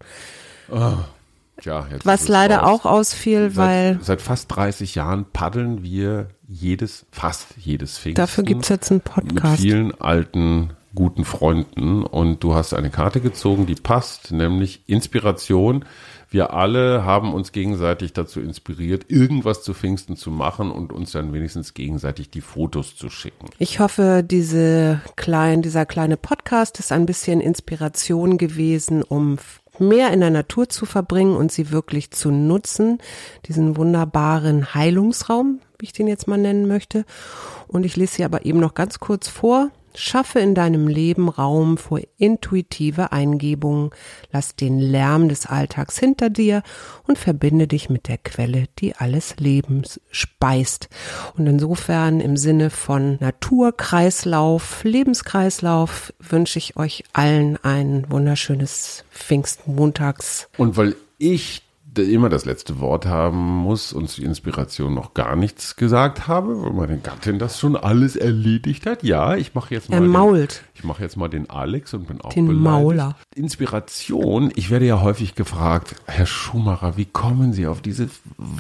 Tja, 1.64 1.88
jetzt 1.89 2.05
Was 2.05 2.24
es 2.24 2.28
leider 2.28 2.57
raus. 2.57 2.82
auch 2.82 2.86
ausfiel, 2.86 3.55
weil 3.55 3.93
Seit, 3.95 4.03
seit 4.03 4.22
fast 4.22 4.53
30 4.53 4.95
Jahren 4.95 5.26
paddeln 5.32 5.82
wir 5.82 6.28
jedes, 6.45 7.05
fast 7.11 7.55
jedes 7.57 7.97
Pfingsten. 7.97 8.22
dafür 8.22 8.43
gibt's 8.43 8.68
jetzt 8.68 8.91
einen 8.91 8.97
mit 8.97 9.05
Podcast. 9.05 9.61
vielen 9.61 9.97
alten, 10.01 10.72
guten 10.93 11.24
Freunden. 11.24 12.03
Und 12.03 12.43
du 12.43 12.53
hast 12.53 12.74
eine 12.74 12.89
Karte 12.89 13.22
gezogen, 13.22 13.66
die 13.66 13.76
passt, 13.76 14.34
nämlich 14.34 14.84
Inspiration. 14.88 15.86
Wir 16.30 16.51
alle 16.51 17.05
haben 17.05 17.34
uns 17.34 17.53
gegenseitig 17.53 18.11
dazu 18.11 18.41
inspiriert, 18.41 19.05
irgendwas 19.07 19.64
zu 19.64 19.74
Pfingsten 19.74 20.18
zu 20.18 20.32
machen 20.32 20.70
und 20.70 20.91
uns 20.91 21.14
dann 21.14 21.32
wenigstens 21.32 21.74
gegenseitig 21.74 22.30
die 22.30 22.41
Fotos 22.41 22.97
zu 22.97 23.09
schicken. 23.09 23.47
Ich 23.57 23.80
hoffe, 23.80 24.22
diese 24.26 24.99
klein, 25.16 25.61
dieser 25.61 25.86
kleine 25.86 26.18
Podcast 26.18 26.80
ist 26.80 26.91
ein 26.91 27.05
bisschen 27.05 27.39
Inspiration 27.39 28.38
gewesen, 28.38 29.01
um 29.01 29.38
mehr 29.80 30.11
in 30.11 30.19
der 30.19 30.30
Natur 30.30 30.69
zu 30.69 30.86
verbringen 30.86 31.36
und 31.36 31.51
sie 31.51 31.71
wirklich 31.71 32.11
zu 32.11 32.32
nutzen. 32.32 32.99
Diesen 33.45 33.78
wunderbaren 33.78 34.74
Heilungsraum, 34.74 35.59
wie 35.80 35.86
ich 35.86 35.93
den 35.93 36.07
jetzt 36.07 36.28
mal 36.28 36.38
nennen 36.38 36.67
möchte. 36.67 37.05
Und 37.67 37.86
ich 37.86 37.95
lese 37.95 38.15
sie 38.15 38.26
aber 38.26 38.45
eben 38.45 38.59
noch 38.59 38.74
ganz 38.74 38.99
kurz 38.99 39.28
vor. 39.28 39.71
Schaffe 39.95 40.39
in 40.39 40.55
deinem 40.55 40.87
Leben 40.87 41.29
Raum 41.29 41.77
für 41.77 42.01
intuitive 42.17 43.11
Eingebungen. 43.11 43.91
Lass 44.31 44.55
den 44.55 44.79
Lärm 44.79 45.29
des 45.29 45.45
Alltags 45.45 45.97
hinter 45.97 46.29
dir 46.29 46.63
und 47.07 47.17
verbinde 47.17 47.67
dich 47.67 47.89
mit 47.89 48.07
der 48.07 48.17
Quelle, 48.17 48.65
die 48.79 48.95
alles 48.95 49.37
Lebens 49.37 49.99
speist. 50.11 50.89
Und 51.37 51.47
insofern 51.47 52.19
im 52.19 52.37
Sinne 52.37 52.69
von 52.69 53.17
Naturkreislauf, 53.19 54.83
Lebenskreislauf 54.83 56.13
wünsche 56.19 56.59
ich 56.59 56.77
euch 56.77 57.03
allen 57.13 57.57
ein 57.63 58.05
wunderschönes 58.09 59.05
Pfingstmontags. 59.11 60.49
Und 60.57 60.77
weil 60.77 60.95
ich 61.17 61.62
immer 62.01 62.29
das 62.29 62.45
letzte 62.45 62.79
Wort 62.79 63.05
haben 63.05 63.37
muss 63.37 63.93
und 63.93 64.09
zur 64.09 64.25
Inspiration 64.25 64.93
noch 64.93 65.13
gar 65.13 65.35
nichts 65.35 65.75
gesagt 65.75 66.27
habe, 66.27 66.61
weil 66.63 66.71
meine 66.73 66.97
Gattin 66.97 67.37
das 67.39 67.59
schon 67.59 67.75
alles 67.75 68.15
erledigt 68.15 68.85
hat. 68.85 69.03
Ja, 69.03 69.35
ich 69.35 69.53
mache 69.53 69.73
jetzt 69.73 69.89
mal 69.89 69.97
Er 69.97 70.01
den, 70.01 70.09
mault. 70.09 70.63
ich 70.73 70.83
mache 70.83 71.03
jetzt 71.03 71.17
mal 71.17 71.27
den 71.27 71.49
Alex 71.49 71.93
und 71.93 72.07
bin 72.07 72.21
auch 72.21 72.33
Den 72.33 72.47
beleidigt. 72.47 72.63
Mauler. 72.63 73.15
Inspiration, 73.35 74.51
ich 74.55 74.69
werde 74.71 74.85
ja 74.85 75.01
häufig 75.01 75.35
gefragt, 75.35 75.95
Herr 76.05 76.25
Schumacher, 76.25 76.97
wie 76.97 77.05
kommen 77.05 77.53
Sie 77.53 77.67
auf 77.67 77.81
diese 77.81 78.07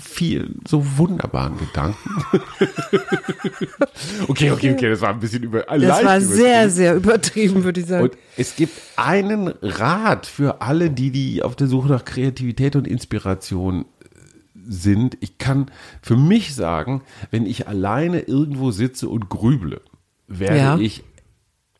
vielen 0.01 0.59
so 0.67 0.97
wunderbaren 0.97 1.57
Gedanken? 1.57 1.97
okay, 4.27 4.51
okay, 4.51 4.73
okay, 4.73 4.89
das 4.89 5.01
war 5.01 5.09
ein 5.09 5.19
bisschen 5.19 5.43
über 5.43 5.61
Das 5.61 5.77
leicht 5.81 6.05
war 6.05 6.17
übertrieben. 6.17 6.33
sehr, 6.35 6.69
sehr 6.69 6.95
übertrieben, 6.95 7.63
würde 7.63 7.79
ich 7.79 7.87
sagen. 7.87 8.03
Und 8.03 8.17
es 8.37 8.55
gibt 8.55 8.73
einen 8.95 9.47
Rat 9.61 10.25
für 10.25 10.61
alle, 10.61 10.89
die, 10.89 11.11
die 11.11 11.41
auf 11.43 11.55
der 11.55 11.67
Suche 11.67 11.87
nach 11.89 12.05
Kreativität 12.05 12.75
und 12.75 12.87
Inspiration 12.87 13.22
äh, 13.25 13.85
sind. 14.67 15.17
Ich 15.21 15.37
kann 15.37 15.71
für 16.01 16.15
mich 16.17 16.55
sagen, 16.55 17.01
wenn 17.31 17.45
ich 17.45 17.67
alleine 17.67 18.21
irgendwo 18.21 18.71
sitze 18.71 19.09
und 19.09 19.29
grüble, 19.29 19.81
werde 20.27 20.57
Ja. 20.57 20.77
ich 20.77 21.03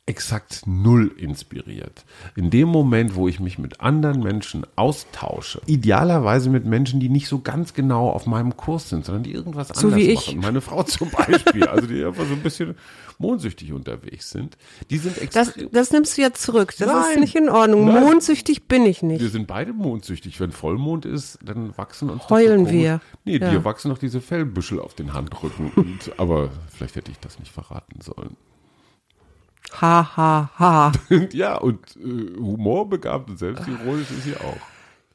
exakt 0.06 0.64
null 0.66 1.14
inspiriert. 1.18 2.04
In 2.36 2.49
dem 2.49 2.68
Moment, 2.68 3.16
wo 3.16 3.30
ich 3.30 3.39
mich 3.39 3.58
mit 3.58 3.80
anderen 3.80 4.22
Menschen 4.22 4.66
austausche, 4.76 5.62
idealerweise 5.66 6.49
mit 6.49 6.66
Menschen, 6.66 6.99
die 6.99 7.08
nicht 7.08 7.30
so 7.30 7.39
ganz 7.39 7.74
genau 7.74 8.10
auf 8.10 8.26
meinem 8.26 8.58
Kurs 8.58 8.89
sind, 8.89 9.06
sondern 9.06 9.24
die 9.24 9.32
irgendwas 9.32 9.70
So 9.70 9.88
anders 9.88 9.99
wie 9.99 10.10
ich. 10.12 10.28
machen. 10.28 10.39
Meine 10.41 10.60
Frau 10.62 10.84
zum 10.84 11.10
Beispiel, 11.10 11.64
also 11.66 11.88
die 11.88 12.04
einfach 12.04 12.26
so 12.28 12.34
ein 12.34 12.41
bisschen 12.43 12.76
mondsüchtig 13.18 13.72
unterwegs 13.72 14.30
sind. 14.32 14.58
Die 14.89 14.97
sind 14.97 15.18
extrem. 15.20 15.45
das, 15.45 15.72
das 15.72 15.91
nimmst 15.91 16.18
du 16.18 16.22
jetzt 16.22 16.41
zurück. 16.43 16.74
Das 16.78 16.88
ist 16.89 16.93
Nein. 17.12 17.20
nicht 17.22 17.36
in 17.36 17.47
Ordnung. 17.47 17.86
Nein. 17.86 18.04
Mondsüchtig 18.04 18.68
bin 18.68 18.86
ich 18.86 19.01
Wir 19.04 19.08
nicht. 19.08 19.32
sind 19.32 19.47
beide 19.47 19.72
mondsüchtig. 19.72 20.38
Wenn 20.41 20.51
Vollmond 20.51 21.06
ist, 21.06 21.39
dann 21.45 21.78
wachsen 21.78 22.10
uns 22.10 22.28
Heulen 22.30 22.66
so 22.66 22.72
wir. 22.72 22.99
Nee, 23.24 23.38
Ja. 23.38 23.51
dir 23.51 23.64
wachsen 23.64 23.88
noch 23.88 23.99
diese 23.99 24.20
Fellbüschel 24.20 24.80
auf 24.82 24.95
den 24.95 25.14
Handrücken. 25.14 25.72
Und, 25.78 26.12
aber 26.20 26.49
vielleicht 26.76 26.97
hätte 26.97 27.10
ich 27.12 27.20
das 27.20 27.39
nicht 27.39 27.54
verraten 27.54 28.01
sollen. 28.01 28.36
Ha, 29.82 30.10
ha, 30.16 30.50
ha. 30.58 30.92
Ja, 31.32 31.58
und 31.58 31.80
äh, 31.98 32.38
humorbegabt 32.40 33.30
und 33.30 33.40
selbstironisch 33.40 34.12
ist 34.12 34.24
sie 34.26 34.36
auch. 34.38 34.58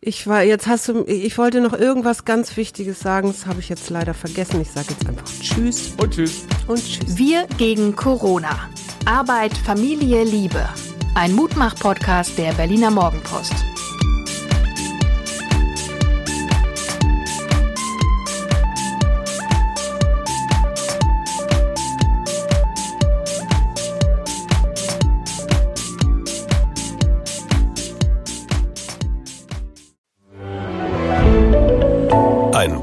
Ich 0.01 0.27
war, 0.29 0.43
jetzt 0.43 0.69
hast 0.69 0.89
du, 0.89 1.05
ich 1.07 1.37
wollte 1.39 1.61
noch 1.61 1.73
irgendwas 1.73 2.25
ganz 2.25 2.57
Wichtiges 2.57 3.01
sagen. 3.01 3.29
Das 3.29 3.47
habe 3.47 3.59
ich 3.61 3.69
jetzt 3.69 3.91
leider 3.91 4.15
vergessen. 4.15 4.61
Ich 4.61 4.71
sage 4.71 4.87
jetzt 4.91 5.07
einfach 5.09 5.25
Tschüss 5.27 5.95
Und 6.01 6.15
tschüss. 6.15 6.47
und 6.69 6.79
Tschüss. 6.79 7.19
Wir 7.19 7.47
gegen 7.57 7.97
Corona. 7.97 8.51
Arbeit, 9.07 9.57
Familie, 9.57 10.23
Liebe. 10.23 10.69
Ein 11.15 11.35
Mutmach-Podcast 11.35 12.39
der 12.39 12.53
Berliner 12.53 12.91
Morgenpost. 12.93 13.55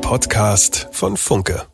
Podcast 0.05 0.87
von 0.91 1.17
Funke. 1.17 1.65